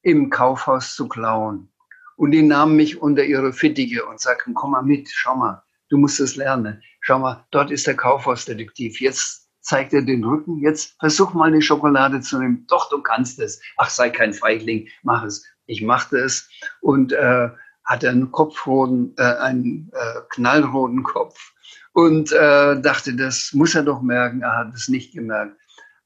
im 0.01 0.29
Kaufhaus 0.29 0.95
zu 0.95 1.07
klauen. 1.07 1.71
Und 2.17 2.31
die 2.31 2.41
nahmen 2.41 2.75
mich 2.75 3.01
unter 3.01 3.23
ihre 3.23 3.53
Fittige 3.53 4.05
und 4.05 4.19
sagten, 4.19 4.53
komm 4.53 4.71
mal 4.71 4.83
mit, 4.83 5.09
schau 5.09 5.35
mal, 5.35 5.63
du 5.91 5.97
musst 5.97 6.19
es 6.19 6.35
lernen. 6.37 6.81
Schau 7.01 7.19
mal, 7.19 7.45
dort 7.51 7.69
ist 7.69 7.85
der 7.85 7.95
Kaufhausdetektiv. 7.95 9.01
Jetzt 9.01 9.49
zeigt 9.59 9.93
er 9.93 10.01
den 10.01 10.23
Rücken. 10.23 10.59
Jetzt 10.59 10.95
versuch 10.99 11.33
mal 11.33 11.49
eine 11.49 11.61
Schokolade 11.61 12.21
zu 12.21 12.39
nehmen. 12.39 12.65
Doch, 12.67 12.89
du 12.89 13.01
kannst 13.01 13.39
es. 13.39 13.61
Ach, 13.77 13.89
sei 13.89 14.09
kein 14.09 14.33
Feigling, 14.33 14.87
mach 15.03 15.23
es. 15.23 15.45
Ich 15.65 15.81
machte 15.83 16.17
es 16.17 16.49
und 16.79 17.11
äh, 17.11 17.49
hatte 17.83 18.09
einen 18.09 18.31
Kopfroten, 18.31 19.13
äh, 19.17 19.35
einen 19.35 19.91
äh, 19.93 20.21
knallroten 20.29 21.03
Kopf 21.03 21.53
und 21.93 22.31
äh, 22.31 22.81
dachte, 22.81 23.15
das 23.15 23.51
muss 23.53 23.75
er 23.75 23.83
doch 23.83 24.01
merken. 24.01 24.41
Er 24.41 24.57
hat 24.57 24.73
es 24.73 24.87
nicht 24.87 25.13
gemerkt. 25.13 25.57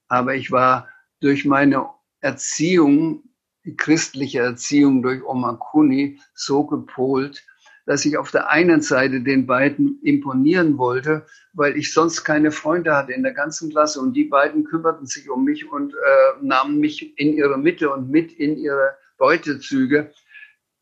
Aber 0.08 0.36
ich 0.36 0.52
war 0.52 0.90
durch 1.22 1.46
meine 1.46 1.88
Erziehung, 2.22 3.24
die 3.64 3.76
christliche 3.76 4.40
Erziehung 4.40 5.02
durch 5.02 5.24
Oma 5.24 5.54
Kuni 5.54 6.20
so 6.34 6.66
gepolt, 6.66 7.44
dass 7.86 8.04
ich 8.06 8.18
auf 8.18 8.32
der 8.32 8.50
einen 8.50 8.82
Seite 8.82 9.22
den 9.22 9.46
beiden 9.46 10.00
imponieren 10.02 10.78
wollte, 10.78 11.26
weil 11.54 11.78
ich 11.78 11.94
sonst 11.94 12.24
keine 12.24 12.52
Freunde 12.52 12.96
hatte 12.96 13.14
in 13.14 13.24
der 13.24 13.34
ganzen 13.34 13.70
Klasse 13.70 14.02
und 14.02 14.14
die 14.14 14.26
beiden 14.26 14.64
kümmerten 14.64 15.06
sich 15.06 15.30
um 15.30 15.44
mich 15.44 15.72
und 15.72 15.94
äh, 15.94 15.98
nahmen 16.42 16.80
mich 16.80 17.18
in 17.20 17.34
ihre 17.34 17.58
Mitte 17.58 17.92
und 17.92 18.10
mit 18.10 18.34
in 18.34 18.58
ihre 18.58 18.96
Beutezüge, 19.18 20.12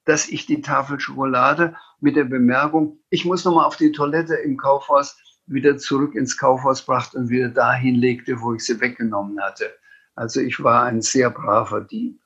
dass 0.06 0.30
ich 0.30 0.46
die 0.46 0.62
Tafel 0.62 1.00
Schokolade 1.00 1.76
mit 2.00 2.16
der 2.16 2.26
Bemerkung, 2.26 3.00
ich 3.10 3.26
muss 3.26 3.46
noch 3.46 3.56
mal 3.56 3.66
auf 3.66 3.78
die 3.78 3.92
Toilette 3.92 4.36
im 4.36 4.58
Kaufhaus 4.58 5.18
wieder 5.46 5.78
zurück 5.78 6.16
ins 6.16 6.38
Kaufhaus 6.38 6.86
brachte 6.86 7.18
und 7.18 7.30
wieder 7.30 7.50
dahin 7.50 7.96
legte, 7.96 8.42
wo 8.42 8.54
ich 8.54 8.66
sie 8.66 8.80
weggenommen 8.80 9.42
hatte. 9.42 9.74
Also 10.16 10.40
ich 10.40 10.64
war 10.64 10.84
ein 10.84 11.02
sehr 11.02 11.30
braver 11.30 11.82
Dieb. 11.82 12.20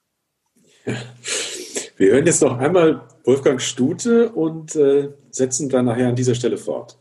Wir 1.98 2.12
hören 2.12 2.28
jetzt 2.28 2.44
noch 2.44 2.60
einmal 2.60 3.02
Wolfgang 3.24 3.60
Stute 3.60 4.30
und 4.30 4.76
äh, 4.76 5.10
setzen 5.32 5.68
dann 5.68 5.86
nachher 5.86 6.08
an 6.08 6.16
dieser 6.16 6.36
Stelle 6.36 6.58
fort. 6.58 7.00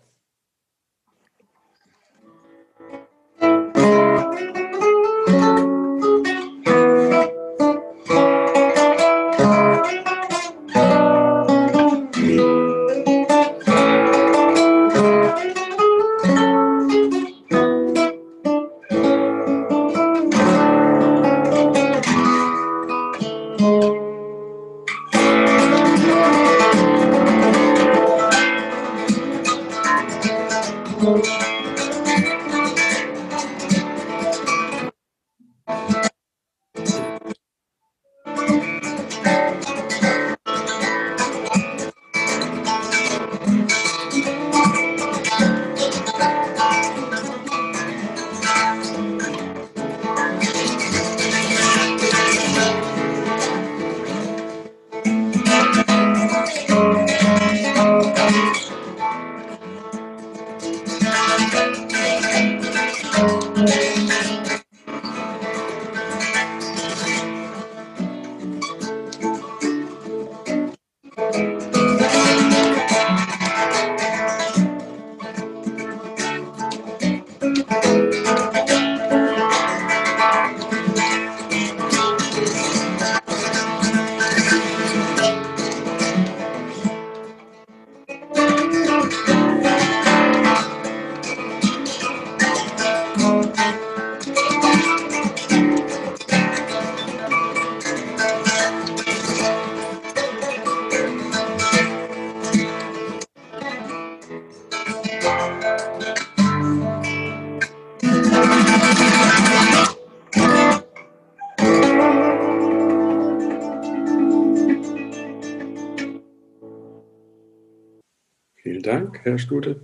Herr 119.64 119.74
Stute. 119.74 119.80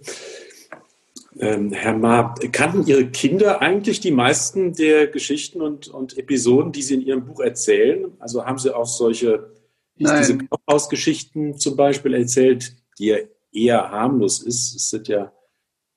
Ähm, 1.39 1.73
Herr 1.73 1.97
Ma, 1.97 2.35
kannten 2.53 2.87
Ihre 2.87 3.07
Kinder 3.07 3.63
eigentlich 3.63 4.01
die 4.01 4.11
meisten 4.11 4.75
der 4.75 5.07
Geschichten 5.07 5.63
und, 5.63 5.89
und 5.89 6.19
Episoden, 6.19 6.73
die 6.73 6.83
Sie 6.83 6.95
in 6.95 7.03
Ihrem 7.03 7.25
Buch 7.25 7.41
erzählen? 7.41 8.13
Also 8.19 8.45
haben 8.45 8.59
Sie 8.59 8.75
auch 8.75 8.87
solche, 8.87 9.51
diese 9.97 10.39
Kaufhausgeschichten 10.39 11.59
zum 11.59 11.77
Beispiel 11.77 12.15
erzählt, 12.15 12.77
die 12.99 13.07
ja 13.07 13.17
eher 13.51 13.91
harmlos 13.91 14.43
ist? 14.43 14.75
Es 14.77 14.91
sind 14.91 15.09
ja 15.09 15.33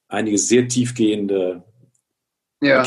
einige 0.08 0.38
sehr 0.38 0.68
tiefgehende 0.68 1.64
ja. 2.62 2.86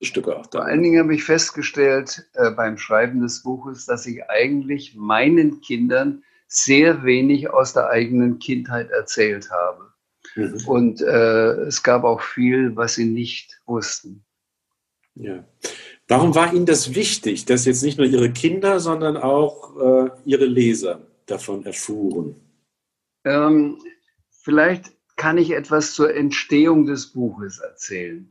Stücke 0.00 0.36
auch 0.36 0.46
da. 0.46 0.60
Vor 0.60 0.66
allen 0.66 0.82
Dingen 0.82 1.02
habe 1.02 1.14
ich 1.14 1.24
festgestellt 1.24 2.24
äh, 2.34 2.52
beim 2.52 2.78
Schreiben 2.78 3.20
des 3.20 3.42
Buches, 3.42 3.86
dass 3.86 4.06
ich 4.06 4.30
eigentlich 4.30 4.94
meinen 4.96 5.60
Kindern 5.60 6.22
sehr 6.46 7.04
wenig 7.04 7.50
aus 7.50 7.72
der 7.72 7.88
eigenen 7.88 8.38
Kindheit 8.38 8.90
erzählt 8.90 9.50
habe. 9.50 9.89
Mhm. 10.34 10.66
Und 10.66 11.00
äh, 11.02 11.52
es 11.66 11.82
gab 11.82 12.04
auch 12.04 12.20
viel, 12.20 12.76
was 12.76 12.94
sie 12.94 13.06
nicht 13.06 13.60
wussten. 13.66 14.24
Ja. 15.14 15.44
Warum 16.08 16.34
war 16.34 16.52
Ihnen 16.52 16.66
das 16.66 16.94
wichtig, 16.94 17.44
dass 17.44 17.64
jetzt 17.64 17.82
nicht 17.82 17.98
nur 17.98 18.06
Ihre 18.06 18.30
Kinder, 18.30 18.80
sondern 18.80 19.16
auch 19.16 19.76
äh, 19.76 20.10
Ihre 20.24 20.46
Leser 20.46 21.00
davon 21.26 21.64
erfuhren? 21.64 22.36
Ähm, 23.24 23.78
vielleicht 24.30 24.92
kann 25.16 25.38
ich 25.38 25.52
etwas 25.52 25.94
zur 25.94 26.14
Entstehung 26.14 26.86
des 26.86 27.12
Buches 27.12 27.58
erzählen. 27.58 28.28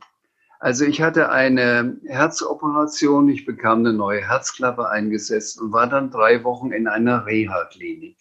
Also 0.58 0.84
ich 0.84 1.00
hatte 1.00 1.30
eine 1.30 1.96
Herzoperation, 2.04 3.30
ich 3.30 3.46
bekam 3.46 3.78
eine 3.78 3.94
neue 3.94 4.20
Herzklappe 4.20 4.90
eingesetzt 4.90 5.58
und 5.58 5.72
war 5.72 5.86
dann 5.86 6.10
drei 6.10 6.44
Wochen 6.44 6.72
in 6.72 6.86
einer 6.86 7.24
Reha-Klinik. 7.24 8.18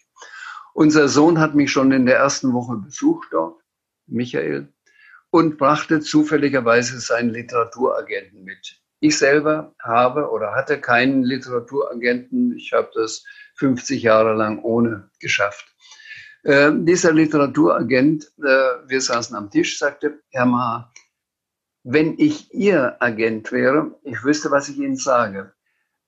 Unser 0.74 1.10
Sohn 1.10 1.40
hat 1.40 1.56
mich 1.56 1.70
schon 1.70 1.92
in 1.92 2.06
der 2.06 2.18
ersten 2.18 2.54
Woche 2.54 2.78
besucht 2.78 3.30
dort 3.32 3.60
Michael, 4.10 4.74
und 5.32 5.58
brachte 5.58 6.00
zufälligerweise 6.00 7.00
seinen 7.00 7.30
Literaturagenten 7.30 8.44
mit. 8.44 8.80
Ich 9.00 9.18
selber 9.18 9.74
habe 9.82 10.30
oder 10.30 10.54
hatte 10.56 10.82
keinen 10.82 11.24
Literaturagenten. 11.24 12.58
Ich 12.58 12.74
habe 12.74 12.90
das 12.94 13.24
50 13.56 14.04
Jahre 14.04 14.34
lang 14.34 14.62
ohne 14.62 15.10
geschafft. 15.20 15.66
Äh, 16.44 16.72
dieser 16.74 17.14
Literaturagent, 17.14 18.32
äh, 18.40 18.88
wir 18.88 19.02
saßen 19.02 19.36
am 19.36 19.50
Tisch, 19.50 19.78
sagte, 19.78 20.22
Herr 20.32 20.46
Ma, 20.46 20.92
wenn 21.84 22.18
ich 22.18 22.54
Ihr 22.54 23.02
Agent 23.02 23.52
wäre, 23.52 23.98
ich 24.04 24.24
wüsste, 24.24 24.52
was 24.52 24.70
ich 24.70 24.78
Ihnen 24.78 24.98
sage. 24.98 25.54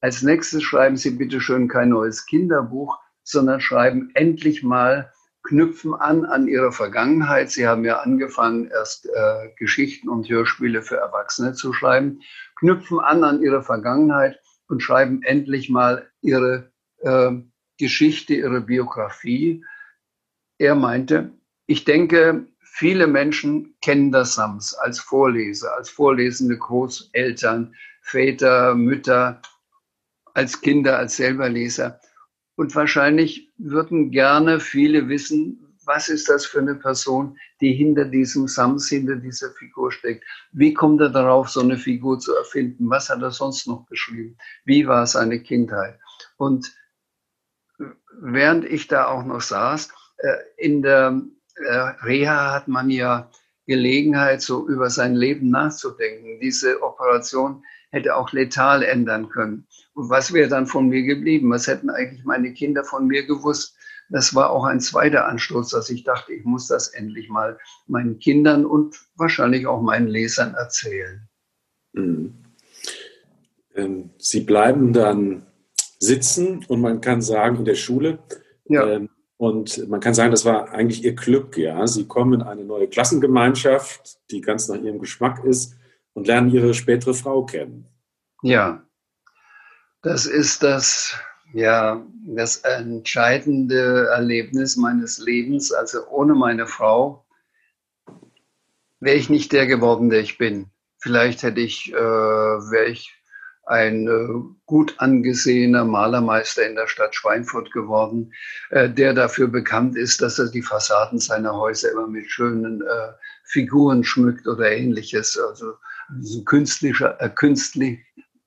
Als 0.01 0.21
nächstes 0.21 0.63
schreiben 0.63 0.97
Sie 0.97 1.11
bitte 1.11 1.39
schön 1.39 1.67
kein 1.67 1.89
neues 1.89 2.25
Kinderbuch, 2.25 2.99
sondern 3.23 3.61
schreiben 3.61 4.11
endlich 4.15 4.63
mal 4.63 5.13
knüpfen 5.43 5.93
an 5.93 6.25
an 6.25 6.47
ihre 6.47 6.71
Vergangenheit. 6.71 7.51
Sie 7.51 7.67
haben 7.67 7.83
ja 7.83 7.99
angefangen, 7.99 8.69
erst 8.69 9.07
äh, 9.07 9.49
Geschichten 9.57 10.09
und 10.09 10.29
Hörspiele 10.29 10.81
für 10.81 10.97
Erwachsene 10.97 11.53
zu 11.53 11.73
schreiben, 11.73 12.21
knüpfen 12.57 12.99
an 12.99 13.23
an 13.23 13.41
ihre 13.41 13.63
Vergangenheit 13.63 14.39
und 14.67 14.81
schreiben 14.81 15.23
endlich 15.23 15.69
mal 15.69 16.09
ihre 16.21 16.71
äh, 16.99 17.31
Geschichte, 17.77 18.35
ihre 18.35 18.61
Biografie. 18.61 19.65
Er 20.57 20.75
meinte, 20.75 21.31
ich 21.65 21.83
denke, 21.83 22.47
viele 22.59 23.07
Menschen 23.07 23.75
kennen 23.81 24.11
das 24.11 24.35
Sams 24.35 24.73
als 24.73 24.99
Vorleser, 24.99 25.75
als 25.75 25.89
vorlesende 25.89 26.57
Großeltern, 26.57 27.75
Väter, 28.01 28.75
Mütter, 28.75 29.41
als 30.33 30.61
Kinder, 30.61 30.97
als 30.97 31.17
Selberleser. 31.17 31.99
Und 32.61 32.75
wahrscheinlich 32.75 33.51
würden 33.57 34.11
gerne 34.11 34.59
viele 34.59 35.09
wissen, 35.09 35.75
was 35.83 36.09
ist 36.09 36.29
das 36.29 36.45
für 36.45 36.59
eine 36.59 36.75
Person, 36.75 37.35
die 37.59 37.73
hinter 37.73 38.05
diesem 38.05 38.47
Sams, 38.47 38.87
hinter 38.87 39.15
dieser 39.15 39.49
Figur 39.49 39.91
steckt? 39.91 40.23
Wie 40.51 40.71
kommt 40.71 41.01
er 41.01 41.09
darauf, 41.09 41.49
so 41.49 41.61
eine 41.61 41.75
Figur 41.75 42.19
zu 42.19 42.35
erfinden? 42.35 42.87
Was 42.87 43.09
hat 43.09 43.23
er 43.23 43.31
sonst 43.31 43.65
noch 43.65 43.87
geschrieben? 43.87 44.37
Wie 44.63 44.85
war 44.85 45.07
seine 45.07 45.41
Kindheit? 45.41 45.97
Und 46.37 46.71
während 48.19 48.63
ich 48.65 48.87
da 48.87 49.07
auch 49.07 49.25
noch 49.25 49.41
saß, 49.41 49.89
äh, 50.17 50.37
in 50.57 50.83
der 50.83 51.19
äh, 51.55 51.77
Reha 52.03 52.53
hat 52.53 52.67
man 52.67 52.91
ja 52.91 53.31
Gelegenheit, 53.65 54.43
so 54.43 54.67
über 54.67 54.91
sein 54.91 55.15
Leben 55.15 55.49
nachzudenken. 55.49 56.39
Diese 56.39 56.83
Operation 56.83 57.63
hätte 57.91 58.15
auch 58.15 58.31
letal 58.31 58.83
ändern 58.83 59.29
können. 59.29 59.67
Und 59.93 60.09
was 60.09 60.33
wäre 60.33 60.49
dann 60.49 60.65
von 60.65 60.87
mir 60.87 61.03
geblieben? 61.03 61.51
Was 61.51 61.67
hätten 61.67 61.89
eigentlich 61.89 62.23
meine 62.23 62.53
Kinder 62.53 62.83
von 62.83 63.07
mir 63.07 63.25
gewusst? 63.25 63.75
Das 64.09 64.35
war 64.35 64.49
auch 64.49 64.65
ein 64.65 64.79
zweiter 64.79 65.25
Anstoß, 65.27 65.69
dass 65.69 65.89
ich 65.89 66.03
dachte, 66.03 66.33
ich 66.33 66.43
muss 66.43 66.67
das 66.67 66.89
endlich 66.89 67.29
mal 67.29 67.57
meinen 67.87 68.19
Kindern 68.19 68.65
und 68.65 68.99
wahrscheinlich 69.15 69.67
auch 69.67 69.81
meinen 69.81 70.07
Lesern 70.07 70.53
erzählen. 70.55 71.29
Mhm. 71.93 72.33
Ähm, 73.75 74.09
Sie 74.17 74.41
bleiben 74.41 74.91
dann 74.91 75.45
sitzen 75.99 76.65
und 76.67 76.81
man 76.81 76.99
kann 76.99 77.21
sagen, 77.21 77.57
in 77.57 77.65
der 77.65 77.75
Schule, 77.75 78.19
ja. 78.65 78.85
ähm, 78.85 79.09
und 79.37 79.87
man 79.89 79.99
kann 79.99 80.13
sagen, 80.13 80.29
das 80.29 80.45
war 80.45 80.71
eigentlich 80.71 81.03
ihr 81.03 81.15
Glück. 81.15 81.57
Ja, 81.57 81.87
sie 81.87 82.05
kommen 82.05 82.33
in 82.33 82.41
eine 82.43 82.63
neue 82.63 82.87
Klassengemeinschaft, 82.87 84.19
die 84.29 84.39
ganz 84.39 84.67
nach 84.67 84.79
ihrem 84.79 84.99
Geschmack 84.99 85.43
ist, 85.43 85.77
und 86.13 86.27
lernen 86.27 86.51
ihre 86.51 86.73
spätere 86.73 87.13
Frau 87.13 87.45
kennen. 87.45 87.87
Ja, 88.43 88.83
das 90.01 90.25
ist 90.25 90.63
das, 90.63 91.15
ja, 91.53 92.03
das 92.25 92.57
entscheidende 92.57 94.07
Erlebnis 94.07 94.77
meines 94.77 95.19
Lebens. 95.19 95.71
Also 95.71 96.07
ohne 96.07 96.33
meine 96.33 96.65
Frau 96.65 97.25
wäre 98.99 99.17
ich 99.17 99.29
nicht 99.29 99.51
der 99.51 99.67
geworden, 99.67 100.09
der 100.09 100.21
ich 100.21 100.37
bin. 100.37 100.71
Vielleicht 100.97 101.43
hätte 101.43 101.61
ich, 101.61 101.91
äh, 101.91 101.95
wäre 101.95 102.85
ich 102.85 103.11
ein 103.65 104.07
äh, 104.07 104.55
gut 104.65 104.95
angesehener 104.97 105.85
Malermeister 105.85 106.67
in 106.67 106.75
der 106.75 106.87
Stadt 106.87 107.15
Schweinfurt 107.15 107.71
geworden, 107.71 108.33
äh, 108.69 108.89
der 108.89 109.13
dafür 109.13 109.47
bekannt 109.47 109.95
ist, 109.95 110.21
dass 110.21 110.39
er 110.39 110.49
die 110.49 110.61
Fassaden 110.61 111.19
seiner 111.19 111.55
Häuser 111.55 111.91
immer 111.91 112.07
mit 112.07 112.29
schönen 112.29 112.81
äh, 112.81 113.13
Figuren 113.43 114.03
schmückt 114.03 114.47
oder 114.47 114.71
ähnliches. 114.71 115.37
Also 115.37 115.73
so 116.19 116.43
künstlicher, 116.43 117.19
äh, 117.21 117.29
künstlich, 117.29 117.99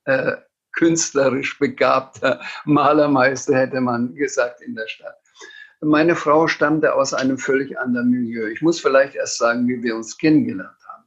äh, 0.04 0.36
künstlerisch 0.72 1.58
begabter 1.58 2.40
Malermeister, 2.64 3.56
hätte 3.56 3.80
man 3.80 4.14
gesagt, 4.14 4.60
in 4.60 4.74
der 4.74 4.88
Stadt. 4.88 5.16
Meine 5.80 6.16
Frau 6.16 6.46
stammte 6.46 6.94
aus 6.94 7.14
einem 7.14 7.38
völlig 7.38 7.78
anderen 7.78 8.10
Milieu. 8.10 8.46
Ich 8.48 8.62
muss 8.62 8.80
vielleicht 8.80 9.14
erst 9.14 9.38
sagen, 9.38 9.68
wie 9.68 9.82
wir 9.82 9.94
uns 9.96 10.16
kennengelernt 10.16 10.78
haben. 10.88 11.04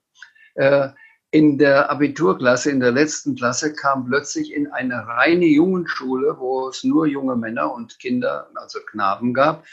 Äh, 0.55 0.89
in 1.31 1.57
der 1.57 1.89
Abiturklasse, 1.91 2.71
in 2.71 2.79
der 2.79 2.91
letzten 2.91 3.35
Klasse, 3.35 3.73
kam 3.73 4.05
plötzlich 4.05 4.53
in 4.53 4.71
eine 4.71 5.05
reine 5.07 5.45
Jungenschule, 5.45 6.37
wo 6.39 6.69
es 6.69 6.83
nur 6.83 7.05
junge 7.05 7.35
Männer 7.35 7.73
und 7.73 7.99
Kinder, 7.99 8.49
also 8.55 8.79
Knaben 8.89 9.33
gab, 9.33 9.65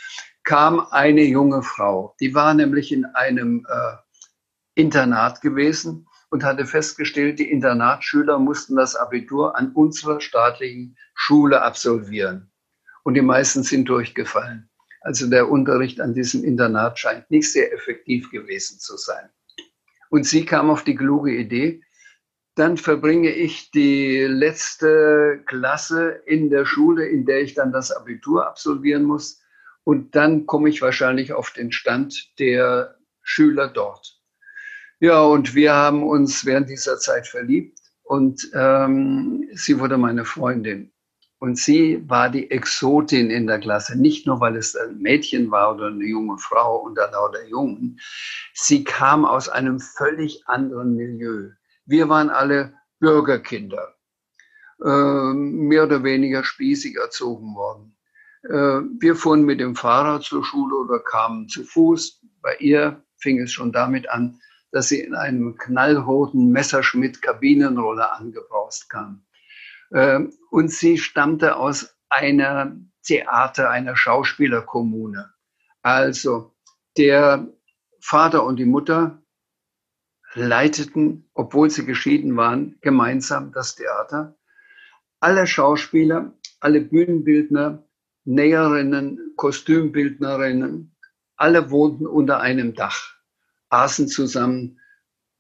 kam 0.43 0.81
eine 0.91 1.23
junge 1.23 1.63
Frau. 1.63 2.17
Die 2.21 2.35
war 2.35 2.55
nämlich 2.55 2.91
in 2.91 3.05
einem 3.05 3.65
äh, 3.69 3.97
Internat 4.75 5.41
gewesen 5.43 6.09
und 6.35 6.43
hatte 6.43 6.67
festgestellt, 6.67 7.39
die 7.39 7.49
Internatsschüler 7.49 8.41
mussten 8.41 8.75
das 8.75 8.97
Abitur 8.97 9.57
an 9.57 9.71
unserer 9.71 10.21
staatlichen 10.21 10.97
Schule 11.15 11.63
absolvieren. 11.63 12.51
Und 13.05 13.15
die 13.15 13.23
meisten 13.23 13.63
sind 13.63 13.89
durchgefallen. 13.89 14.69
Also 15.01 15.31
der 15.31 15.49
Unterricht 15.49 16.01
an 16.01 16.13
diesem 16.13 16.43
Internat 16.43 16.99
scheint 16.99 17.31
nicht 17.31 17.53
sehr 17.53 17.73
effektiv 17.73 18.33
gewesen 18.33 18.81
zu 18.81 18.97
sein. 18.97 19.31
Und 20.11 20.27
sie 20.27 20.45
kam 20.45 20.71
auf 20.71 20.83
die 20.83 20.97
kluge 20.97 21.31
Idee, 21.31 21.85
dann 22.57 22.79
verbringe 22.79 23.31
ich 23.31 23.71
die 23.71 24.23
letzte 24.23 25.41
Klasse 25.47 26.21
in 26.27 26.51
der 26.51 26.65
Schule, 26.65 27.07
in 27.07 27.27
der 27.27 27.43
ich 27.43 27.55
dann 27.55 27.71
das 27.71 27.93
Abitur 27.93 28.49
absolvieren 28.49 29.05
muss. 29.05 29.41
Und 29.85 30.17
dann 30.17 30.47
komme 30.47 30.69
ich 30.69 30.83
wahrscheinlich 30.83 31.33
auf 31.33 31.53
den 31.53 31.71
Stand 31.71 32.37
der 32.41 32.97
Schüler 33.23 33.69
dort. 33.69 34.24
Ja, 35.05 35.21
und 35.21 35.55
wir 35.55 35.75
haben 35.75 36.03
uns 36.03 36.47
während 36.47 36.71
dieser 36.71 36.99
Zeit 36.99 37.27
verliebt 37.27 37.79
und 38.05 38.51
ähm, 38.55 39.47
sie 39.53 39.79
wurde 39.79 39.99
meine 39.99 40.25
Freundin. 40.25 40.93
Und 41.39 41.59
sie 41.59 42.03
war 42.09 42.31
die 42.31 42.51
Exotin 42.51 43.29
in 43.29 43.47
der 43.47 43.59
Klasse, 43.59 44.01
nicht 44.01 44.27
nur 44.27 44.41
weil 44.41 44.57
es 44.57 44.75
ein 44.75 45.03
Mädchen 45.03 45.51
war 45.51 45.75
oder 45.75 45.89
eine 45.89 46.07
junge 46.07 46.39
Frau 46.39 46.79
unter 46.79 47.11
lauter 47.11 47.47
Jungen. 47.47 48.01
Sie 48.55 48.83
kam 48.83 49.27
aus 49.27 49.51
einem 49.51 49.79
völlig 49.79 50.49
anderen 50.49 50.95
Milieu. 50.95 51.51
Wir 51.85 52.09
waren 52.09 52.31
alle 52.31 52.73
Bürgerkinder, 52.99 53.97
äh, 54.83 55.35
mehr 55.35 55.85
oder 55.85 56.03
weniger 56.03 56.45
spießig 56.45 56.97
erzogen 56.97 57.55
worden. 57.55 57.95
Äh, 58.45 58.81
wir 59.01 59.17
fuhren 59.17 59.43
mit 59.43 59.61
dem 59.61 59.77
Fahrrad 59.77 60.23
zur 60.23 60.43
Schule 60.43 60.77
oder 60.77 60.99
kamen 60.99 61.47
zu 61.51 61.63
Fuß. 61.63 62.23
Bei 62.41 62.57
ihr 62.57 63.05
fing 63.19 63.39
es 63.43 63.53
schon 63.53 63.71
damit 63.71 64.09
an, 64.09 64.41
dass 64.75 64.89
sie 64.89 64.99
in 64.99 65.15
einem 65.15 65.57
knallroten 65.57 66.51
Messerschmitt-Kabinenroller 66.51 68.13
angebraust 68.13 68.91
kam. 68.91 69.25
Ähm, 69.93 70.33
und 70.51 70.69
sie 70.73 70.99
stammte 70.99 71.55
aus 71.55 71.97
einer 72.09 72.77
Theater, 73.05 73.71
einer 73.71 73.95
Schauspielerkommune. 73.95 75.33
Also 75.83 76.57
der 76.97 77.47
Vater 78.01 78.43
und 78.43 78.57
die 78.57 78.65
Mutter 78.65 79.23
leiteten, 80.35 81.31
obwohl 81.35 81.71
sie 81.71 81.87
geschieden 81.87 82.37
waren, 82.37 82.77
gemeinsam 82.81 83.53
das 83.53 83.77
Theater. 83.77 84.37
Alle 85.21 85.47
Schauspieler, 85.47 86.33
alle 86.59 86.81
Bühnenbildner, 86.81 87.87
Näherinnen, 88.25 89.35
Kostümbildnerinnen, 89.37 90.97
alle 91.37 91.71
wohnten 91.71 92.09
unter 92.09 92.41
einem 92.41 92.75
Dach, 92.75 93.14
aßen 93.71 94.09
zusammen, 94.09 94.81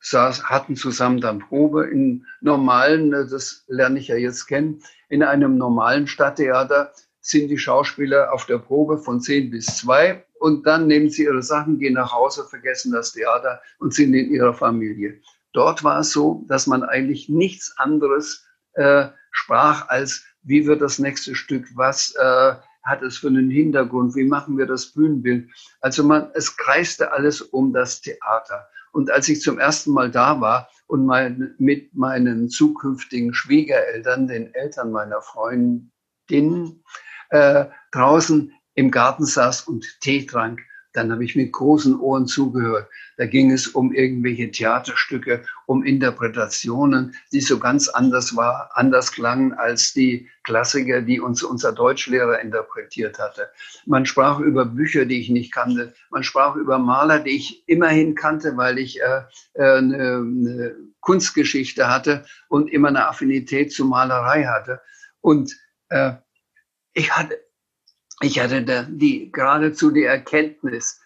saß, 0.00 0.44
hatten 0.44 0.76
zusammen 0.76 1.20
dann 1.20 1.38
Probe 1.38 1.86
in 1.86 2.26
normalen, 2.40 3.12
äh, 3.12 3.26
das 3.26 3.64
lerne 3.68 3.98
ich 3.98 4.08
ja 4.08 4.16
jetzt 4.16 4.46
kennen, 4.46 4.82
in 5.08 5.22
einem 5.22 5.56
normalen 5.56 6.06
Stadttheater 6.06 6.92
sind 7.20 7.48
die 7.48 7.58
Schauspieler 7.58 8.32
auf 8.32 8.44
der 8.44 8.58
Probe 8.58 8.98
von 8.98 9.20
zehn 9.20 9.50
bis 9.50 9.66
zwei 9.66 10.24
und 10.38 10.66
dann 10.66 10.86
nehmen 10.86 11.08
sie 11.08 11.24
ihre 11.24 11.42
Sachen, 11.42 11.78
gehen 11.78 11.94
nach 11.94 12.12
Hause, 12.12 12.44
vergessen 12.44 12.92
das 12.92 13.12
Theater 13.12 13.62
und 13.78 13.94
sind 13.94 14.12
in 14.12 14.30
ihrer 14.30 14.52
Familie. 14.52 15.20
Dort 15.54 15.84
war 15.84 16.00
es 16.00 16.10
so, 16.10 16.44
dass 16.48 16.66
man 16.66 16.82
eigentlich 16.82 17.30
nichts 17.30 17.74
anderes 17.78 18.44
äh, 18.74 19.06
sprach 19.30 19.88
als, 19.88 20.24
wie 20.42 20.66
wird 20.66 20.82
das 20.82 20.98
nächste 20.98 21.34
Stück, 21.34 21.66
was 21.74 22.14
äh, 22.16 22.54
hat 22.84 23.02
es 23.02 23.18
für 23.18 23.28
einen 23.28 23.50
Hintergrund, 23.50 24.14
wie 24.14 24.24
machen 24.24 24.58
wir 24.58 24.66
das 24.66 24.92
Bühnenbild. 24.92 25.50
Also 25.80 26.04
man, 26.04 26.30
es 26.34 26.56
kreiste 26.56 27.12
alles 27.12 27.40
um 27.40 27.72
das 27.72 28.00
Theater. 28.00 28.68
Und 28.92 29.10
als 29.10 29.28
ich 29.28 29.40
zum 29.40 29.58
ersten 29.58 29.90
Mal 29.90 30.10
da 30.10 30.40
war 30.40 30.68
und 30.86 31.04
mein, 31.04 31.54
mit 31.58 31.94
meinen 31.94 32.48
zukünftigen 32.48 33.34
Schwiegereltern, 33.34 34.28
den 34.28 34.54
Eltern 34.54 34.92
meiner 34.92 35.20
Freundin, 35.20 36.84
äh, 37.30 37.64
draußen 37.90 38.52
im 38.74 38.90
Garten 38.90 39.24
saß 39.24 39.62
und 39.62 39.84
Tee 40.00 40.26
trank, 40.26 40.60
dann 40.94 41.10
habe 41.10 41.24
ich 41.24 41.36
mit 41.36 41.52
großen 41.52 41.98
Ohren 41.98 42.26
zugehört. 42.26 42.88
Da 43.16 43.26
ging 43.26 43.50
es 43.50 43.66
um 43.66 43.92
irgendwelche 43.92 44.50
Theaterstücke, 44.50 45.44
um 45.66 45.84
Interpretationen, 45.84 47.14
die 47.32 47.40
so 47.40 47.58
ganz 47.58 47.88
anders 47.88 48.36
war, 48.36 48.70
anders 48.74 49.12
klangen 49.12 49.52
als 49.52 49.92
die 49.92 50.28
Klassiker, 50.44 51.02
die 51.02 51.20
uns 51.20 51.42
unser 51.42 51.72
Deutschlehrer 51.72 52.40
interpretiert 52.40 53.18
hatte. 53.18 53.48
Man 53.86 54.06
sprach 54.06 54.38
über 54.38 54.64
Bücher, 54.64 55.04
die 55.04 55.20
ich 55.20 55.30
nicht 55.30 55.52
kannte. 55.52 55.94
Man 56.10 56.22
sprach 56.22 56.54
über 56.54 56.78
Maler, 56.78 57.18
die 57.18 57.36
ich 57.36 57.68
immerhin 57.68 58.14
kannte, 58.14 58.56
weil 58.56 58.78
ich 58.78 59.00
äh, 59.02 59.22
äh, 59.54 59.78
eine, 59.78 59.96
eine 59.96 60.76
Kunstgeschichte 61.00 61.88
hatte 61.88 62.24
und 62.48 62.70
immer 62.70 62.88
eine 62.88 63.08
Affinität 63.08 63.72
zur 63.72 63.86
Malerei 63.86 64.44
hatte. 64.44 64.80
Und 65.20 65.56
äh, 65.88 66.12
ich 66.92 67.10
hatte 67.16 67.43
ich 68.20 68.40
hatte 68.40 68.62
da 68.62 68.82
die, 68.84 69.30
geradezu 69.32 69.90
die 69.90 70.04
Erkenntnis, 70.04 71.00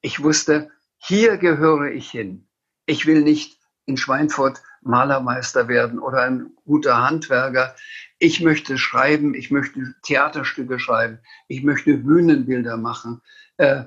ich 0.00 0.22
wusste, 0.22 0.70
hier 0.98 1.36
gehöre 1.36 1.92
ich 1.92 2.10
hin. 2.10 2.48
Ich 2.86 3.06
will 3.06 3.22
nicht 3.22 3.58
in 3.86 3.96
Schweinfurt 3.96 4.62
Malermeister 4.82 5.68
werden 5.68 5.98
oder 5.98 6.22
ein 6.22 6.52
guter 6.64 7.02
Handwerker. 7.02 7.74
Ich 8.18 8.40
möchte 8.40 8.78
schreiben, 8.78 9.34
ich 9.34 9.50
möchte 9.50 9.94
Theaterstücke 10.02 10.78
schreiben, 10.78 11.18
ich 11.48 11.62
möchte 11.62 11.98
Bühnenbilder 11.98 12.76
machen, 12.76 13.20
äh, 13.56 13.84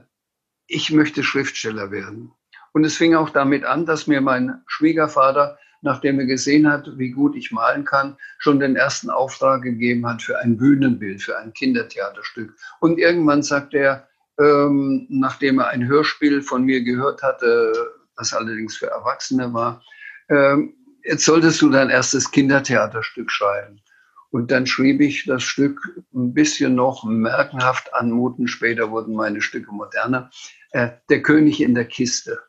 ich 0.67 0.91
möchte 0.91 1.23
Schriftsteller 1.23 1.91
werden. 1.91 2.31
Und 2.73 2.85
es 2.85 2.95
fing 2.95 3.15
auch 3.15 3.29
damit 3.29 3.65
an, 3.65 3.85
dass 3.85 4.07
mir 4.07 4.21
mein 4.21 4.61
Schwiegervater 4.67 5.57
nachdem 5.81 6.19
er 6.19 6.25
gesehen 6.25 6.71
hat, 6.71 6.97
wie 6.97 7.09
gut 7.09 7.35
ich 7.35 7.51
malen 7.51 7.85
kann, 7.85 8.17
schon 8.37 8.59
den 8.59 8.75
ersten 8.75 9.09
Auftrag 9.09 9.63
gegeben 9.63 10.07
hat 10.07 10.21
für 10.21 10.39
ein 10.39 10.57
Bühnenbild, 10.57 11.21
für 11.21 11.37
ein 11.37 11.53
Kindertheaterstück. 11.53 12.55
Und 12.79 12.99
irgendwann 12.99 13.43
sagt 13.43 13.73
er, 13.73 14.07
ähm, 14.39 15.07
nachdem 15.09 15.59
er 15.59 15.69
ein 15.69 15.87
Hörspiel 15.87 16.41
von 16.41 16.63
mir 16.63 16.83
gehört 16.83 17.21
hatte, 17.23 17.73
das 18.15 18.33
allerdings 18.33 18.77
für 18.77 18.87
Erwachsene 18.87 19.53
war, 19.53 19.83
ähm, 20.29 20.73
jetzt 21.03 21.25
solltest 21.25 21.61
du 21.61 21.69
dein 21.69 21.89
erstes 21.89 22.31
Kindertheaterstück 22.31 23.31
schreiben. 23.31 23.81
Und 24.29 24.49
dann 24.49 24.65
schrieb 24.65 25.01
ich 25.01 25.25
das 25.25 25.43
Stück 25.43 26.01
ein 26.13 26.33
bisschen 26.33 26.75
noch 26.75 27.03
merkenhaft 27.03 27.93
anmuten. 27.93 28.47
Später 28.47 28.89
wurden 28.89 29.13
meine 29.13 29.41
Stücke 29.41 29.71
moderner. 29.73 30.31
Äh, 30.71 30.91
der 31.09 31.21
König 31.21 31.61
in 31.61 31.75
der 31.75 31.85
Kiste. 31.85 32.39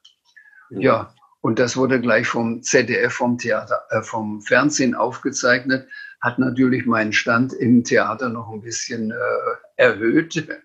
Ja. 0.71 1.13
Und 1.43 1.59
das 1.59 1.77
wurde 1.77 2.01
gleich 2.01 2.29
vom 2.29 2.63
ZDF, 2.63 3.13
vom 3.13 3.37
Theater, 3.37 3.83
äh, 3.91 4.03
vom 4.03 4.41
Fernsehen 4.41 4.95
aufgezeichnet. 4.95 5.89
Hat 6.21 6.39
natürlich 6.39 6.87
meinen 6.87 7.13
Stand 7.13 7.53
im 7.53 7.83
Theater 7.83 8.29
noch 8.29 8.51
ein 8.51 8.63
bisschen 8.63 9.11
äh, 9.11 9.15
erhöht. 9.77 10.49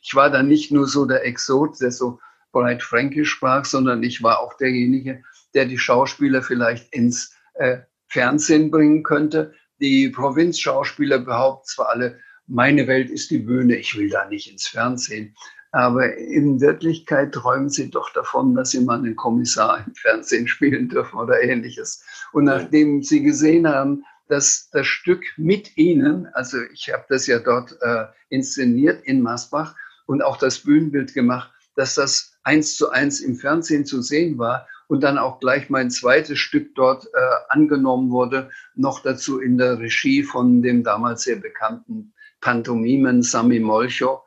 Ich 0.00 0.14
war 0.14 0.30
dann 0.30 0.48
nicht 0.48 0.72
nur 0.72 0.86
so 0.86 1.04
der 1.04 1.26
Exot, 1.26 1.78
der 1.82 1.90
so 1.90 2.18
breit 2.50 2.82
Fränkisch 2.82 3.28
sprach, 3.28 3.66
sondern 3.66 4.02
ich 4.02 4.22
war 4.22 4.40
auch 4.40 4.54
derjenige, 4.54 5.22
der 5.52 5.66
die 5.66 5.76
Schauspieler 5.76 6.40
vielleicht 6.40 6.94
ins 6.94 7.36
äh, 7.54 7.80
Fernsehen 8.08 8.70
bringen 8.70 9.02
könnte, 9.02 9.52
die 9.78 10.08
Provinzschauspieler 10.08 11.18
behaupten 11.18 11.66
zwar 11.66 11.90
alle, 11.90 12.18
meine 12.46 12.86
Welt 12.86 13.10
ist 13.10 13.30
die 13.30 13.40
Bühne, 13.40 13.76
ich 13.76 13.96
will 13.98 14.08
da 14.08 14.26
nicht 14.26 14.50
ins 14.50 14.66
Fernsehen. 14.66 15.34
Aber 15.76 16.16
in 16.16 16.58
Wirklichkeit 16.62 17.32
träumen 17.32 17.68
sie 17.68 17.90
doch 17.90 18.10
davon, 18.14 18.54
dass 18.54 18.70
sie 18.70 18.80
mal 18.80 18.96
einen 18.96 19.14
Kommissar 19.14 19.84
im 19.86 19.94
Fernsehen 19.94 20.48
spielen 20.48 20.88
dürfen 20.88 21.18
oder 21.18 21.42
ähnliches. 21.42 22.02
Und 22.32 22.44
nachdem 22.44 23.02
sie 23.02 23.22
gesehen 23.22 23.68
haben, 23.68 24.02
dass 24.26 24.70
das 24.72 24.86
Stück 24.86 25.22
mit 25.36 25.76
ihnen, 25.76 26.28
also 26.32 26.56
ich 26.72 26.90
habe 26.90 27.04
das 27.10 27.26
ja 27.26 27.40
dort 27.40 27.76
äh, 27.82 28.06
inszeniert 28.30 29.04
in 29.04 29.20
Masbach 29.20 29.74
und 30.06 30.22
auch 30.22 30.38
das 30.38 30.60
Bühnenbild 30.60 31.12
gemacht, 31.12 31.52
dass 31.74 31.94
das 31.94 32.38
eins 32.42 32.78
zu 32.78 32.88
eins 32.88 33.20
im 33.20 33.36
Fernsehen 33.36 33.84
zu 33.84 34.00
sehen 34.00 34.38
war 34.38 34.66
und 34.88 35.02
dann 35.02 35.18
auch 35.18 35.40
gleich 35.40 35.68
mein 35.68 35.90
zweites 35.90 36.38
Stück 36.38 36.74
dort 36.74 37.04
äh, 37.04 37.10
angenommen 37.50 38.10
wurde, 38.10 38.48
noch 38.76 39.00
dazu 39.00 39.40
in 39.40 39.58
der 39.58 39.78
Regie 39.78 40.22
von 40.22 40.62
dem 40.62 40.82
damals 40.84 41.24
sehr 41.24 41.36
bekannten 41.36 42.14
Pantomimen 42.40 43.22
Sami 43.22 43.60
Molcho. 43.60 44.22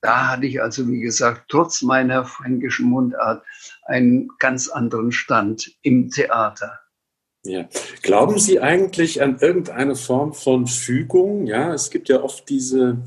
Da 0.00 0.30
hatte 0.30 0.46
ich 0.46 0.62
also, 0.62 0.88
wie 0.88 1.00
gesagt, 1.00 1.46
trotz 1.48 1.82
meiner 1.82 2.24
fränkischen 2.24 2.88
Mundart 2.88 3.44
einen 3.84 4.28
ganz 4.38 4.68
anderen 4.68 5.12
Stand 5.12 5.70
im 5.82 6.10
Theater. 6.10 6.80
Ja. 7.44 7.68
Glauben 8.02 8.38
Sie 8.38 8.60
eigentlich 8.60 9.22
an 9.22 9.38
irgendeine 9.40 9.94
Form 9.94 10.32
von 10.34 10.66
Fügung? 10.66 11.46
Ja, 11.46 11.72
es 11.72 11.90
gibt 11.90 12.08
ja 12.08 12.22
oft 12.22 12.48
diese, 12.48 12.98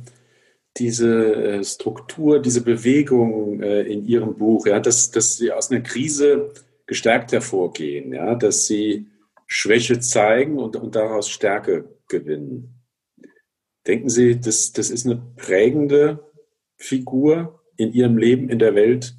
diese 0.77 1.35
äh, 1.35 1.63
Struktur, 1.63 2.39
diese 2.41 2.61
Bewegung 2.61 3.61
äh, 3.61 3.81
in 3.81 4.05
Ihrem 4.05 4.35
Buch, 4.35 4.65
ja, 4.65 4.79
dass, 4.79 5.11
dass 5.11 5.35
Sie 5.35 5.51
aus 5.51 5.71
einer 5.71 5.81
Krise 5.81 6.53
gestärkt 6.89 7.31
hervorgehen, 7.31 8.13
ja, 8.13 8.33
dass 8.33 8.65
sie 8.65 9.05
Schwäche 9.45 9.99
zeigen 9.99 10.57
und, 10.57 10.75
und 10.75 10.95
daraus 10.95 11.29
Stärke 11.29 11.87
gewinnen. 12.07 12.81
Denken 13.85 14.09
Sie, 14.09 14.39
das, 14.39 14.73
das 14.73 14.89
ist 14.89 15.05
eine 15.05 15.21
prägende 15.35 16.28
Figur 16.79 17.61
in 17.77 17.93
Ihrem 17.93 18.17
Leben, 18.17 18.49
in 18.49 18.57
der 18.57 18.73
Welt? 18.73 19.15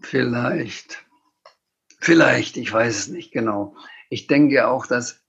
Vielleicht. 0.00 1.04
Vielleicht, 1.98 2.56
ich 2.56 2.72
weiß 2.72 2.96
es 2.96 3.08
nicht 3.08 3.32
genau. 3.32 3.76
Ich 4.08 4.26
denke 4.26 4.66
auch, 4.68 4.86
dass 4.86 5.20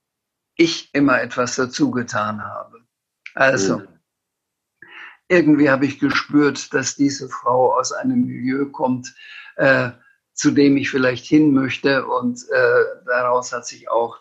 ich 0.56 0.94
immer 0.94 1.22
etwas 1.22 1.56
dazu 1.56 1.92
getan 1.92 2.44
habe. 2.44 2.86
Also, 3.34 3.80
mhm. 3.80 3.88
irgendwie 5.28 5.70
habe 5.70 5.86
ich 5.86 6.00
gespürt, 6.00 6.74
dass 6.74 6.96
diese 6.96 7.28
Frau 7.28 7.78
aus 7.78 7.92
einem 7.92 8.26
Milieu 8.26 8.68
kommt, 8.68 9.14
äh, 9.56 9.92
zu 10.34 10.52
dem 10.52 10.78
ich 10.78 10.90
vielleicht 10.90 11.26
hin 11.26 11.54
möchte. 11.54 12.06
Und 12.06 12.40
äh, 12.50 12.84
daraus 13.06 13.52
hat 13.52 13.66
sich 13.66 13.90
auch 13.90 14.20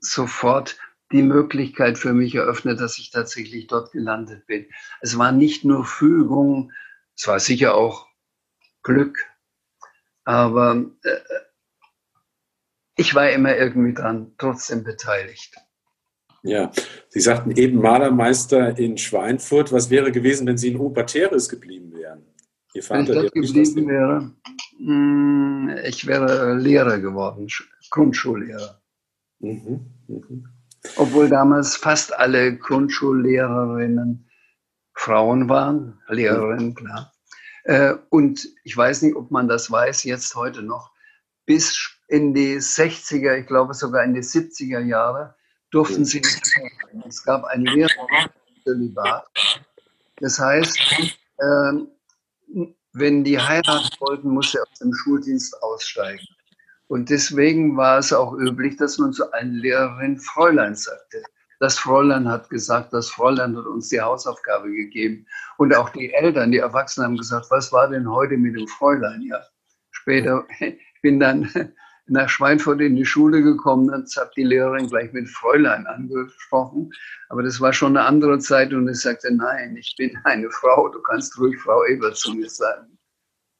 sofort 0.00 0.78
die 1.12 1.22
Möglichkeit 1.22 1.98
für 1.98 2.12
mich 2.12 2.34
eröffnet, 2.34 2.80
dass 2.80 2.98
ich 2.98 3.10
tatsächlich 3.10 3.66
dort 3.66 3.92
gelandet 3.92 4.46
bin. 4.46 4.66
Es 5.00 5.16
war 5.18 5.32
nicht 5.32 5.64
nur 5.64 5.84
Fügung, 5.84 6.72
es 7.16 7.26
war 7.28 7.38
sicher 7.40 7.74
auch 7.74 8.08
Glück, 8.82 9.18
aber 10.24 10.84
äh, 11.04 11.16
ich 12.96 13.14
war 13.14 13.30
immer 13.30 13.56
irgendwie 13.56 13.94
dran, 13.94 14.32
trotzdem 14.38 14.82
beteiligt. 14.82 15.54
Ja, 16.42 16.70
Sie 17.08 17.20
sagten 17.20 17.50
eben 17.52 17.80
Malermeister 17.80 18.78
in 18.78 18.98
Schweinfurt. 18.98 19.72
Was 19.72 19.90
wäre 19.90 20.12
gewesen, 20.12 20.46
wenn 20.46 20.58
Sie 20.58 20.68
in 20.68 20.76
Oberteres 20.76 21.48
geblieben 21.48 21.92
wären? 21.92 22.24
Ihr 22.72 22.82
Vater, 22.82 23.14
wenn 23.14 23.24
ich 23.24 23.32
dort 23.32 23.34
geblieben 23.34 23.88
wäre, 23.88 24.32
hm, 24.78 25.76
ich 25.84 26.06
wäre 26.06 26.54
Lehrer 26.54 26.98
geworden, 26.98 27.48
Grundschullehrer. 27.90 28.80
Mhm, 29.40 29.86
mh. 30.06 30.55
Obwohl 30.96 31.28
damals 31.28 31.76
fast 31.76 32.16
alle 32.18 32.56
Grundschullehrerinnen 32.56 34.28
Frauen 34.94 35.48
waren, 35.48 36.00
Lehrerinnen, 36.08 36.74
klar. 36.74 37.12
Äh, 37.64 37.94
und 38.10 38.48
ich 38.64 38.76
weiß 38.76 39.02
nicht, 39.02 39.16
ob 39.16 39.30
man 39.30 39.48
das 39.48 39.70
weiß, 39.70 40.04
jetzt 40.04 40.34
heute 40.34 40.62
noch, 40.62 40.90
bis 41.44 41.78
in 42.08 42.32
die 42.34 42.56
60er, 42.56 43.40
ich 43.40 43.46
glaube 43.46 43.74
sogar 43.74 44.04
in 44.04 44.14
die 44.14 44.22
70er 44.22 44.80
Jahre, 44.80 45.34
durften 45.70 46.04
sie 46.04 46.20
nicht 46.20 46.56
mehr. 46.56 47.04
Es 47.06 47.22
gab 47.24 47.44
ein 47.44 47.64
Lehrer, 47.64 47.90
Das 50.20 50.38
heißt, 50.38 50.78
ähm, 51.40 51.88
wenn 52.92 53.24
die 53.24 53.38
heiraten 53.38 53.90
wollten, 54.00 54.30
musste 54.30 54.58
er 54.58 54.62
aus 54.62 54.78
dem 54.78 54.94
Schuldienst 54.94 55.62
aussteigen. 55.62 56.26
Und 56.88 57.10
deswegen 57.10 57.76
war 57.76 57.98
es 57.98 58.12
auch 58.12 58.32
üblich, 58.34 58.76
dass 58.76 58.98
man 58.98 59.12
zu 59.12 59.30
einer 59.32 59.50
Lehrerin 59.50 60.18
Fräulein 60.18 60.74
sagte. 60.74 61.22
Das 61.58 61.78
Fräulein 61.78 62.28
hat 62.28 62.50
gesagt, 62.50 62.92
das 62.92 63.10
Fräulein 63.10 63.56
hat 63.56 63.66
uns 63.66 63.88
die 63.88 64.00
Hausaufgabe 64.00 64.70
gegeben. 64.70 65.26
Und 65.56 65.74
auch 65.74 65.88
die 65.88 66.12
Eltern, 66.12 66.52
die 66.52 66.58
Erwachsenen 66.58 67.08
haben 67.08 67.16
gesagt, 67.16 67.46
was 67.50 67.72
war 67.72 67.88
denn 67.88 68.10
heute 68.10 68.36
mit 68.36 68.54
dem 68.56 68.68
Fräulein? 68.68 69.22
Ja, 69.22 69.40
später 69.90 70.46
bin 71.02 71.18
dann 71.18 71.50
nach 72.08 72.28
Schweinfurt 72.28 72.80
in 72.80 72.94
die 72.94 73.04
Schule 73.04 73.42
gekommen, 73.42 73.88
dann 73.88 74.06
hat 74.16 74.36
die 74.36 74.44
Lehrerin 74.44 74.88
gleich 74.88 75.12
mit 75.12 75.28
Fräulein 75.28 75.86
angesprochen. 75.86 76.92
Aber 77.30 77.42
das 77.42 77.60
war 77.60 77.72
schon 77.72 77.96
eine 77.96 78.06
andere 78.06 78.38
Zeit 78.38 78.72
und 78.72 78.88
ich 78.88 79.00
sagte, 79.00 79.34
nein, 79.34 79.76
ich 79.76 79.94
bin 79.96 80.16
eine 80.24 80.50
Frau, 80.50 80.88
du 80.88 81.00
kannst 81.02 81.36
ruhig 81.38 81.58
Frau 81.58 81.84
Ebert 81.86 82.16
zu 82.16 82.34
mir 82.34 82.48
sagen. 82.48 82.96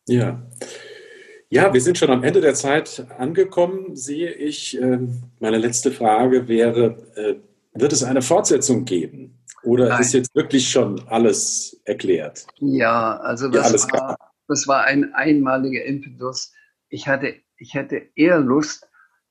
Ja. 0.07 0.41
Ja, 1.57 1.75
wir 1.75 1.81
sind 1.81 1.99
schon 1.99 2.11
am 2.11 2.23
Ende 2.23 2.41
der 2.41 2.55
Zeit 2.55 3.07
angekommen, 3.19 3.97
sehe 3.97 4.33
ich. 4.33 4.81
Ähm, 4.81 5.23
meine 5.41 5.59
letzte 5.59 5.91
Frage 5.91 6.49
wäre, 6.49 6.97
äh, 7.17 7.35
wird 7.75 7.93
es 7.93 8.03
eine 8.03 8.23
Fortsetzung 8.23 8.85
geben? 8.85 9.39
Oder 9.63 9.89
Nein. 9.89 10.01
ist 10.01 10.15
jetzt 10.15 10.35
wirklich 10.35 10.71
schon 10.71 11.03
alles 11.09 11.81
erklärt? 11.85 12.47
Ja, 12.61 13.17
also 13.17 13.49
das, 13.49 13.87
ja, 13.87 13.93
war, 13.93 14.17
das 14.49 14.69
war 14.69 14.85
ein 14.85 15.13
einmaliger 15.15 15.85
Impetus. 15.85 16.53
Ich 16.89 17.09
hatte 17.09 17.35
ich 17.59 17.75
hätte 17.75 18.03
eher 18.15 18.39
Lust, 18.39 18.89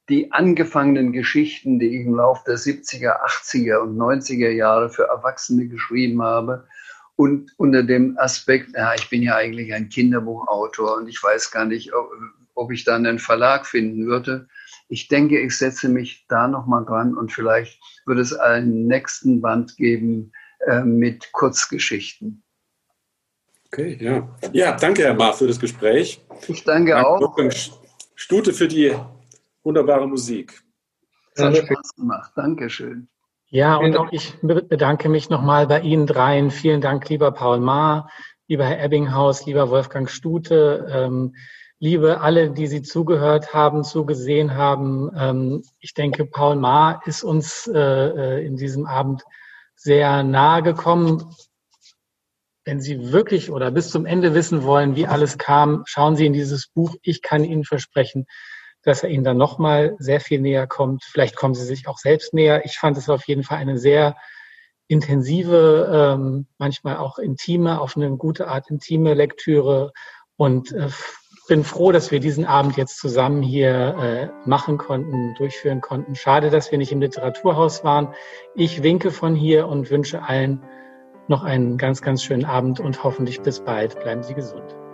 die 0.10 0.31
angefangenen 0.31 1.14
Geschichten, 1.14 1.80
die 1.80 1.99
ich 1.99 2.06
im 2.06 2.15
Laufe 2.15 2.43
der 2.45 2.57
70er, 2.57 3.23
80er 3.26 3.77
und 3.77 3.97
90er 3.97 4.49
Jahre 4.49 4.89
für 4.89 5.03
Erwachsene 5.03 5.68
geschrieben 5.68 6.22
habe, 6.22 6.68
und 7.15 7.51
unter 7.57 7.83
dem 7.83 8.17
Aspekt, 8.17 8.75
ja, 8.75 8.93
ich 8.93 9.09
bin 9.09 9.21
ja 9.21 9.35
eigentlich 9.35 9.73
ein 9.73 9.89
Kinderbuchautor 9.89 10.97
und 10.97 11.07
ich 11.07 11.21
weiß 11.21 11.51
gar 11.51 11.65
nicht, 11.65 11.93
ob, 11.93 12.11
ob 12.55 12.71
ich 12.71 12.83
dann 12.83 13.05
einen 13.05 13.19
Verlag 13.19 13.65
finden 13.65 14.05
würde. 14.05 14.47
Ich 14.89 15.07
denke, 15.07 15.39
ich 15.39 15.57
setze 15.57 15.89
mich 15.89 16.25
da 16.27 16.47
nochmal 16.47 16.85
dran 16.85 17.15
und 17.15 17.31
vielleicht 17.31 17.79
würde 18.05 18.21
es 18.21 18.33
einen 18.33 18.87
nächsten 18.87 19.41
Band 19.41 19.77
geben 19.77 20.31
äh, 20.67 20.81
mit 20.81 21.31
Kurzgeschichten. 21.31 22.43
Okay, 23.67 23.97
ja. 23.99 24.27
Ja, 24.53 24.77
danke, 24.77 25.03
Herr 25.03 25.13
Ma, 25.13 25.33
für 25.33 25.47
das 25.47 25.59
Gespräch. 25.59 26.21
Ich 26.47 26.63
danke, 26.63 26.91
danke 26.91 27.07
auch. 27.07 27.51
Stute 28.15 28.53
für 28.53 28.67
die 28.67 28.95
wunderbare 29.63 30.07
Musik. 30.07 30.61
Es 31.33 31.43
hat 31.43 31.57
Spaß 31.57 31.95
gemacht. 31.95 32.31
Dankeschön. 32.35 33.09
Ja, 33.49 33.76
und 33.76 33.95
auch 33.95 34.11
ich 34.11 34.34
bedanke 34.41 35.07
mich 35.07 35.30
nochmal 35.30 35.67
bei 35.67 35.81
Ihnen 35.81 36.07
dreien. 36.07 36.51
Vielen 36.51 36.81
Dank, 36.81 37.07
lieber 37.09 37.31
Paul 37.31 37.59
Maar, 37.59 38.09
lieber 38.47 38.65
Herr 38.65 38.84
Ebbinghaus, 38.84 39.45
lieber 39.45 39.69
Wolfgang 39.69 40.09
Stute, 40.09 40.88
ähm, 40.91 41.35
liebe 41.80 42.22
alle, 42.22 42.51
die 42.51 42.67
Sie 42.67 42.81
zugehört 42.81 43.53
haben, 43.53 43.84
zugesehen 43.84 44.55
haben. 44.55 45.11
Ähm, 45.15 45.63
ich 45.80 45.93
denke, 45.93 46.26
Paul 46.26 46.55
Maar 46.55 47.01
ist 47.05 47.23
uns 47.23 47.67
äh, 47.67 47.80
äh 47.80 48.45
in 48.45 48.57
diesem 48.57 48.88
Abend 48.88 49.23
sehr 49.76 50.23
nahe 50.23 50.63
gekommen. 50.63 51.35
Wenn 52.63 52.81
Sie 52.81 53.11
wirklich 53.11 53.51
oder 53.51 53.69
bis 53.69 53.91
zum 53.91 54.07
Ende 54.07 54.34
wissen 54.34 54.63
wollen, 54.63 54.95
wie 54.95 55.05
alles 55.05 55.38
kam, 55.38 55.84
schauen 55.85 56.15
Sie 56.15 56.26
in 56.26 56.34
dieses 56.34 56.67
Buch. 56.67 56.95
Ich 57.03 57.22
kann 57.22 57.43
Ihnen 57.43 57.63
versprechen, 57.63 58.26
dass 58.86 59.03
er 59.03 59.10
Ihnen 59.10 59.24
dann 59.24 59.38
nochmal 59.38 59.95
sehr 59.99 60.22
viel 60.22 60.40
näher 60.40 60.68
kommt. 60.68 61.03
Vielleicht 61.03 61.36
kommen 61.36 61.56
Sie 61.56 61.66
sich 61.66 61.88
auch 61.88 61.98
selbst 61.98 62.34
näher. 62.34 62.64
Ich 62.66 62.78
fand 62.78 62.98
es 62.98 63.10
auf 63.10 63.28
jeden 63.28 63.44
Fall 63.44 63.57
eine 63.57 63.78
sehr 63.78 64.16
intensive, 64.88 66.14
ähm, 66.16 66.48
manchmal 66.57 66.98
auch 66.98 67.18
intime, 67.18 67.82
auf 67.82 67.98
eine 67.98 68.16
gute 68.18 68.48
Art 68.48 68.70
intime 68.70 69.16
Lektüre 69.16 69.91
und 70.38 70.72
äh, 70.72 70.90
bin 71.48 71.64
froh, 71.64 71.91
dass 71.91 72.12
wir 72.12 72.20
diesen 72.20 72.45
Abend 72.45 72.78
jetzt 72.78 72.99
zusammen 72.99 73.41
hier 73.41 74.32
äh, 74.45 74.49
machen 74.49 74.78
konnten, 74.78 75.36
durchführen 75.36 75.82
konnten. 75.82 76.16
Schade, 76.16 76.49
dass 76.49 76.72
wir 76.72 76.78
nicht 76.78 76.91
im 76.91 77.02
Literaturhaus 77.02 77.84
waren. 77.84 78.14
Ich 78.56 78.84
winke 78.84 79.12
von 79.12 79.36
hier 79.36 79.68
und 79.68 79.90
wünsche 79.90 80.24
allen 80.24 80.62
noch 81.28 81.44
einen 81.44 81.78
ganz, 81.78 82.02
ganz 82.02 82.24
schönen 82.24 82.45
Abend 82.45 82.80
und 82.80 83.03
hoffentlich 83.03 83.41
bis 83.41 83.60
bald. 83.60 83.99
Bleiben 83.99 84.24
Sie 84.24 84.34
gesund. 84.34 84.85